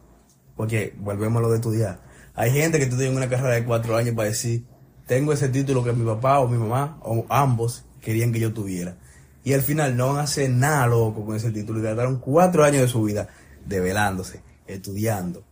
Porque, 0.56 0.94
volvemos 0.98 1.38
a 1.38 1.40
lo 1.40 1.48
de 1.48 1.56
estudiar. 1.56 2.05
Hay 2.36 2.50
gente 2.50 2.78
que 2.78 2.84
estudia 2.84 3.08
en 3.08 3.16
una 3.16 3.28
carrera 3.28 3.54
de 3.54 3.64
cuatro 3.64 3.96
años 3.96 4.14
para 4.14 4.28
decir, 4.28 4.64
tengo 5.06 5.32
ese 5.32 5.48
título 5.48 5.82
que 5.82 5.92
mi 5.92 6.04
papá 6.04 6.40
o 6.40 6.48
mi 6.48 6.58
mamá, 6.58 6.98
o 7.02 7.24
ambos, 7.30 7.84
querían 8.02 8.30
que 8.32 8.40
yo 8.40 8.52
tuviera. 8.52 8.98
Y 9.42 9.54
al 9.54 9.62
final 9.62 9.96
no 9.96 10.16
hacer 10.16 10.50
nada 10.50 10.86
loco 10.86 11.24
con 11.24 11.34
ese 11.34 11.50
título. 11.50 11.80
Y 11.80 11.82
gastaron 11.82 12.18
cuatro 12.18 12.62
años 12.62 12.82
de 12.82 12.88
su 12.88 13.02
vida 13.02 13.28
develándose, 13.64 14.42
estudiando, 14.66 15.44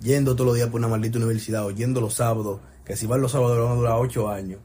yendo 0.00 0.34
todos 0.34 0.48
los 0.48 0.56
días 0.56 0.68
por 0.68 0.80
una 0.80 0.88
maldita 0.88 1.18
universidad, 1.18 1.64
o 1.64 1.70
yendo 1.70 2.00
los 2.00 2.14
sábados, 2.14 2.60
que 2.84 2.96
si 2.96 3.06
van 3.06 3.20
los 3.20 3.32
sábados 3.32 3.58
van 3.62 3.72
a 3.72 3.76
durar 3.76 3.98
ocho 3.98 4.28
años, 4.28 4.60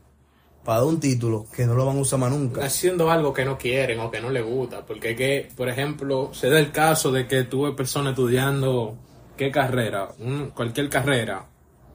para 0.63 0.84
un 0.84 0.99
título 0.99 1.45
que 1.55 1.65
no 1.65 1.75
lo 1.75 1.86
van 1.86 1.97
a 1.97 2.01
usar 2.01 2.19
más 2.19 2.32
nunca. 2.32 2.65
Haciendo 2.65 3.12
algo 3.12 3.34
que 3.34 3.45
no 3.45 3.58
quieren 3.58 3.99
o 3.99 4.10
que 4.10 4.21
no 4.21 4.29
les 4.29 4.45
gusta. 4.45 4.86
Porque 4.86 5.15
que, 5.15 5.49
por 5.55 5.69
ejemplo, 5.69 6.34
se 6.34 6.49
da 6.49 6.60
el 6.60 6.71
caso 6.71 7.12
de 7.12 7.27
que 7.27 7.43
tuve 7.43 7.73
personas 7.73 8.12
estudiando 8.12 8.97
qué 9.38 9.51
carrera, 9.51 10.10
cualquier 10.53 10.89
carrera. 10.89 11.47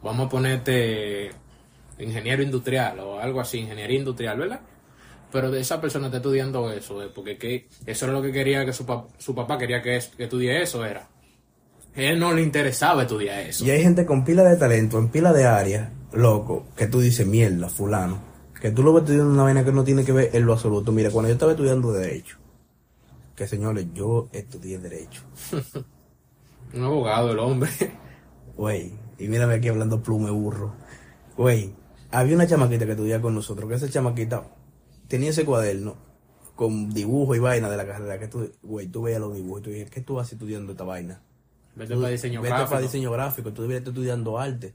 Vamos 0.04 0.26
a 0.26 0.28
ponerte 0.30 1.30
ingeniero 1.98 2.42
industrial 2.42 3.00
o 3.00 3.18
algo 3.18 3.40
así, 3.40 3.58
ingeniería 3.58 3.98
industrial, 3.98 4.38
¿verdad? 4.38 4.60
Pero 5.32 5.50
de 5.50 5.60
esa 5.60 5.80
persona 5.80 6.06
está 6.06 6.18
estudiando 6.18 6.70
eso, 6.70 7.02
eh, 7.02 7.08
porque 7.12 7.36
que 7.38 7.68
eso 7.86 8.04
era 8.04 8.12
lo 8.14 8.22
que 8.22 8.30
quería 8.30 8.64
que 8.64 8.72
su, 8.72 8.86
pap- 8.86 9.08
su 9.18 9.34
papá 9.34 9.58
quería 9.58 9.82
que, 9.82 9.96
es- 9.96 10.08
que 10.08 10.24
estudie 10.24 10.62
eso, 10.62 10.84
era. 10.84 11.08
Él 11.96 12.18
no 12.20 12.32
le 12.32 12.42
interesaba 12.42 13.02
estudiar 13.02 13.40
eso. 13.40 13.64
Y 13.64 13.70
hay 13.70 13.82
gente 13.82 14.04
con 14.04 14.24
pila 14.24 14.44
de 14.44 14.56
talento, 14.56 14.98
en 14.98 15.08
pila 15.08 15.32
de 15.32 15.44
áreas, 15.46 15.90
loco, 16.12 16.66
que 16.76 16.86
tú 16.86 17.00
dices, 17.00 17.26
mierda, 17.26 17.68
fulano. 17.68 18.18
Que 18.60 18.70
tú 18.70 18.82
lo 18.82 18.92
ves 18.92 19.02
estudiando 19.04 19.32
una 19.32 19.42
vaina 19.44 19.64
que 19.64 19.72
no 19.72 19.84
tiene 19.84 20.04
que 20.04 20.12
ver 20.12 20.30
en 20.32 20.44
lo 20.46 20.52
absoluto. 20.52 20.92
Mira, 20.92 21.10
cuando 21.10 21.28
yo 21.28 21.34
estaba 21.34 21.52
estudiando 21.52 21.92
Derecho, 21.92 22.36
que 23.36 23.46
señores, 23.46 23.86
yo 23.94 24.28
estudié 24.32 24.78
Derecho. 24.78 25.22
Un 26.74 26.82
abogado, 26.84 27.32
el 27.32 27.38
hombre. 27.38 27.70
Güey, 28.56 28.92
y 29.18 29.28
mírame 29.28 29.54
aquí 29.54 29.68
hablando 29.68 30.02
plume 30.02 30.30
burro. 30.30 30.74
Güey, 31.36 31.74
había 32.10 32.34
una 32.34 32.46
chamaquita 32.46 32.84
que 32.86 32.92
estudiaba 32.92 33.22
con 33.22 33.34
nosotros, 33.34 33.68
que 33.68 33.74
esa 33.76 33.88
chamaquita 33.90 34.44
tenía 35.08 35.30
ese 35.30 35.44
cuaderno 35.44 35.96
con 36.54 36.90
dibujo 36.92 37.34
y 37.34 37.38
vaina 37.40 37.68
de 37.68 37.76
la 37.76 37.86
carrera. 37.86 38.18
Que 38.18 38.28
tú, 38.28 38.50
güey, 38.62 38.86
tú 38.86 39.02
veías 39.02 39.20
los 39.20 39.34
dibujos 39.34 39.60
y 39.60 39.64
tú 39.64 39.70
dices, 39.70 39.90
¿qué 39.90 40.00
tú 40.00 40.14
vas 40.14 40.32
estudiando 40.32 40.72
esta 40.72 40.84
vaina? 40.84 41.20
Vete 41.74 41.96
para 41.96 42.08
diseño 42.08 42.40
Vete 42.40 42.50
gráfico. 42.54 42.70
para 42.70 42.82
diseño 42.82 43.10
gráfico, 43.10 43.52
tú 43.52 43.62
deberías 43.62 43.80
estar 43.80 43.92
estudiando 43.92 44.38
arte. 44.38 44.74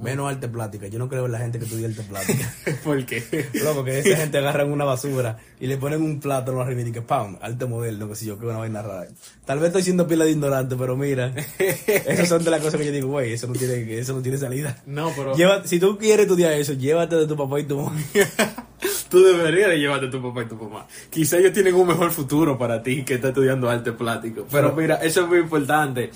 Menos 0.00 0.28
arte 0.28 0.48
plástica. 0.48 0.88
Yo 0.88 0.98
no 0.98 1.08
creo 1.08 1.26
en 1.26 1.32
la 1.32 1.38
gente 1.38 1.58
que 1.58 1.64
estudia 1.66 1.86
arte 1.86 2.02
plástica. 2.02 2.52
¿Por 2.84 3.04
qué? 3.06 3.22
Loco, 3.62 3.84
que 3.84 3.98
esa 4.00 4.16
gente 4.16 4.38
agarran 4.38 4.72
una 4.72 4.84
basura 4.84 5.38
y 5.60 5.66
le 5.66 5.76
ponen 5.76 6.02
un 6.02 6.18
plátano 6.18 6.60
arriba 6.60 6.80
y 6.80 6.90
que 6.90 7.02
¡pam! 7.02 7.38
Arte 7.40 7.66
moderno, 7.66 8.08
que 8.08 8.16
si 8.16 8.26
yo, 8.26 8.38
que 8.38 8.46
una 8.46 8.58
vaina 8.58 8.82
rara. 8.82 9.06
Tal 9.44 9.58
vez 9.58 9.68
estoy 9.68 9.82
siendo 9.82 10.06
pila 10.08 10.24
de 10.24 10.32
ignorante, 10.32 10.74
pero 10.76 10.96
mira, 10.96 11.32
esas 11.58 12.28
son 12.28 12.42
de 12.42 12.50
las 12.50 12.60
cosas 12.60 12.80
que 12.80 12.86
yo 12.86 12.92
digo, 12.92 13.08
güey, 13.08 13.32
eso 13.34 13.46
no 13.46 13.52
tiene, 13.52 13.98
eso 13.98 14.14
no 14.14 14.22
tiene 14.22 14.38
salida. 14.38 14.82
No, 14.86 15.12
pero 15.14 15.36
Lleva, 15.36 15.64
si 15.66 15.78
tú 15.78 15.96
quieres 15.98 16.24
estudiar 16.24 16.52
eso, 16.52 16.72
llévate 16.72 17.14
de 17.14 17.26
tu 17.26 17.36
papá 17.36 17.60
y 17.60 17.64
tu 17.64 17.76
mamá. 17.78 17.96
tú 19.08 19.22
deberías 19.22 19.68
de 19.70 19.78
llevarte 19.78 20.06
a 20.06 20.10
tu 20.10 20.20
papá 20.22 20.42
y 20.42 20.46
tu 20.46 20.56
mamá. 20.56 20.86
Quizá 21.10 21.36
ellos 21.38 21.52
tienen 21.52 21.74
un 21.74 21.86
mejor 21.86 22.10
futuro 22.10 22.58
para 22.58 22.82
ti 22.82 23.04
que 23.04 23.14
está 23.14 23.28
estudiando 23.28 23.68
arte 23.70 23.92
plástico. 23.92 24.46
Pero 24.50 24.70
Pero- 24.70 24.76
mira, 24.82 24.94
eso 24.96 25.22
es 25.22 25.28
muy 25.28 25.38
importante. 25.38 26.10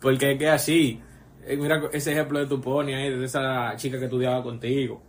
Porque 0.00 0.32
es 0.32 0.38
que 0.38 0.48
así, 0.48 1.00
eh, 1.46 1.56
mira 1.56 1.82
ese 1.92 2.12
ejemplo 2.12 2.38
de 2.38 2.46
tu 2.46 2.60
pony 2.60 2.88
ahí, 2.94 3.10
de 3.16 3.24
esa 3.24 3.74
chica 3.76 3.98
que 3.98 4.04
estudiaba 4.04 4.42
contigo. 4.42 5.02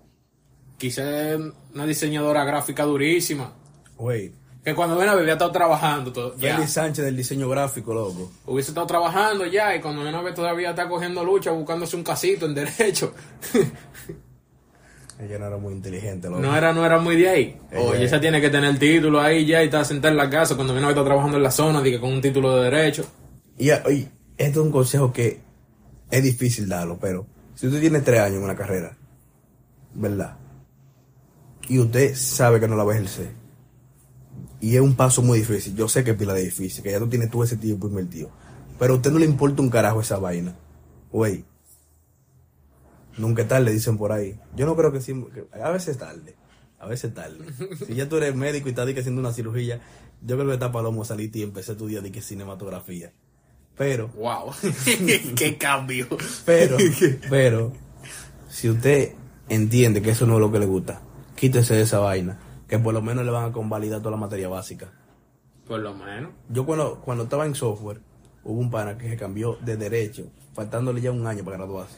Quizá 0.77 1.33
es 1.33 1.39
una 1.73 1.85
diseñadora 1.85 2.43
gráfica 2.43 2.83
durísima. 2.85 3.53
Güey, 3.97 4.31
Que 4.63 4.73
cuando 4.75 4.95
ven 4.97 5.09
a 5.09 5.15
ver, 5.15 5.25
ya 5.27 5.33
estado 5.33 5.51
trabajando. 5.51 6.11
todo-. 6.11 6.33
Félix 6.37 6.73
Sánchez 6.73 7.05
del 7.05 7.15
diseño 7.17 7.47
gráfico, 7.49 7.93
loco. 7.93 8.31
Hubiese 8.47 8.71
estado 8.71 8.87
trabajando 8.87 9.45
ya 9.45 9.75
y 9.75 9.81
cuando 9.81 10.03
ven 10.03 10.15
a 10.15 10.21
ver 10.21 10.33
todavía 10.33 10.71
está 10.71 10.87
cogiendo 10.89 11.23
lucha, 11.23 11.51
buscándose 11.51 11.95
un 11.95 12.03
casito 12.03 12.45
en 12.47 12.55
derecho. 12.55 13.13
Ella 15.19 15.37
no 15.37 15.45
era 15.47 15.57
muy 15.57 15.73
inteligente, 15.73 16.27
loco. 16.29 16.41
No 16.41 16.55
era, 16.55 16.73
no 16.73 16.83
era 16.83 16.97
muy 16.97 17.15
de 17.15 17.29
ahí. 17.29 17.57
Ella- 17.71 17.81
Oye, 17.91 18.03
esa 18.05 18.19
tiene 18.19 18.41
que 18.41 18.49
tener 18.49 18.71
el 18.71 18.79
título 18.79 19.21
ahí 19.21 19.45
ya 19.45 19.61
y 19.61 19.65
está 19.65 19.83
sentada 19.85 20.11
en 20.11 20.17
la 20.17 20.29
casa 20.29 20.55
cuando 20.55 20.73
viene 20.73 20.85
a 20.85 20.89
ver 20.89 20.97
está 20.97 21.05
trabajando 21.05 21.37
en 21.37 21.43
la 21.43 21.51
zona, 21.51 21.79
diga 21.81 21.99
con 21.99 22.11
un 22.11 22.21
título 22.21 22.55
de 22.57 22.71
derecho. 22.71 23.05
Y, 23.57 23.69
y 23.69 24.09
esto 24.37 24.59
es 24.61 24.65
un 24.65 24.71
consejo 24.71 25.13
que 25.13 25.39
es 26.11 26.23
difícil 26.23 26.67
darlo, 26.67 26.99
pero 26.99 27.25
si 27.55 27.67
usted 27.67 27.79
tiene 27.79 28.01
tres 28.01 28.19
años 28.19 28.37
en 28.37 28.43
una 28.43 28.55
carrera, 28.55 28.97
¿verdad? 29.93 30.37
Y 31.67 31.79
usted 31.79 32.15
sabe 32.15 32.59
que 32.59 32.67
no 32.67 32.75
la 32.75 32.83
va 32.83 32.93
a 32.93 32.95
ejercer. 32.95 33.31
Y 34.59 34.75
es 34.75 34.81
un 34.81 34.95
paso 34.95 35.21
muy 35.21 35.39
difícil. 35.39 35.75
Yo 35.75 35.87
sé 35.87 36.03
que 36.03 36.11
es 36.11 36.17
pila 36.17 36.33
de 36.33 36.43
difícil, 36.43 36.83
que 36.83 36.91
ya 36.91 36.99
tú 36.99 37.07
tienes 37.07 37.31
todo 37.31 37.43
ese 37.43 37.57
tiempo 37.57 37.87
invertido. 37.87 38.29
Pero 38.77 38.93
a 38.93 38.95
usted 38.97 39.11
no 39.11 39.19
le 39.19 39.25
importa 39.25 39.61
un 39.61 39.69
carajo 39.69 40.01
esa 40.01 40.17
vaina. 40.17 40.55
Güey. 41.11 41.45
Nunca 43.17 43.43
es 43.43 43.47
tarde, 43.47 43.71
dicen 43.71 43.97
por 43.97 44.11
ahí. 44.11 44.39
Yo 44.55 44.65
no 44.65 44.75
creo 44.75 44.91
que 44.91 45.01
sí. 45.01 45.13
a 45.63 45.69
veces 45.71 45.89
es 45.89 45.97
tarde. 45.97 46.35
A 46.79 46.87
veces 46.87 47.09
es 47.09 47.15
tarde. 47.15 47.45
si 47.87 47.95
ya 47.95 48.09
tú 48.09 48.17
eres 48.17 48.35
médico 48.35 48.67
y 48.67 48.71
estás 48.71 48.87
haciendo 48.89 49.21
una 49.21 49.33
cirugía, 49.33 49.81
yo 50.21 50.35
creo 50.35 50.47
que 50.47 50.53
está 50.53 50.71
palomo 50.71 51.05
saliste 51.05 51.39
y 51.39 51.43
empecé 51.43 51.71
a 51.71 51.73
estudiar 51.73 52.03
de 52.03 52.11
que 52.11 52.21
cinematografía. 52.21 53.13
Pero, 53.77 54.09
Wow. 54.09 54.51
Qué 55.35 55.57
cambio. 55.57 56.07
pero, 56.45 56.77
pero, 57.29 57.73
si 58.49 58.69
usted 58.69 59.13
entiende 59.49 60.01
que 60.01 60.11
eso 60.11 60.25
no 60.25 60.35
es 60.35 60.39
lo 60.39 60.51
que 60.51 60.59
le 60.59 60.65
gusta, 60.65 61.01
quítese 61.35 61.75
de 61.75 61.81
esa 61.81 61.99
vaina. 61.99 62.39
Que 62.67 62.79
por 62.79 62.93
lo 62.93 63.01
menos 63.01 63.25
le 63.25 63.31
van 63.31 63.49
a 63.49 63.51
convalidar 63.51 63.99
toda 63.99 64.11
la 64.11 64.17
materia 64.17 64.47
básica. 64.47 64.91
Por 65.67 65.79
lo 65.79 65.93
menos. 65.93 66.31
Yo 66.49 66.65
cuando, 66.65 67.01
cuando 67.01 67.25
estaba 67.25 67.45
en 67.45 67.55
software, 67.55 67.99
hubo 68.43 68.59
un 68.59 68.71
pana 68.71 68.97
que 68.97 69.09
se 69.09 69.17
cambió 69.17 69.57
de 69.61 69.75
derecho, 69.75 70.27
faltándole 70.53 71.01
ya 71.01 71.11
un 71.11 71.25
año 71.27 71.43
para 71.43 71.57
graduarse. 71.57 71.97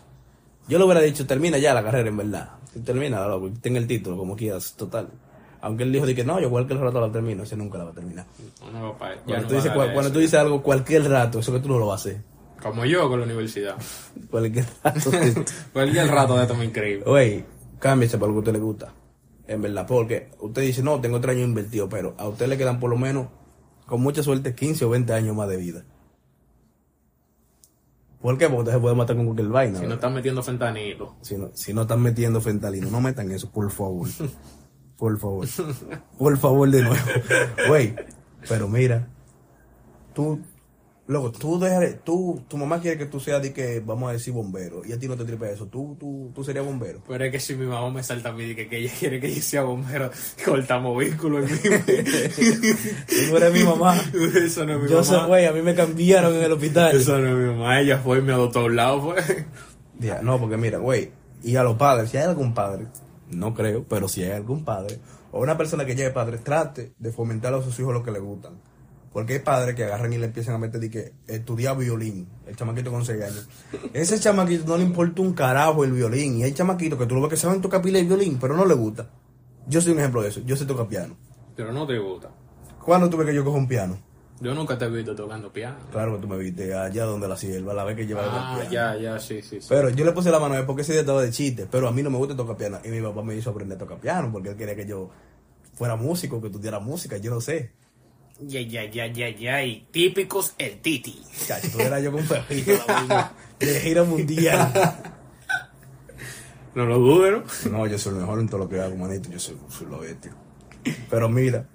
Yo 0.68 0.78
le 0.80 0.86
hubiera 0.86 1.02
dicho, 1.02 1.28
termina 1.28 1.58
ya 1.58 1.74
la 1.74 1.84
carrera, 1.84 2.10
en 2.10 2.18
verdad. 2.18 2.54
Termina, 2.84 3.28
loco, 3.28 3.52
ten 3.62 3.76
el 3.76 3.86
título, 3.86 4.18
como 4.18 4.36
quieras, 4.36 4.74
total. 4.76 5.10
Aunque 5.64 5.84
él 5.84 5.94
dijo 5.94 6.06
de 6.06 6.14
que 6.14 6.26
no, 6.26 6.42
yo 6.42 6.50
cualquier 6.50 6.78
rato 6.80 7.00
la 7.00 7.10
termino, 7.10 7.44
ese 7.44 7.56
nunca 7.56 7.78
la 7.78 7.86
va 7.86 7.92
a 7.92 7.94
terminar. 7.94 8.26
Uno 8.70 8.84
va 8.92 8.98
pa- 8.98 9.16
ya 9.16 9.22
Cuando, 9.24 9.42
no 9.44 9.48
tú 9.48 9.56
dices, 9.56 9.72
cuando 9.72 10.12
tú 10.12 10.20
dices 10.20 10.38
algo 10.38 10.62
cualquier 10.62 11.10
rato, 11.10 11.40
eso 11.40 11.54
que 11.54 11.60
tú 11.62 11.70
no 11.70 11.80
lo 11.80 11.88
vas 11.88 12.06
a 12.06 12.10
hacer. 12.10 12.22
Como 12.62 12.84
yo 12.84 13.08
con 13.10 13.20
la 13.20 13.26
universidad. 13.26 13.78
Cualquier 14.30 14.66
rato. 14.84 15.10
Cualquier 15.74 16.08
rato 16.08 16.36
de 16.36 16.42
esto 16.42 16.56
me 16.56 16.66
increíble. 16.66 17.06
Oye, 17.08 17.46
cámbiese 17.80 18.18
para 18.18 18.28
lo 18.28 18.34
que 18.34 18.38
a 18.38 18.40
usted 18.40 18.54
le 18.54 18.60
gusta. 18.60 18.94
En 19.48 19.62
verdad, 19.62 19.86
porque 19.88 20.32
usted 20.42 20.62
dice, 20.64 20.84
no, 20.84 21.00
tengo 21.00 21.22
tres 21.22 21.38
años 21.38 21.48
invertido, 21.48 21.88
pero 21.88 22.14
a 22.18 22.28
usted 22.28 22.48
le 22.48 22.58
quedan 22.58 22.82
por 22.82 22.90
lo 22.90 22.98
menos, 22.98 23.28
con 23.86 24.02
mucha 24.02 24.22
suerte, 24.22 24.54
15 24.56 24.84
o 24.84 24.90
20 24.90 25.14
años 25.14 25.34
más 25.34 25.48
de 25.48 25.56
vida. 25.58 25.86
¿Por 28.22 28.38
qué? 28.38 28.46
Porque 28.48 28.60
usted 28.62 28.74
se 28.74 28.80
puede 28.80 28.96
matar 28.96 29.16
con 29.16 29.26
cualquier 29.26 29.48
vaina. 29.50 29.80
Si 29.80 29.86
no 29.88 29.94
están 29.96 30.14
metiendo 30.14 30.44
fentanilo. 30.44 31.16
si, 31.22 31.38
no, 31.38 31.50
si 31.54 31.74
no 31.74 31.82
están 31.84 32.02
metiendo 32.02 32.40
fentalino, 32.42 32.90
no 32.90 33.00
metan 33.02 33.32
eso, 33.32 33.50
por 33.50 33.70
favor. 33.72 34.08
Por 35.04 35.20
favor. 35.20 35.46
Por 36.18 36.38
favor, 36.38 36.72
de 36.72 36.82
nuevo. 36.82 36.96
Güey, 37.68 37.94
pero 38.48 38.70
mira, 38.70 39.10
tú, 40.14 40.40
loco, 41.08 41.30
tú 41.34 41.60
dejas, 41.60 41.98
tú, 42.06 42.42
tu 42.48 42.56
mamá 42.56 42.80
quiere 42.80 42.98
que 42.98 43.06
tú 43.08 43.20
seas 43.20 43.42
de 43.42 43.52
que, 43.52 43.82
vamos 43.82 44.10
a 44.10 44.14
decir, 44.14 44.34
bombero, 44.34 44.82
y 44.86 44.94
a 44.94 44.98
ti 44.98 45.10
no 45.10 45.18
te 45.18 45.26
tripe 45.26 45.52
eso. 45.52 45.66
Tú, 45.68 45.98
tú, 46.00 46.32
tú 46.34 46.42
serías 46.46 46.66
bombero. 46.66 47.02
Pero 47.06 47.26
es 47.26 47.34
que 47.34 47.42
si 47.42 47.54
mi 47.54 47.66
mamá 47.66 47.90
me 47.92 48.02
salta 48.02 48.30
a 48.30 48.32
mí 48.32 48.46
y 48.46 48.56
que, 48.56 48.70
que 48.70 48.78
ella 48.78 48.94
quiere 48.98 49.20
que 49.20 49.36
yo 49.36 49.42
sea 49.42 49.64
bombero, 49.64 50.10
cortamos 50.46 50.98
vehículos 50.98 51.52
en 51.52 51.54
mi 51.54 51.60
Tú 51.68 53.32
no 53.32 53.38
eres 53.40 53.54
mi 53.54 53.64
mamá. 53.66 54.02
Eso 54.42 54.66
no 54.66 54.76
es 54.76 54.84
mi 54.84 54.90
Yo 54.90 55.02
mamá. 55.02 55.04
sé, 55.04 55.28
güey, 55.28 55.46
a 55.48 55.52
mí 55.52 55.62
me 55.62 55.76
cambiaron 55.76 56.34
en 56.34 56.44
el 56.44 56.52
hospital. 56.54 56.96
Eso 56.96 57.18
no 57.20 57.28
es 57.28 57.36
mi 57.36 57.54
mamá. 57.58 57.82
Ella 57.82 57.98
fue 57.98 58.20
y 58.20 58.22
me 58.22 58.32
adoptó 58.32 58.60
a 58.60 58.64
un 58.68 58.76
lado, 58.78 59.02
fue. 59.02 59.16
Ya, 60.00 60.22
no, 60.22 60.40
porque 60.40 60.56
mira, 60.56 60.78
güey, 60.78 61.12
y 61.44 61.58
a 61.58 61.64
los 61.64 61.76
padres, 61.76 62.10
si 62.10 62.16
hay 62.16 62.24
algún 62.24 62.54
padre, 62.54 62.88
no 63.30 63.54
creo, 63.54 63.86
pero 63.88 64.08
si 64.08 64.24
hay 64.24 64.32
algún 64.32 64.64
padre, 64.64 65.00
o 65.32 65.42
una 65.42 65.58
persona 65.58 65.86
que 65.86 65.96
lleve 65.96 66.12
padre, 66.12 66.38
trate 66.38 66.94
de 66.98 67.12
fomentar 67.12 67.54
a 67.54 67.62
sus 67.62 67.80
hijos 67.80 67.94
lo 67.94 68.04
que 68.04 68.12
le 68.12 68.20
gustan. 68.20 68.54
Porque 69.12 69.34
hay 69.34 69.40
padres 69.40 69.76
que 69.76 69.84
agarran 69.84 70.12
y 70.12 70.18
le 70.18 70.26
empiezan 70.26 70.56
a 70.56 70.58
meter 70.58 70.80
de 70.80 70.90
que 70.90 71.14
estudiar 71.28 71.78
violín, 71.78 72.28
el 72.48 72.56
chamaquito 72.56 72.92
con 72.92 73.06
6 73.06 73.22
años. 73.22 73.48
Ese 73.94 74.20
chamaquito 74.20 74.66
no 74.66 74.78
le 74.78 74.84
importa 74.84 75.22
un 75.22 75.34
carajo 75.34 75.84
el 75.84 75.92
violín, 75.92 76.38
y 76.38 76.44
hay 76.44 76.54
chamaquitos 76.54 76.98
que 76.98 77.06
tú 77.06 77.16
lo 77.16 77.22
ves 77.22 77.30
que 77.30 77.38
saben 77.38 77.62
tocar 77.62 77.82
pila 77.82 78.00
de 78.00 78.06
violín, 78.06 78.38
pero 78.42 78.56
no 78.56 78.66
le 78.66 78.74
gusta. 78.74 79.10
Yo 79.68 79.82
soy 79.82 79.94
un 79.94 80.00
ejemplo 80.00 80.22
de 80.22 80.30
eso, 80.30 80.42
yo 80.42 80.56
sé 80.56 80.66
tocar 80.66 80.88
piano. 80.88 81.16
Pero 81.56 81.72
no 81.72 81.86
te 81.86 81.98
gusta. 82.00 82.32
¿Cuándo 82.84 83.10
tuve 83.10 83.26
que 83.26 83.36
yo 83.36 83.46
cojo 83.46 83.58
un 83.58 83.68
piano? 83.68 83.98
Yo 84.42 84.54
nunca 84.54 84.78
te 84.78 84.86
he 84.86 84.90
visto 84.90 85.16
tocando 85.16 85.54
piano. 85.54 85.78
Claro 85.92 86.16
que 86.16 86.22
tú 86.22 86.28
me 86.28 86.38
viste 86.38 86.74
allá 86.74 87.06
donde 87.06 87.28
la 87.28 87.38
sierva, 87.38 87.74
la 87.74 87.84
vez 87.86 87.96
que 87.96 88.06
llevaba 88.06 88.28
el 88.28 88.34
Ah, 88.36 88.56
piano. 88.70 88.72
ya, 88.72 88.96
ya, 89.14 89.20
sí, 89.20 89.42
sí, 89.42 89.62
sí. 89.62 89.68
Pero 89.70 89.90
yo 89.90 90.04
le 90.04 90.12
puse 90.12 90.32
la 90.32 90.40
mano 90.40 90.56
a 90.56 90.60
él 90.60 90.66
porque 90.66 90.82
ese 90.82 90.92
día 90.92 91.02
estaba 91.02 91.22
de 91.22 91.32
chiste, 91.32 91.66
pero 91.70 91.88
a 91.88 91.92
mí 91.94 92.04
no 92.04 92.10
me 92.10 92.18
gusta 92.18 92.36
tocar 92.36 92.58
piano. 92.58 92.80
Y 92.84 92.90
mi 92.90 93.02
papá 93.02 93.22
me 93.24 93.36
hizo 93.36 93.52
aprender 93.52 93.78
a 93.78 93.80
tocar 93.80 94.00
piano 94.00 94.30
porque 94.32 94.50
él 94.50 94.58
quería 94.58 94.76
que 94.76 94.86
yo 94.86 95.10
fuera 95.76 95.96
músico, 95.96 96.42
que 96.42 96.48
estudiara 96.48 96.80
música, 96.80 97.18
yo 97.18 97.32
no 97.32 97.40
sé. 97.40 97.72
Ya, 98.42 98.60
ya, 98.62 98.84
ya, 98.90 99.08
ya, 99.08 99.30
ya. 99.30 99.64
Y 99.64 99.88
típicos 99.92 100.56
el 100.58 100.82
titi. 100.82 101.22
Chacho, 101.48 101.70
tú 101.72 101.80
eras 101.80 102.04
yo 102.04 102.12
con 102.12 102.26
Pepito 102.28 102.74
la 102.88 103.32
de 103.60 103.80
gira 103.80 104.04
mundial. 104.04 104.74
No 106.76 106.86
lo 106.86 106.98
dudo, 106.98 107.32
¿no? 107.32 107.44
No, 107.72 107.88
yo 107.88 107.98
soy 108.00 108.14
el 108.16 108.20
mejor 108.22 108.40
en 108.40 108.50
todo 108.50 108.58
lo 108.62 108.68
que 108.70 108.82
hago, 108.82 108.96
manito, 108.98 109.30
yo 109.30 109.40
soy, 109.40 109.56
soy 109.70 109.88
lo 109.88 110.00
bestia. 110.00 110.34
Pero 111.10 111.30
mira, 111.30 111.70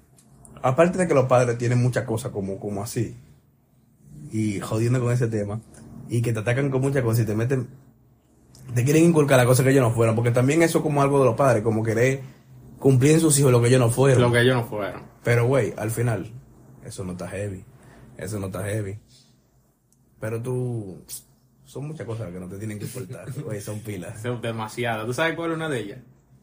aparte 0.61 0.97
de 0.97 1.07
que 1.07 1.13
los 1.13 1.25
padres 1.25 1.57
tienen 1.57 1.81
muchas 1.81 2.05
cosas 2.05 2.31
como, 2.31 2.59
como 2.59 2.83
así, 2.83 3.15
y 4.31 4.59
jodiendo 4.59 4.99
con 4.99 5.11
ese 5.11 5.27
tema, 5.27 5.61
y 6.09 6.21
que 6.21 6.33
te 6.33 6.39
atacan 6.39 6.69
con 6.69 6.81
muchas 6.81 7.03
cosas 7.03 7.23
y 7.23 7.25
te 7.25 7.35
meten, 7.35 7.67
te 8.73 8.83
quieren 8.83 9.05
inculcar 9.05 9.37
las 9.37 9.47
cosas 9.47 9.63
que 9.63 9.71
ellos 9.71 9.83
no 9.83 9.91
fueron, 9.91 10.15
porque 10.15 10.31
también 10.31 10.61
eso 10.61 10.79
es 10.79 10.83
como 10.83 11.01
algo 11.01 11.19
de 11.19 11.25
los 11.25 11.35
padres, 11.35 11.63
como 11.63 11.83
querer 11.83 12.21
cumplir 12.79 13.13
en 13.13 13.19
sus 13.19 13.37
hijos 13.39 13.51
lo 13.51 13.61
que 13.61 13.67
ellos 13.67 13.79
no 13.79 13.89
fueron. 13.89 14.21
Lo 14.21 14.31
que 14.31 14.41
ellos 14.41 14.55
no 14.55 14.65
fueron. 14.65 15.03
Pero, 15.23 15.45
güey, 15.45 15.73
al 15.77 15.91
final, 15.91 16.31
eso 16.83 17.03
no 17.03 17.11
está 17.11 17.27
heavy. 17.27 17.63
Eso 18.17 18.39
no 18.39 18.47
está 18.47 18.63
heavy. 18.63 18.97
Pero 20.19 20.41
tú. 20.41 21.03
Son 21.65 21.85
muchas 21.87 22.05
cosas 22.07 22.31
que 22.31 22.39
no 22.39 22.47
te 22.47 22.57
tienen 22.57 22.79
que 22.79 22.85
importar. 22.85 23.31
Güey, 23.43 23.61
son 23.61 23.79
pilas. 23.81 24.17
Eso 24.17 24.33
es 24.33 24.41
demasiado. 24.41 25.05
¿Tú 25.05 25.13
sabes 25.13 25.35
cuál 25.35 25.51
es 25.51 25.57
una 25.57 25.69
de 25.69 25.79
ellas? 25.79 25.99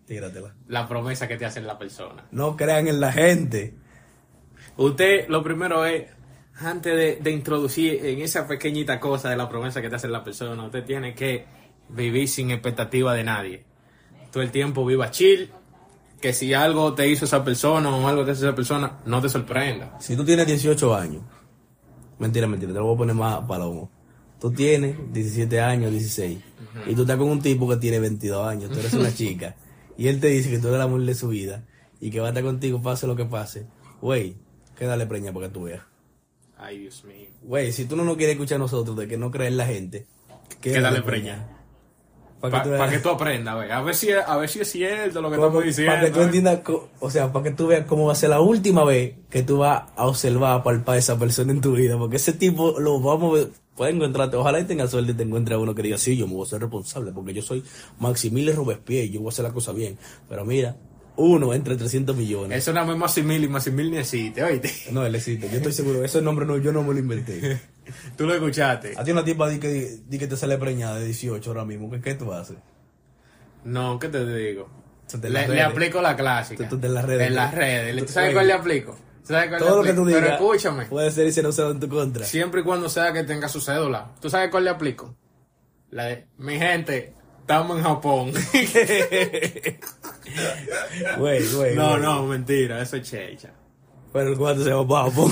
Tíratela. 0.07 0.55
La 0.69 0.87
promesa 0.87 1.27
que 1.27 1.37
te 1.37 1.45
hace 1.45 1.61
la 1.61 1.79
persona. 1.79 2.29
No 2.31 2.57
crean 2.57 2.87
en 2.87 3.01
la 3.01 3.13
gente. 3.13 3.75
Usted, 4.77 5.29
lo 5.29 5.43
primero 5.43 5.85
es, 5.85 6.05
antes 6.59 6.97
de, 6.97 7.17
de 7.17 7.31
introducir 7.31 8.05
en 8.05 8.21
esa 8.21 8.47
pequeñita 8.47 9.01
cosa 9.01 9.31
de 9.31 9.37
la 9.37 9.49
promesa 9.49 9.81
que 9.81 9.89
te 9.89 9.97
hace 9.97 10.09
la 10.09 10.25
persona, 10.25 10.63
usted 10.65 10.85
tiene 10.85 11.15
que 11.15 11.47
vivir 11.89 12.29
sin 12.29 12.51
expectativa 12.51 13.15
de 13.15 13.25
nadie. 13.25 13.65
Todo 14.31 14.43
el 14.43 14.51
tiempo 14.51 14.85
viva 14.85 15.11
chill, 15.11 15.51
que 16.21 16.33
si 16.33 16.55
algo 16.55 16.95
te 16.95 17.09
hizo 17.09 17.25
esa 17.25 17.45
persona 17.45 17.95
o 17.95 18.07
algo 18.07 18.25
te 18.25 18.33
hizo 18.33 18.47
esa 18.47 18.55
persona, 18.55 18.99
no 19.07 19.21
te 19.21 19.29
sorprenda. 19.29 19.97
Si 20.01 20.17
tú 20.17 20.25
tienes 20.25 20.47
18 20.47 20.95
años. 20.95 21.23
Mentira, 22.19 22.47
mentira, 22.47 22.73
te 22.73 22.79
lo 22.79 22.87
voy 22.87 22.95
a 22.95 22.99
poner 22.99 23.15
más 23.15 23.45
palomo. 23.45 23.91
Tú 24.41 24.51
tienes 24.51 24.97
17 25.13 25.61
años, 25.61 25.91
16. 25.91 26.39
Y 26.87 26.95
tú 26.95 27.03
estás 27.03 27.17
con 27.17 27.29
un 27.29 27.41
tipo 27.41 27.69
que 27.69 27.77
tiene 27.77 27.99
22 28.01 28.47
años. 28.47 28.71
Tú 28.71 28.79
eres 28.79 28.93
una 28.95 29.15
chica. 29.15 29.57
Y 29.97 30.09
él 30.09 30.21
te 30.21 30.29
dice 30.29 30.51
que 30.51 30.59
tú 30.59 30.69
eres 30.69 30.77
el 30.77 30.83
amor 30.83 31.05
de 31.05 31.15
su 31.15 31.29
vida. 31.29 31.65
Y 32.01 32.11
que 32.11 32.21
va 32.21 32.27
a 32.27 32.29
estar 32.31 32.45
contigo, 32.45 32.83
pase 32.83 33.07
lo 33.07 33.17
que 33.17 33.25
pase. 33.25 33.67
Güey, 34.01 34.37
quédale 34.77 35.07
preña 35.07 35.33
para 35.33 35.49
que 35.49 35.53
tú 35.53 35.65
veas. 35.65 35.83
Ay, 36.59 36.79
Dios 36.79 37.05
mío. 37.05 37.29
Güey, 37.43 37.73
si 37.73 37.85
tú 37.85 37.97
no 37.97 38.05
nos 38.05 38.17
quieres 38.17 38.35
escuchar 38.35 38.57
a 38.57 38.61
nosotros 38.61 38.97
de 38.97 39.09
que 39.09 39.17
no 39.17 39.31
crees 39.31 39.51
en 39.51 39.57
la 39.57 39.67
gente, 39.67 40.07
Quédale 40.61 41.03
preña. 41.03 41.47
Para 42.41 42.63
Para 42.63 42.91
que, 42.91 42.99
tú 42.99 43.09
que 43.09 43.15
aprendas, 43.15 43.57
güey. 43.57 43.71
A 43.71 43.81
ver 43.81 43.95
si, 43.95 44.13
a 44.13 44.37
ver 44.37 44.49
si 44.49 44.61
es 44.61 44.71
cierto 44.71 45.23
lo 45.23 45.31
que 45.31 45.37
estamos 45.37 45.65
diciendo. 45.65 45.95
pa' 45.95 46.01
que 46.01 46.11
tú 46.11 46.21
entiendas, 46.21 46.61
o 47.01 47.11
sea, 47.11 47.33
para 47.33 47.45
que 47.45 47.51
tú 47.53 47.67
veas 47.67 47.87
cómo 47.87 48.07
va 48.07 48.13
a 48.13 48.17
ser 48.17 48.31
la 48.31 48.41
última 48.41 48.85
vez 48.85 49.15
que 49.31 49.43
tú 49.43 49.59
vas 49.59 49.85
a 49.97 50.07
observar, 50.07 50.61
a 50.61 50.63
palpar 50.63 50.97
a 50.97 50.99
esa 50.99 51.19
persona 51.19 51.53
en 51.53 51.61
tu 51.61 51.73
vida, 51.73 51.97
porque 51.97 52.17
ese 52.17 52.35
tipo 52.35 52.79
lo 52.79 53.01
vamos 53.01 53.33
a 53.33 53.35
ver, 53.39 53.53
puede 53.75 53.93
encontrarte, 53.93 54.37
ojalá 54.37 54.61
y 54.61 54.65
tenga 54.65 54.87
suerte 54.87 55.13
y 55.13 55.15
te 55.15 55.23
encuentre 55.23 55.55
a 55.55 55.59
uno 55.59 55.75
que 55.75 55.83
diga, 55.83 55.97
sí, 55.97 56.17
yo 56.17 56.27
me 56.29 56.35
voy 56.35 56.47
a 56.47 56.51
ser 56.51 56.61
responsable, 56.61 57.11
porque 57.13 57.33
yo 57.33 57.43
soy 57.43 57.65
Maximilian 57.99 58.55
Robespierre, 58.55 59.09
yo 59.09 59.21
voy 59.21 59.29
a 59.29 59.31
hacer 59.31 59.45
la 59.45 59.53
cosa 59.53 59.73
bien, 59.73 59.99
pero 60.29 60.45
mira, 60.45 60.77
uno 61.17 61.55
entre 61.55 61.77
300 61.77 62.15
millones. 62.17 62.59
Eso 62.59 62.73
nada 62.73 62.87
más 62.87 62.97
Maximil 62.97 63.45
y 63.45 63.49
Maximil 63.49 63.91
ni 63.91 63.97
existe, 63.99 64.43
oíste. 64.43 64.71
No, 64.93 65.05
él 65.05 65.15
existe, 65.15 65.49
yo 65.51 65.57
estoy 65.57 65.73
seguro, 65.73 66.05
ese 66.05 66.21
nombre 66.23 66.45
no, 66.47 66.59
yo 66.59 66.73
no 66.73 66.83
me 66.83 66.93
lo 66.95 66.99
inventé. 66.99 67.61
Tú 68.17 68.27
lo 68.27 68.35
escuchaste. 68.35 68.95
A 68.97 69.05
ti 69.05 69.13
una 69.13 69.25
tipa 69.25 69.49
di 69.49 69.59
que, 69.59 69.99
di 70.07 70.19
que 70.19 70.27
te 70.27 70.37
sale 70.37 70.59
preñada 70.59 70.99
de 70.99 71.07
18 71.07 71.49
ahora 71.51 71.65
mismo, 71.65 71.91
¿qué, 71.91 72.01
qué 72.01 72.15
tú 72.15 72.33
haces? 72.33 72.57
No, 73.65 73.99
¿qué 73.99 74.09
te 74.09 74.25
digo? 74.27 74.69
Se 75.07 75.19
Le, 75.31 75.63
aplico 75.63 76.01
la 76.03 76.17
clásica. 76.17 76.69
Tú- 76.69 76.79
tú 76.79 76.87
en 76.87 76.95
las 76.95 77.05
redes. 77.05 77.29
En 77.29 77.35
las 77.37 77.55
redes. 77.55 78.07
¿Tú 78.07 78.13
sabes 78.13 78.29
Oye. 78.29 78.35
cuál 78.35 78.47
le 78.49 78.53
aplico? 78.55 78.93
¿Tú 79.23 79.33
sabes 79.33 79.49
cuál 79.49 79.61
Todo 79.61 79.77
lo 79.79 79.83
que 79.85 79.93
tú 79.93 80.05
digas 80.05 80.23
Pero 80.23 80.35
escúchame. 80.35 80.87
puede 80.87 81.11
ser 81.13 81.27
y 81.29 81.33
ser 81.33 81.47
usado 81.47 81.71
en 81.71 81.81
tu 81.81 81.89
contra. 81.89 82.25
Siempre 82.25 82.61
y 82.61 82.65
cuando 82.65 82.89
sea 82.89 83.13
que 83.13 83.23
tenga 83.25 83.49
su 83.49 83.61
cédula. 83.61 84.13
¿Tú 84.21 84.29
sabes 84.29 84.51
cuál 84.51 84.65
le 84.65 84.71
aplico? 84.71 85.15
La 85.91 86.05
de, 86.07 86.27
mi 86.39 86.59
gente, 86.59 87.15
estamos 87.47 87.79
en 87.79 87.85
Japón. 87.85 88.33
Güey, 91.19 91.47
güey. 91.55 91.77
no, 91.77 91.97
no, 91.97 92.27
mentira, 92.27 92.83
eso 92.83 92.97
es 92.97 93.09
checha. 93.09 93.51
Pero 94.13 94.31
el 94.31 94.37
cuarto 94.37 94.65
se 94.65 94.73
va 94.73 94.87
para 94.87 95.05
Japón. 95.05 95.31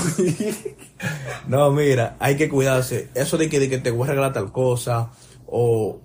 no, 1.48 1.72
mira, 1.72 2.16
hay 2.20 2.36
que 2.36 2.48
cuidarse. 2.48 3.10
Eso 3.14 3.36
de 3.36 3.48
que, 3.50 3.58
de 3.58 3.68
que 3.68 3.78
te 3.78 3.90
voy 3.90 4.04
a 4.04 4.10
regalar 4.10 4.32
tal 4.32 4.52
cosa, 4.52 5.10
o. 5.46 6.00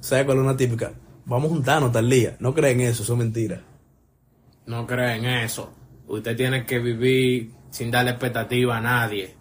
¿Sabes 0.00 0.24
cuál 0.24 0.38
es 0.38 0.44
una 0.44 0.56
típica? 0.56 0.92
Vamos 1.26 1.50
a 1.50 1.54
juntarnos 1.54 1.92
tal 1.92 2.08
día. 2.08 2.36
No 2.40 2.54
creen 2.54 2.80
eso, 2.80 3.02
eso 3.02 3.12
es 3.12 3.18
mentira. 3.18 3.60
No 4.66 4.86
creen 4.86 5.26
eso. 5.26 5.70
Usted 6.08 6.36
tiene 6.36 6.64
que 6.64 6.78
vivir 6.78 7.52
sin 7.70 7.90
darle 7.90 8.12
expectativa 8.12 8.78
a 8.78 8.80
nadie. 8.80 9.34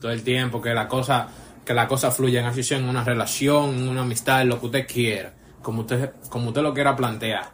todo 0.00 0.10
el 0.10 0.22
tiempo, 0.22 0.60
que 0.60 0.74
la 0.74 0.88
cosa, 0.88 1.28
que 1.64 1.74
la 1.74 1.86
cosa 1.86 2.10
fluya 2.10 2.52
sea 2.52 2.78
en 2.78 2.88
una 2.88 3.04
relación, 3.04 3.70
en 3.70 3.88
una 3.88 4.02
amistad, 4.02 4.42
en 4.42 4.48
lo 4.48 4.60
que 4.60 4.66
usted 4.66 4.86
quiera, 4.86 5.34
como 5.62 5.82
usted, 5.82 6.12
como 6.28 6.48
usted 6.48 6.62
lo 6.62 6.74
quiera 6.74 6.96
plantear. 6.96 7.52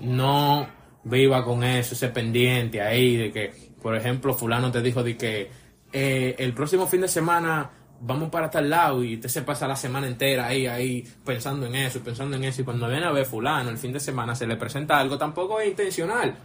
No 0.00 0.66
viva 1.04 1.44
con 1.44 1.64
eso, 1.64 1.94
ese 1.94 2.08
pendiente 2.08 2.80
ahí 2.80 3.16
de 3.16 3.32
que, 3.32 3.72
por 3.82 3.96
ejemplo, 3.96 4.34
fulano 4.34 4.70
te 4.70 4.82
dijo 4.82 5.02
de 5.02 5.16
que 5.16 5.50
eh, 5.92 6.36
el 6.38 6.52
próximo 6.54 6.86
fin 6.86 7.00
de 7.00 7.08
semana 7.08 7.70
vamos 8.00 8.30
para 8.30 8.50
tal 8.50 8.70
lado 8.70 9.02
y 9.02 9.14
usted 9.14 9.28
se 9.28 9.42
pasa 9.42 9.66
la 9.66 9.76
semana 9.76 10.06
entera 10.06 10.46
ahí, 10.46 10.66
ahí, 10.66 11.06
pensando 11.24 11.66
en 11.66 11.74
eso, 11.74 12.00
pensando 12.00 12.36
en 12.36 12.44
eso, 12.44 12.62
y 12.62 12.64
cuando 12.64 12.88
viene 12.88 13.06
a 13.06 13.12
ver 13.12 13.26
fulano 13.26 13.70
el 13.70 13.78
fin 13.78 13.92
de 13.92 14.00
semana 14.00 14.34
se 14.34 14.46
le 14.46 14.56
presenta 14.56 14.98
algo, 14.98 15.18
tampoco 15.18 15.60
es 15.60 15.68
intencional. 15.68 16.36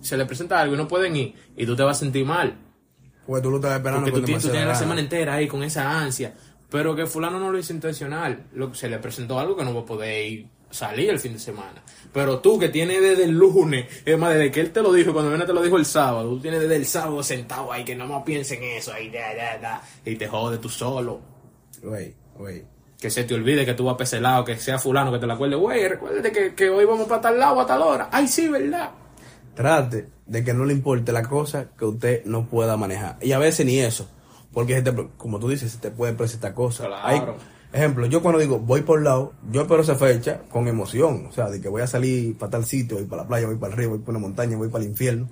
Se 0.00 0.16
le 0.16 0.26
presenta 0.26 0.60
algo 0.60 0.74
y 0.74 0.78
no 0.78 0.88
pueden 0.88 1.16
ir, 1.16 1.34
y 1.56 1.66
tú 1.66 1.76
te 1.76 1.82
vas 1.82 1.98
a 1.98 2.00
sentir 2.00 2.24
mal. 2.24 2.56
Pues 3.26 3.42
tú 3.42 3.50
lo 3.50 3.56
estás 3.56 3.76
esperando 3.76 4.00
Porque 4.06 4.10
tú, 4.12 4.16
con 4.20 4.24
tienes- 4.26 4.42
tú 4.42 4.48
demasiada 4.48 4.52
tienes 4.52 4.68
la 4.68 4.74
semana 4.78 5.00
entera 5.00 5.34
ahí 5.34 5.46
con 5.48 5.62
esa 5.62 6.00
ansia. 6.00 6.34
Pero 6.70 6.96
que 6.96 7.06
fulano 7.06 7.38
no 7.38 7.50
lo 7.52 7.58
hizo 7.58 7.72
intencional. 7.72 8.44
Lo, 8.54 8.74
se 8.74 8.88
le 8.88 8.98
presentó 8.98 9.38
algo 9.38 9.56
que 9.56 9.64
no 9.64 9.74
va 9.74 9.80
a 9.82 9.84
poder 9.84 10.26
ir, 10.26 10.46
salir 10.70 11.10
el 11.10 11.18
fin 11.20 11.34
de 11.34 11.38
semana. 11.38 11.82
Pero 12.14 12.38
tú 12.40 12.58
que 12.58 12.68
tienes 12.70 13.00
desde 13.02 13.24
el 13.24 13.32
lunes, 13.32 13.86
es 14.04 14.18
más, 14.18 14.32
desde 14.34 14.50
que 14.50 14.60
él 14.60 14.70
te 14.72 14.82
lo 14.82 14.92
dijo, 14.92 15.12
cuando 15.12 15.30
viene 15.30 15.44
te 15.44 15.52
lo 15.52 15.62
dijo 15.62 15.76
el 15.76 15.84
sábado, 15.84 16.30
tú 16.30 16.40
tienes 16.40 16.60
desde 16.60 16.76
el 16.76 16.86
sábado 16.86 17.22
sentado 17.22 17.70
ahí 17.72 17.84
que 17.84 17.94
no 17.94 18.06
más 18.06 18.22
piensa 18.22 18.54
en 18.54 18.62
eso, 18.64 18.92
ahí, 18.92 19.10
da, 19.10 19.34
da, 19.34 19.58
da, 19.58 19.82
y 20.04 20.16
te 20.16 20.26
jode 20.28 20.58
tú 20.58 20.68
solo. 20.70 21.20
Güey, 21.82 22.14
güey. 22.36 22.64
Que 22.98 23.10
se 23.10 23.24
te 23.24 23.34
olvide 23.34 23.66
que 23.66 23.74
tú 23.74 23.84
vas 23.84 23.98
a 24.00 24.02
ese 24.04 24.20
lado, 24.20 24.44
que 24.44 24.56
sea 24.56 24.78
fulano 24.78 25.10
que 25.12 25.18
te 25.18 25.26
lo 25.26 25.32
acuerde. 25.34 25.56
Güey, 25.56 25.88
recuérdate 25.88 26.30
que, 26.32 26.54
que 26.54 26.70
hoy 26.70 26.84
vamos 26.84 27.06
para 27.08 27.20
tal 27.20 27.38
lado 27.38 27.60
a 27.60 27.66
tal 27.66 27.82
hora. 27.82 28.08
Ay, 28.12 28.28
sí, 28.28 28.46
¿verdad? 28.48 28.90
Trate 29.54 30.08
de 30.26 30.44
que 30.44 30.54
no 30.54 30.64
le 30.64 30.72
importe 30.72 31.12
la 31.12 31.22
cosa 31.22 31.68
que 31.78 31.84
usted 31.84 32.24
no 32.24 32.46
pueda 32.48 32.76
manejar. 32.76 33.18
Y 33.20 33.32
a 33.32 33.38
veces 33.38 33.66
ni 33.66 33.78
eso. 33.80 34.08
Porque, 34.52 34.74
se 34.76 34.82
te- 34.82 35.08
como 35.16 35.38
tú 35.38 35.48
dices, 35.48 35.72
se 35.72 35.78
te 35.78 35.90
puede 35.90 36.12
presentar 36.14 36.54
cosas. 36.54 36.86
Claro. 36.86 37.02
Hay- 37.06 37.22
ejemplo, 37.72 38.04
yo 38.06 38.20
cuando 38.22 38.38
digo 38.38 38.58
voy 38.58 38.82
por 38.82 39.00
lado, 39.02 39.32
yo 39.50 39.62
espero 39.62 39.80
esa 39.82 39.94
fecha 39.96 40.42
con 40.50 40.68
emoción. 40.68 41.26
O 41.26 41.32
sea, 41.32 41.48
de 41.50 41.60
que 41.60 41.68
voy 41.68 41.80
a 41.82 41.86
salir 41.86 42.36
para 42.36 42.50
tal 42.50 42.64
sitio, 42.66 42.96
voy 42.98 43.06
para 43.06 43.22
la 43.22 43.28
playa, 43.28 43.46
voy 43.46 43.56
para 43.56 43.72
el 43.72 43.78
río, 43.78 43.88
voy 43.90 43.98
para 44.00 44.10
una 44.10 44.18
montaña, 44.20 44.56
voy 44.56 44.68
para 44.68 44.84
el 44.84 44.90
infierno. 44.90 45.28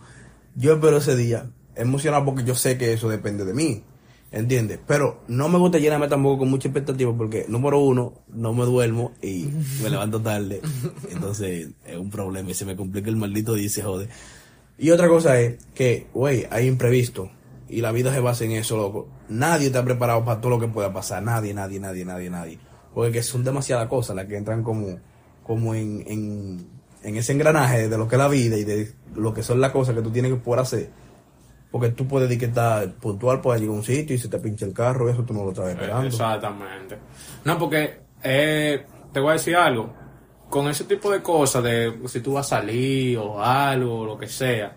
Yo 0.54 0.72
espero 0.74 0.96
ese 0.98 1.16
día 1.16 1.46
emocionado 1.76 2.24
porque 2.24 2.44
yo 2.44 2.54
sé 2.54 2.76
que 2.78 2.92
eso 2.94 3.08
depende 3.08 3.44
de 3.44 3.54
mí. 3.54 3.84
¿Entiendes? 4.32 4.78
Pero 4.86 5.24
no 5.26 5.48
me 5.48 5.58
gusta 5.58 5.78
llenarme 5.78 6.06
tampoco 6.06 6.38
con 6.38 6.50
mucha 6.50 6.68
expectativa 6.68 7.12
porque, 7.16 7.46
número 7.48 7.80
uno, 7.80 8.14
no 8.28 8.54
me 8.54 8.64
duermo 8.64 9.12
y 9.20 9.48
me 9.82 9.90
levanto 9.90 10.20
tarde. 10.20 10.60
Entonces 11.10 11.70
es 11.84 11.96
un 11.96 12.10
problema 12.10 12.50
y 12.50 12.54
se 12.54 12.64
me 12.64 12.76
complica 12.76 13.10
el 13.10 13.16
maldito 13.16 13.54
día 13.54 13.66
y 13.66 13.68
se 13.68 13.82
jode. 13.82 14.08
Y 14.78 14.90
otra 14.92 15.08
cosa 15.08 15.40
es 15.40 15.56
que, 15.74 16.06
güey, 16.14 16.46
hay 16.50 16.68
imprevisto. 16.68 17.30
Y 17.68 17.80
la 17.80 17.92
vida 17.92 18.12
se 18.12 18.20
basa 18.20 18.44
en 18.44 18.52
eso, 18.52 18.76
loco. 18.76 19.08
Nadie 19.28 19.66
está 19.66 19.84
preparado 19.84 20.24
para 20.24 20.40
todo 20.40 20.50
lo 20.50 20.60
que 20.60 20.68
pueda 20.68 20.92
pasar. 20.92 21.22
Nadie, 21.22 21.52
nadie, 21.52 21.80
nadie, 21.80 22.04
nadie, 22.04 22.30
nadie. 22.30 22.58
Porque 22.94 23.12
que 23.12 23.22
son 23.22 23.44
demasiadas 23.44 23.88
cosas 23.88 24.16
las 24.16 24.26
que 24.26 24.36
entran 24.36 24.62
como, 24.62 24.98
como 25.42 25.74
en, 25.74 26.04
en, 26.06 26.66
en 27.02 27.16
ese 27.16 27.32
engranaje 27.32 27.88
de 27.88 27.98
lo 27.98 28.08
que 28.08 28.14
es 28.14 28.18
la 28.18 28.28
vida 28.28 28.56
y 28.56 28.64
de 28.64 28.92
lo 29.14 29.34
que 29.34 29.42
son 29.42 29.60
las 29.60 29.72
cosas 29.72 29.94
que 29.94 30.02
tú 30.02 30.10
tienes 30.10 30.32
que 30.32 30.38
poder 30.38 30.60
hacer. 30.60 30.90
Porque 31.70 31.90
tú 31.90 32.06
puedes 32.06 32.30
estás 32.30 32.86
puntual 33.00 33.40
para 33.40 33.58
llegar 33.58 33.74
a 33.74 33.78
un 33.78 33.84
sitio 33.84 34.16
y 34.16 34.18
se 34.18 34.28
te 34.28 34.38
pincha 34.38 34.66
el 34.66 34.72
carro 34.72 35.08
eso 35.08 35.22
tú 35.22 35.32
no 35.32 35.44
lo 35.44 35.50
estás 35.50 35.68
esperando. 35.68 36.06
Exactamente. 36.06 36.98
No, 37.44 37.58
porque 37.58 38.00
eh, 38.22 38.84
te 39.12 39.20
voy 39.20 39.30
a 39.30 39.32
decir 39.34 39.56
algo. 39.56 39.94
Con 40.48 40.68
ese 40.68 40.84
tipo 40.84 41.12
de 41.12 41.22
cosas, 41.22 41.62
de 41.62 41.96
si 42.06 42.20
tú 42.20 42.32
vas 42.32 42.46
a 42.46 42.56
salir 42.56 43.16
o 43.18 43.40
algo, 43.40 44.04
lo 44.04 44.18
que 44.18 44.26
sea, 44.26 44.76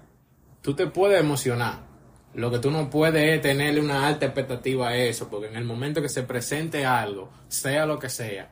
tú 0.62 0.76
te 0.76 0.86
puedes 0.88 1.20
emocionar. 1.20 1.94
Lo 2.36 2.52
que 2.52 2.60
tú 2.60 2.70
no 2.70 2.89
puedes 2.89 3.36
es 3.36 3.41
tenerle 3.41 3.80
una 3.80 4.08
alta 4.08 4.26
expectativa 4.26 4.89
a 4.89 4.96
eso, 4.96 5.30
porque 5.30 5.48
en 5.48 5.56
el 5.56 5.66
momento 5.66 6.02
que 6.02 6.10
se 6.10 6.24
presente 6.24 6.86
algo, 6.86 7.30
sea 7.48 7.86
lo 7.86 8.00
que 8.00 8.10
sea, 8.10 8.52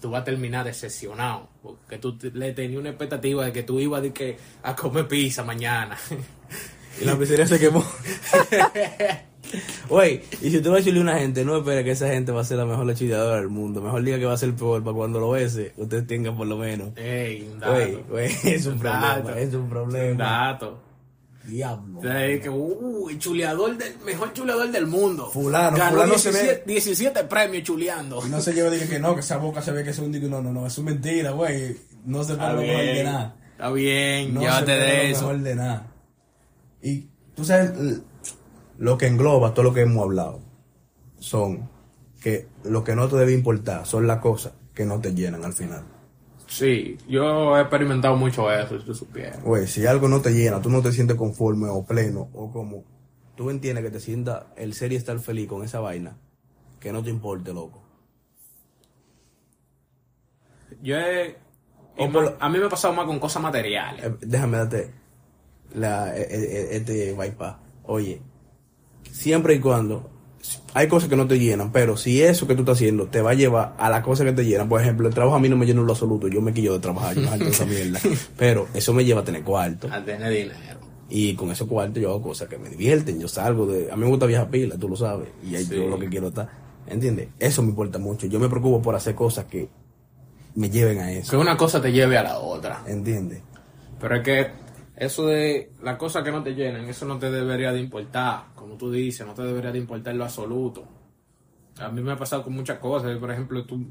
tú 0.00 0.10
vas 0.10 0.22
a 0.22 0.24
terminar 0.24 0.64
decepcionado. 0.64 1.48
Porque 1.62 1.98
tú 1.98 2.16
le 2.32 2.52
tenías 2.52 2.80
una 2.80 2.90
expectativa 2.90 3.44
de 3.44 3.52
que 3.52 3.62
tú 3.62 3.80
ibas 3.80 4.02
de 4.02 4.12
que 4.12 4.36
a 4.62 4.74
comer 4.74 5.08
pizza 5.08 5.44
mañana. 5.44 5.96
Y 7.00 7.04
la 7.04 7.16
pizzería 7.18 7.46
se 7.46 7.58
quemó. 7.58 7.84
Güey, 9.88 10.22
y 10.40 10.50
si 10.50 10.60
tú 10.62 10.70
vas 10.72 10.86
a 10.86 10.88
a 10.90 10.92
una 11.00 11.18
gente, 11.18 11.44
no 11.44 11.58
espere 11.58 11.84
que 11.84 11.90
esa 11.90 12.08
gente 12.08 12.32
va 12.32 12.40
a 12.40 12.44
ser 12.44 12.56
la 12.56 12.64
mejor 12.64 12.86
lechugadora 12.86 13.36
del 13.36 13.48
mundo. 13.50 13.82
Mejor 13.82 14.02
diga 14.02 14.18
que 14.18 14.24
va 14.24 14.32
a 14.32 14.38
ser 14.38 14.54
peor 14.54 14.82
para 14.82 14.96
cuando 14.96 15.20
lo 15.20 15.30
bese, 15.32 15.72
usted 15.76 16.06
tenga 16.06 16.34
por 16.34 16.46
lo 16.46 16.56
menos. 16.56 16.96
Ey, 16.96 17.50
un 17.52 17.60
dato. 17.60 17.72
Güey, 17.74 17.96
güey, 18.08 18.26
es 18.44 18.64
un 18.66 18.72
Un 18.74 18.78
problema, 18.78 19.08
dato. 19.16 19.34
es 19.36 19.54
un 19.54 19.60
Un 19.62 19.68
problema. 19.68 20.24
dato. 20.24 20.82
Diablo. 21.44 21.98
O 21.98 22.02
sea, 22.02 22.24
es 22.26 22.40
que, 22.40 22.48
uh, 22.48 23.08
el 23.10 23.18
chuleador 23.18 23.76
del, 23.76 23.94
mejor 24.06 24.32
chuleador 24.32 24.70
del 24.70 24.86
mundo. 24.86 25.28
Fulano, 25.30 25.76
Ganó 25.76 25.90
fulano 25.96 26.16
se 26.18 26.30
17, 26.30 26.62
ve- 26.64 26.72
17 26.72 27.24
premios 27.24 27.64
chuleando. 27.64 28.22
Y 28.26 28.30
no 28.30 28.40
se 28.40 28.54
lleva 28.54 28.70
de 28.70 28.78
que, 28.78 28.88
que 28.88 28.98
no, 29.00 29.14
que 29.14 29.20
esa 29.20 29.36
boca 29.38 29.60
se 29.60 29.72
ve 29.72 29.82
que 29.84 29.90
es 29.90 29.98
un 29.98 30.12
digo, 30.12 30.28
no, 30.28 30.40
no, 30.40 30.52
no, 30.52 30.66
es 30.66 30.78
mentira, 30.78 31.32
güey. 31.32 31.76
No 32.06 32.22
se 32.24 32.36
puede 32.36 32.52
lo 32.54 32.60
mejor 32.62 32.84
de 32.84 33.04
nada. 33.04 33.36
está 33.52 33.70
bien, 33.72 34.32
No 34.34 34.40
llévate 34.40 34.60
se 34.60 34.64
puede 34.64 34.78
de 34.78 34.96
lo 34.96 35.02
eso. 35.16 35.20
mejor 35.26 35.38
de 35.42 35.54
nada. 35.56 35.86
Y 36.82 37.08
tú 37.34 37.44
sabes, 37.44 38.02
lo 38.78 38.98
que 38.98 39.06
engloba 39.06 39.54
todo 39.54 39.64
lo 39.64 39.74
que 39.74 39.82
hemos 39.82 40.02
hablado 40.02 40.40
son 41.18 41.70
que 42.20 42.48
lo 42.64 42.84
que 42.84 42.96
no 42.96 43.08
te 43.08 43.16
debe 43.16 43.32
importar 43.32 43.86
son 43.86 44.06
las 44.06 44.18
cosas 44.18 44.52
que 44.74 44.84
no 44.84 45.00
te 45.00 45.14
llenan 45.14 45.44
al 45.44 45.52
final. 45.52 45.84
Sí, 46.46 46.98
yo 47.08 47.56
he 47.56 47.60
experimentado 47.60 48.16
mucho 48.16 48.52
eso, 48.52 48.78
si 48.78 48.84
tú 48.84 48.94
supieras. 48.94 49.42
Güey, 49.42 49.66
si 49.66 49.86
algo 49.86 50.08
no 50.08 50.20
te 50.20 50.30
llena, 50.30 50.60
tú 50.60 50.68
no 50.68 50.82
te 50.82 50.92
sientes 50.92 51.16
conforme 51.16 51.68
o 51.68 51.84
pleno 51.84 52.28
o 52.34 52.52
como 52.52 52.84
tú 53.36 53.48
entiendes 53.50 53.84
que 53.84 53.90
te 53.90 54.00
sienta 54.00 54.52
el 54.56 54.74
ser 54.74 54.92
y 54.92 54.96
estar 54.96 55.18
feliz 55.18 55.48
con 55.48 55.64
esa 55.64 55.80
vaina, 55.80 56.16
que 56.78 56.92
no 56.92 57.02
te 57.02 57.10
importe, 57.10 57.54
loco. 57.54 57.82
Yo 60.82 60.96
he... 60.96 61.36
Por 61.96 62.36
a 62.40 62.48
mí 62.48 62.58
me 62.58 62.66
ha 62.66 62.70
pasado 62.70 62.94
más 62.94 63.06
con 63.06 63.18
cosas 63.18 63.42
materiales. 63.42 64.04
Eh, 64.04 64.16
déjame 64.20 64.56
darte 64.58 65.01
la, 65.74 66.16
eh, 66.16 66.26
eh, 66.30 66.68
este 66.72 67.12
bypass. 67.12 67.56
Oye, 67.84 68.20
siempre 69.10 69.54
y 69.54 69.60
cuando 69.60 70.10
hay 70.74 70.88
cosas 70.88 71.08
que 71.08 71.16
no 71.16 71.26
te 71.26 71.38
llenan, 71.38 71.70
pero 71.72 71.96
si 71.96 72.22
eso 72.22 72.46
que 72.46 72.54
tú 72.54 72.62
estás 72.62 72.76
haciendo 72.78 73.06
te 73.06 73.20
va 73.20 73.30
a 73.30 73.34
llevar 73.34 73.74
a 73.78 73.88
las 73.90 74.02
cosas 74.02 74.26
que 74.26 74.32
te 74.32 74.44
llenan, 74.44 74.68
por 74.68 74.80
ejemplo, 74.80 75.06
el 75.08 75.14
trabajo 75.14 75.36
a 75.36 75.40
mí 75.40 75.48
no 75.48 75.56
me 75.56 75.66
llena 75.66 75.80
en 75.80 75.86
lo 75.86 75.92
absoluto, 75.92 76.28
yo 76.28 76.40
me 76.40 76.52
quillo 76.52 76.72
de 76.74 76.78
trabajar, 76.80 77.14
yo 77.14 77.22
no 77.22 77.34
esa 77.46 77.64
mierda, 77.66 78.00
pero 78.36 78.66
eso 78.74 78.92
me 78.92 79.04
lleva 79.04 79.20
a 79.20 79.24
tener 79.24 79.42
cuarto. 79.42 79.88
A 79.92 80.04
tener 80.04 80.32
dinero. 80.32 80.80
Y 81.08 81.34
con 81.34 81.50
ese 81.50 81.66
cuarto 81.66 82.00
yo 82.00 82.08
hago 82.10 82.22
cosas 82.22 82.48
que 82.48 82.56
me 82.58 82.70
divierten, 82.70 83.20
yo 83.20 83.28
salgo 83.28 83.66
de... 83.66 83.92
A 83.92 83.96
mí 83.96 84.02
me 84.04 84.08
gusta 84.08 84.24
viajar 84.26 84.48
pila, 84.48 84.76
tú 84.78 84.88
lo 84.88 84.96
sabes, 84.96 85.28
y 85.44 85.54
ahí 85.54 85.64
Sí. 85.64 85.76
yo 85.76 85.86
lo 85.86 85.98
que 85.98 86.08
quiero 86.08 86.28
estar. 86.28 86.48
¿Entiendes? 86.86 87.28
Eso 87.38 87.62
me 87.62 87.68
importa 87.68 87.98
mucho. 87.98 88.26
Yo 88.26 88.40
me 88.40 88.48
preocupo 88.48 88.80
por 88.82 88.94
hacer 88.94 89.14
cosas 89.14 89.44
que 89.44 89.68
me 90.54 90.70
lleven 90.70 90.98
a 91.00 91.12
eso. 91.12 91.30
Que 91.30 91.36
una 91.36 91.56
cosa 91.56 91.80
te 91.82 91.92
lleve 91.92 92.16
a 92.16 92.22
la 92.22 92.38
otra. 92.38 92.82
¿Entiendes? 92.86 93.40
Pero 94.00 94.16
es 94.16 94.22
que 94.22 94.46
eso 94.96 95.26
de 95.26 95.72
las 95.82 95.96
cosas 95.96 96.22
que 96.22 96.30
no 96.30 96.42
te 96.42 96.54
llenan, 96.54 96.88
eso 96.88 97.06
no 97.06 97.18
te 97.18 97.30
debería 97.30 97.72
de 97.72 97.80
importar. 97.80 98.46
Como 98.54 98.74
tú 98.76 98.90
dices, 98.90 99.26
no 99.26 99.34
te 99.34 99.42
debería 99.42 99.72
de 99.72 99.78
importar 99.78 100.14
lo 100.14 100.24
absoluto. 100.24 100.84
A 101.78 101.88
mí 101.88 102.02
me 102.02 102.12
ha 102.12 102.16
pasado 102.16 102.42
con 102.42 102.52
muchas 102.52 102.78
cosas. 102.78 103.16
Por 103.16 103.30
ejemplo, 103.30 103.64
tú, 103.64 103.84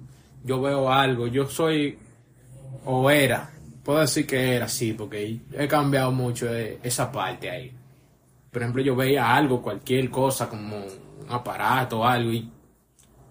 yo 0.44 0.62
veo 0.62 0.92
algo, 0.92 1.28
yo 1.28 1.48
soy 1.48 1.98
o 2.86 3.10
era, 3.10 3.52
puedo 3.84 4.00
decir 4.00 4.26
que 4.26 4.56
era 4.56 4.66
así, 4.66 4.94
porque 4.94 5.40
he 5.54 5.68
cambiado 5.68 6.12
mucho 6.12 6.46
de 6.48 6.80
esa 6.84 7.12
parte 7.12 7.50
ahí. 7.50 7.72
Por 8.52 8.62
ejemplo, 8.62 8.82
yo 8.82 8.96
veía 8.96 9.36
algo, 9.36 9.62
cualquier 9.62 10.10
cosa, 10.10 10.50
como 10.50 10.78
un 10.78 11.30
aparato 11.30 12.00
o 12.00 12.06
algo, 12.06 12.32
y 12.32 12.50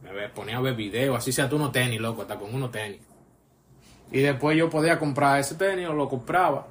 me 0.02 0.28
ponía 0.30 0.56
a 0.56 0.60
ver 0.60 0.74
videos, 0.74 1.18
así 1.18 1.32
sea 1.32 1.48
tú 1.48 1.58
no 1.58 1.70
tenis, 1.70 2.00
loco, 2.00 2.22
hasta 2.22 2.38
con 2.38 2.54
unos 2.54 2.70
tenis. 2.70 3.00
Y 4.12 4.20
después 4.20 4.56
yo 4.56 4.68
podía 4.68 4.98
comprar 4.98 5.40
ese 5.40 5.54
tenis 5.54 5.86
o 5.86 5.92
lo 5.92 6.08
compraba. 6.08 6.66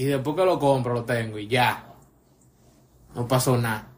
Y 0.00 0.04
después 0.06 0.34
que 0.34 0.46
lo 0.46 0.58
compro, 0.58 0.94
lo 0.94 1.04
tengo 1.04 1.38
y 1.38 1.46
ya. 1.46 1.92
No 3.14 3.28
pasó 3.28 3.58
nada. 3.58 3.92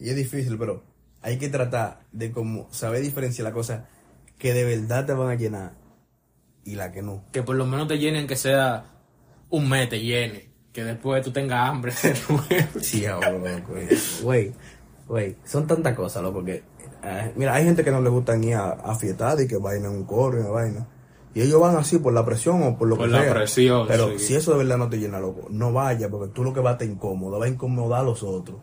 Y 0.00 0.08
es 0.08 0.16
difícil, 0.16 0.56
pero 0.56 0.84
hay 1.20 1.36
que 1.36 1.50
tratar 1.50 2.00
de 2.12 2.32
como 2.32 2.72
saber 2.72 3.02
diferenciar 3.02 3.44
las 3.44 3.52
cosas 3.52 3.82
que 4.38 4.54
de 4.54 4.64
verdad 4.64 5.04
te 5.04 5.12
van 5.12 5.28
a 5.28 5.34
llenar 5.34 5.74
y 6.64 6.76
la 6.76 6.92
que 6.92 7.02
no. 7.02 7.24
Que 7.30 7.42
por 7.42 7.56
lo 7.56 7.66
menos 7.66 7.88
te 7.88 7.98
llenen, 7.98 8.26
que 8.26 8.36
sea 8.36 8.86
un 9.50 9.68
mes 9.68 9.86
te 9.90 10.00
llene. 10.00 10.48
Que 10.72 10.82
después 10.82 11.22
tú 11.22 11.30
tengas 11.30 11.68
hambre 11.68 11.92
de 12.02 12.14
nuevo. 12.30 12.80
Sí, 12.80 13.04
ahora, 13.04 13.32
loco. 13.32 13.74
Güey, 14.22 14.54
güey, 15.06 15.36
son 15.44 15.66
tantas 15.66 15.94
cosas, 15.94 16.22
loco, 16.22 16.42
que... 16.42 16.62
eh, 17.02 17.32
mira, 17.36 17.52
hay 17.52 17.64
gente 17.64 17.84
que 17.84 17.90
no 17.90 18.00
le 18.00 18.08
gusta 18.08 18.34
ni 18.34 18.54
a, 18.54 18.70
a 18.70 18.98
y 19.38 19.46
que 19.46 19.58
vaina 19.58 19.90
un 19.90 20.04
coro 20.04 20.38
y 20.38 20.40
una 20.40 20.48
vaina. 20.48 20.86
Y 21.36 21.42
ellos 21.42 21.60
van 21.60 21.76
así 21.76 21.98
por 21.98 22.14
la 22.14 22.24
presión 22.24 22.62
o 22.62 22.78
por 22.78 22.88
lo 22.88 22.96
Por 22.96 23.06
que 23.06 23.12
la 23.12 23.22
sea. 23.24 23.34
presión, 23.34 23.86
Pero 23.86 24.08
sí. 24.12 24.18
si 24.20 24.34
eso 24.36 24.52
de 24.52 24.58
verdad 24.58 24.78
no 24.78 24.88
te 24.88 24.96
llena, 24.98 25.20
loco, 25.20 25.48
no 25.50 25.70
vaya, 25.72 26.08
porque 26.08 26.32
tú 26.32 26.42
lo 26.42 26.54
que 26.54 26.60
vas 26.60 26.70
a 26.70 26.72
estar 26.74 26.88
incómodo, 26.88 27.38
va 27.38 27.44
a 27.44 27.48
incomodar 27.48 28.00
a 28.00 28.04
los 28.04 28.22
otros. 28.22 28.58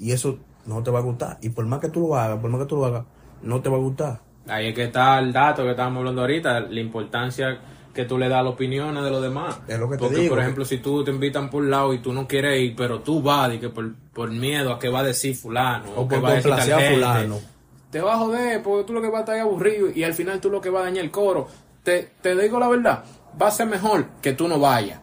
Y 0.00 0.10
eso 0.12 0.38
no 0.66 0.82
te 0.82 0.90
va 0.90 0.98
a 0.98 1.02
gustar. 1.02 1.38
Y 1.42 1.50
por 1.50 1.64
más 1.66 1.78
que 1.80 1.88
tú 1.90 2.00
lo 2.08 2.16
hagas, 2.16 2.38
por 2.40 2.50
más 2.50 2.60
que 2.62 2.66
tú 2.66 2.76
lo 2.76 2.86
hagas, 2.86 3.04
no 3.42 3.60
te 3.62 3.68
va 3.68 3.76
a 3.76 3.80
gustar. 3.80 4.20
Ahí 4.48 4.68
es 4.68 4.74
que 4.74 4.84
está 4.84 5.18
el 5.20 5.32
dato 5.32 5.62
que 5.62 5.70
estábamos 5.70 5.98
hablando 6.00 6.22
ahorita, 6.22 6.60
la 6.60 6.80
importancia 6.80 7.60
que 7.94 8.04
tú 8.04 8.18
le 8.18 8.28
das 8.28 8.42
las 8.44 8.52
opiniones 8.52 9.04
de 9.04 9.10
los 9.10 9.22
demás. 9.22 9.60
Es 9.68 9.78
lo 9.78 9.88
que 9.88 9.96
te 9.96 10.02
Porque, 10.04 10.16
digo, 10.16 10.28
por 10.30 10.38
que- 10.38 10.42
ejemplo, 10.42 10.64
si 10.64 10.78
tú 10.78 11.04
te 11.04 11.10
invitan 11.12 11.48
por 11.50 11.62
un 11.62 11.70
lado 11.70 11.92
y 11.94 11.98
tú 11.98 12.12
no 12.12 12.26
quieres 12.26 12.60
ir, 12.60 12.74
pero 12.76 13.00
tú 13.00 13.22
vas 13.22 13.52
y 13.54 13.58
que 13.58 13.68
por, 13.68 13.94
por 14.12 14.30
miedo 14.32 14.72
a 14.72 14.78
que 14.78 14.88
va 14.88 15.00
a 15.00 15.04
decir 15.04 15.36
fulano 15.36 15.84
O 15.96 16.08
que 16.08 16.16
por 16.16 16.24
va 16.24 16.28
a 16.30 16.34
decir 16.34 16.50
tal 16.50 16.60
a 16.60 16.64
gente, 16.64 16.94
fulano. 16.94 17.38
te 17.90 18.00
vas 18.00 18.14
a 18.14 18.18
joder 18.18 18.62
porque 18.62 18.84
tú 18.84 18.92
lo 18.92 19.00
que 19.02 19.08
vas 19.08 19.18
a 19.18 19.20
estar 19.20 19.34
ahí 19.36 19.40
aburrido 19.40 19.88
y 19.94 20.02
al 20.02 20.14
final 20.14 20.40
tú 20.40 20.50
lo 20.50 20.60
que 20.60 20.70
vas 20.70 20.82
a 20.82 20.84
dañar 20.86 21.04
el 21.04 21.10
coro. 21.10 21.46
Te, 21.88 22.36
digo 22.36 22.58
la 22.58 22.68
verdad, 22.68 23.02
va 23.40 23.48
a 23.48 23.50
ser 23.50 23.66
mejor 23.66 24.08
que 24.20 24.34
tú 24.34 24.46
no 24.46 24.60
vayas. 24.60 25.00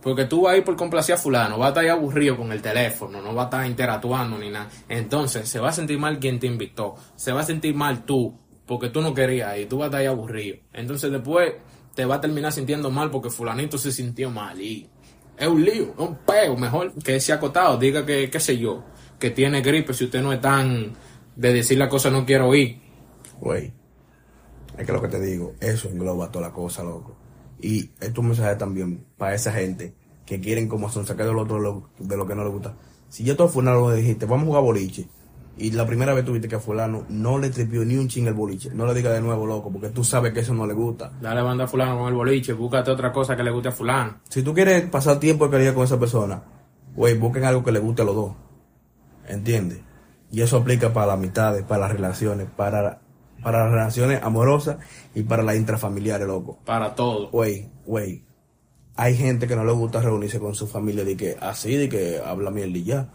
Porque 0.00 0.24
tú 0.24 0.42
vas 0.42 0.54
a 0.54 0.56
ir 0.56 0.64
por 0.64 0.74
complacer 0.74 1.14
a 1.14 1.18
fulano, 1.18 1.58
va 1.58 1.66
a 1.66 1.68
estar 1.68 1.86
aburrido 1.88 2.36
con 2.36 2.50
el 2.50 2.62
teléfono, 2.62 3.20
no 3.20 3.34
va 3.34 3.42
a 3.42 3.44
estar 3.44 3.66
interactuando 3.66 4.38
ni 4.38 4.48
nada. 4.48 4.68
Entonces 4.88 5.48
se 5.48 5.60
va 5.60 5.68
a 5.68 5.72
sentir 5.72 5.98
mal 5.98 6.18
quien 6.18 6.40
te 6.40 6.46
invitó, 6.46 6.96
se 7.14 7.30
va 7.30 7.42
a 7.42 7.44
sentir 7.44 7.74
mal 7.74 8.04
tú, 8.04 8.36
porque 8.66 8.88
tú 8.88 9.02
no 9.02 9.12
querías 9.12 9.58
ir, 9.58 9.68
tú 9.68 9.76
vas 9.76 9.84
a 9.84 9.86
estar 9.88 10.00
ahí 10.00 10.06
aburrido. 10.06 10.56
Entonces 10.72 11.12
después 11.12 11.52
te 11.94 12.06
va 12.06 12.14
a 12.14 12.20
terminar 12.20 12.52
sintiendo 12.52 12.90
mal 12.90 13.10
porque 13.10 13.28
fulanito 13.28 13.76
se 13.76 13.92
sintió 13.92 14.30
mal 14.30 14.58
y 14.60 14.88
es 15.36 15.46
un 15.46 15.62
lío, 15.62 15.92
es 15.92 15.98
un 15.98 16.16
peo, 16.16 16.56
mejor 16.56 16.94
que 17.02 17.20
se 17.20 17.32
ha 17.32 17.36
acotado, 17.36 17.76
diga 17.76 18.06
que, 18.06 18.30
qué 18.30 18.40
sé 18.40 18.56
yo, 18.56 18.82
que 19.20 19.30
tiene 19.30 19.60
gripe 19.60 19.92
si 19.92 20.04
usted 20.04 20.22
no 20.22 20.32
es 20.32 20.40
tan 20.40 20.94
de 21.36 21.52
decir 21.52 21.78
la 21.78 21.88
cosa 21.88 22.10
no 22.10 22.24
quiero 22.24 22.54
ir. 22.54 22.80
Güey, 23.38 23.72
es 24.78 24.86
que 24.86 24.92
lo 24.92 25.00
que 25.02 25.08
te 25.08 25.20
digo, 25.20 25.54
eso 25.60 25.88
engloba 25.88 26.30
toda 26.30 26.48
la 26.48 26.54
cosa, 26.54 26.82
loco. 26.82 27.14
Y 27.60 27.90
es 28.00 28.16
un 28.16 28.26
mensaje 28.28 28.56
también 28.56 29.04
para 29.16 29.34
esa 29.34 29.52
gente 29.52 29.94
que 30.26 30.40
quieren 30.40 30.68
como 30.68 30.88
son 30.88 31.06
sacar 31.06 31.26
del 31.26 31.38
otro 31.38 31.58
lo- 31.58 31.88
de 31.98 32.16
lo 32.16 32.26
que 32.26 32.34
no 32.34 32.44
le 32.44 32.50
gusta. 32.50 32.74
Si 33.08 33.24
yo 33.24 33.36
todo 33.36 33.48
fulano 33.48 33.90
le 33.90 33.96
dijiste, 33.98 34.26
vamos 34.26 34.44
a 34.44 34.46
jugar 34.46 34.62
boliche, 34.62 35.06
y 35.58 35.70
la 35.72 35.86
primera 35.86 36.14
vez 36.14 36.24
tuviste 36.24 36.48
que 36.48 36.54
a 36.54 36.60
fulano 36.60 37.04
no 37.10 37.38
le 37.38 37.50
tripió 37.50 37.84
ni 37.84 37.96
un 37.96 38.08
ching 38.08 38.26
el 38.26 38.32
boliche, 38.32 38.70
no 38.72 38.86
le 38.86 38.94
digas 38.94 39.12
de 39.12 39.20
nuevo, 39.20 39.46
loco, 39.46 39.70
porque 39.70 39.90
tú 39.90 40.02
sabes 40.02 40.32
que 40.32 40.40
eso 40.40 40.54
no 40.54 40.66
le 40.66 40.72
gusta. 40.72 41.12
Dale 41.20 41.42
banda 41.42 41.64
a 41.64 41.66
fulano 41.68 41.98
con 41.98 42.08
el 42.08 42.14
boliche, 42.14 42.54
búscate 42.54 42.90
otra 42.90 43.12
cosa 43.12 43.36
que 43.36 43.42
le 43.42 43.50
guste 43.50 43.68
a 43.68 43.72
fulano. 43.72 44.20
Si 44.30 44.42
tú 44.42 44.54
quieres 44.54 44.88
pasar 44.88 45.20
tiempo 45.20 45.44
de 45.44 45.50
calidad 45.50 45.74
con 45.74 45.84
esa 45.84 45.98
persona, 46.00 46.42
güey, 46.96 47.18
busquen 47.18 47.44
algo 47.44 47.62
que 47.62 47.70
le 47.72 47.80
guste 47.80 48.00
a 48.00 48.06
los 48.06 48.14
dos. 48.14 48.32
¿Entiendes? 49.28 49.80
Y 50.30 50.40
eso 50.40 50.56
aplica 50.56 50.92
para 50.94 51.08
las 51.08 51.16
amistades, 51.16 51.62
para 51.64 51.82
las 51.82 51.92
relaciones, 51.92 52.46
para, 52.56 53.01
para 53.42 53.64
las 53.64 53.70
relaciones 53.72 54.22
amorosas 54.22 54.78
y 55.14 55.22
para 55.22 55.42
las 55.42 55.56
intrafamiliares, 55.56 56.26
loco. 56.26 56.58
Para 56.64 56.94
todo. 56.94 57.30
Güey, 57.30 57.68
güey. 57.84 58.24
Hay 58.94 59.16
gente 59.16 59.46
que 59.46 59.56
no 59.56 59.64
le 59.64 59.72
gusta 59.72 60.00
reunirse 60.00 60.38
con 60.38 60.54
su 60.54 60.66
familia 60.66 61.04
de 61.04 61.16
que 61.16 61.36
así, 61.40 61.76
de 61.76 61.88
que 61.88 62.20
habla 62.24 62.50
mierda 62.50 62.78
y 62.78 62.84
ya. 62.84 63.08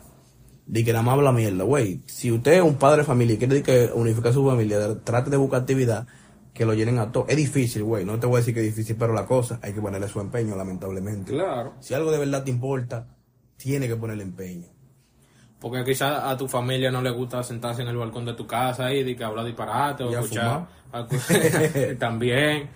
De 0.65 0.83
que 0.83 0.91
nada 0.91 1.03
más 1.03 1.13
habla 1.13 1.31
mierda, 1.31 1.63
güey. 1.63 2.01
Si 2.07 2.31
usted 2.31 2.53
es 2.53 2.61
un 2.61 2.75
padre 2.75 2.99
de 2.99 3.03
familia 3.05 3.35
y 3.35 3.37
quiere 3.37 3.55
de 3.55 3.63
que 3.63 3.91
unificar 3.93 4.33
su 4.33 4.45
familia, 4.45 5.01
trate 5.03 5.29
de 5.29 5.37
buscar 5.37 5.61
actividad 5.61 6.07
que 6.53 6.65
lo 6.65 6.73
llenen 6.73 6.97
a 6.97 7.11
todo. 7.11 7.25
Es 7.29 7.37
difícil, 7.37 7.83
güey. 7.83 8.03
No 8.03 8.19
te 8.19 8.25
voy 8.25 8.37
a 8.37 8.39
decir 8.39 8.53
que 8.53 8.61
es 8.61 8.75
difícil, 8.75 8.95
pero 8.97 9.13
la 9.13 9.27
cosa 9.27 9.59
hay 9.61 9.73
que 9.73 9.81
ponerle 9.81 10.07
su 10.07 10.19
empeño, 10.19 10.55
lamentablemente. 10.55 11.31
Claro. 11.31 11.75
Si 11.79 11.93
algo 11.93 12.11
de 12.11 12.17
verdad 12.17 12.43
te 12.43 12.49
importa, 12.49 13.15
tiene 13.57 13.87
que 13.87 13.95
ponerle 13.95 14.23
empeño. 14.23 14.67
Porque 15.59 15.83
quizás 15.83 16.23
a 16.23 16.37
tu 16.37 16.47
familia 16.47 16.91
no 16.91 17.01
le 17.01 17.09
gusta 17.09 17.41
sentarse 17.41 17.81
en 17.81 17.87
el 17.87 17.97
balcón 17.97 18.25
de 18.25 18.33
tu 18.33 18.45
casa 18.45 18.93
y 18.93 19.03
de 19.03 19.15
que 19.15 19.23
habla 19.23 19.43
disparate 19.43 20.03
o 20.03 20.11
escuchar. 20.11 20.67
También. 21.99 22.69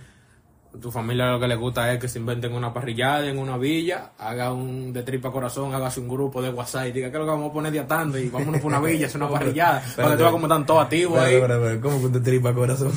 A 0.73 0.79
tu 0.79 0.89
familia 0.89 1.25
lo 1.25 1.39
que 1.39 1.49
le 1.49 1.55
gusta 1.55 1.91
es 1.91 1.99
que 1.99 2.07
se 2.07 2.17
inventen 2.17 2.53
una 2.53 2.73
parrillada 2.73 3.27
en 3.27 3.37
una 3.37 3.57
villa, 3.57 4.11
haga 4.17 4.53
un 4.53 4.93
de 4.93 5.03
tripa 5.03 5.29
corazón, 5.29 5.75
hágase 5.75 5.99
un 5.99 6.07
grupo 6.07 6.41
de 6.41 6.49
WhatsApp 6.49 6.87
y 6.87 6.91
diga 6.93 7.11
que 7.11 7.17
lo 7.17 7.25
que 7.25 7.31
vamos 7.31 7.49
a 7.49 7.53
poner 7.53 7.73
de 7.73 7.81
atando 7.81 8.17
y 8.17 8.29
vámonos 8.29 8.61
por 8.61 8.71
una 8.71 8.79
villa, 8.87 9.07
hacer 9.07 9.21
una 9.21 9.29
parrillada. 9.29 9.83
Para 9.97 10.11
que 10.11 10.13
tú 10.13 10.19
veas 10.19 10.31
cómo 10.31 10.45
están 10.45 10.65
todos 10.65 10.83
activos 10.83 11.19
ahí. 11.19 11.41
¿Cómo 11.81 12.01
que 12.01 12.07
te 12.07 12.19
tripa 12.21 12.53
corazón? 12.53 12.93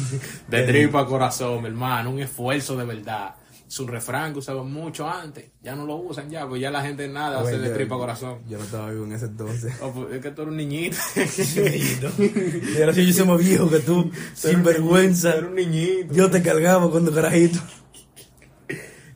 De 0.46 0.62
tripa 0.68 1.04
corazón, 1.04 1.62
mi 1.62 1.66
hermano, 1.66 2.10
un 2.10 2.20
esfuerzo 2.20 2.76
de 2.76 2.84
verdad. 2.84 3.34
Es 3.74 3.80
un 3.80 3.88
refrán 3.88 4.32
que 4.32 4.38
usaban 4.38 4.72
mucho 4.72 5.08
antes, 5.10 5.46
ya 5.60 5.74
no 5.74 5.84
lo 5.84 5.96
usan 5.96 6.30
ya, 6.30 6.46
pues 6.46 6.60
ya 6.60 6.70
la 6.70 6.80
gente 6.80 7.08
nada 7.08 7.40
hace 7.40 7.54
Güey, 7.56 7.62
de 7.62 7.68
yo- 7.70 7.74
tripa 7.74 7.96
corazón. 7.96 8.38
Yo 8.48 8.56
no 8.56 8.62
estaba 8.62 8.88
vivo 8.90 9.04
en 9.04 9.12
ese 9.14 9.24
entonces. 9.26 9.74
Oh, 9.82 9.90
pues, 9.90 10.12
es 10.14 10.20
que 10.22 10.30
tú 10.30 10.42
eres 10.42 10.52
un 10.52 10.56
niñito. 10.58 10.96
Y 12.78 12.80
ahora 12.80 12.94
sí 12.94 13.04
yo 13.04 13.12
soy 13.12 13.26
más 13.26 13.38
viejo 13.38 13.68
que 13.68 13.80
tú, 13.80 14.12
sin 14.34 14.62
vergüenza. 14.62 15.34
Era 15.34 15.48
un 15.48 15.56
niñito. 15.56 16.14
Yo 16.14 16.30
te 16.30 16.40
cargaba 16.40 16.88
cuando 16.88 17.12
carajito. 17.12 17.58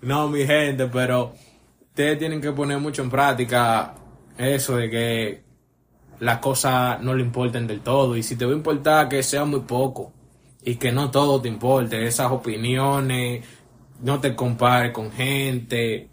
No, 0.02 0.28
mi 0.28 0.44
gente, 0.44 0.86
pero 0.88 1.34
ustedes 1.90 2.18
tienen 2.18 2.40
que 2.40 2.50
poner 2.50 2.78
mucho 2.80 3.02
en 3.02 3.10
práctica 3.10 3.94
eso 4.36 4.74
de 4.76 4.90
que 4.90 5.42
las 6.18 6.38
cosas 6.38 7.00
no 7.00 7.14
le 7.14 7.22
importen 7.22 7.68
del 7.68 7.80
todo. 7.80 8.16
Y 8.16 8.24
si 8.24 8.34
te 8.34 8.44
va 8.44 8.50
a 8.50 8.56
importar, 8.56 9.08
que 9.08 9.22
sea 9.22 9.44
muy 9.44 9.60
poco. 9.60 10.12
Y 10.64 10.74
que 10.74 10.90
no 10.90 11.10
todo 11.12 11.40
te 11.40 11.46
importe. 11.48 12.04
Esas 12.06 12.32
opiniones, 12.32 13.44
no 14.02 14.20
te 14.20 14.34
compares 14.34 14.92
con 14.92 15.10
gente. 15.10 16.08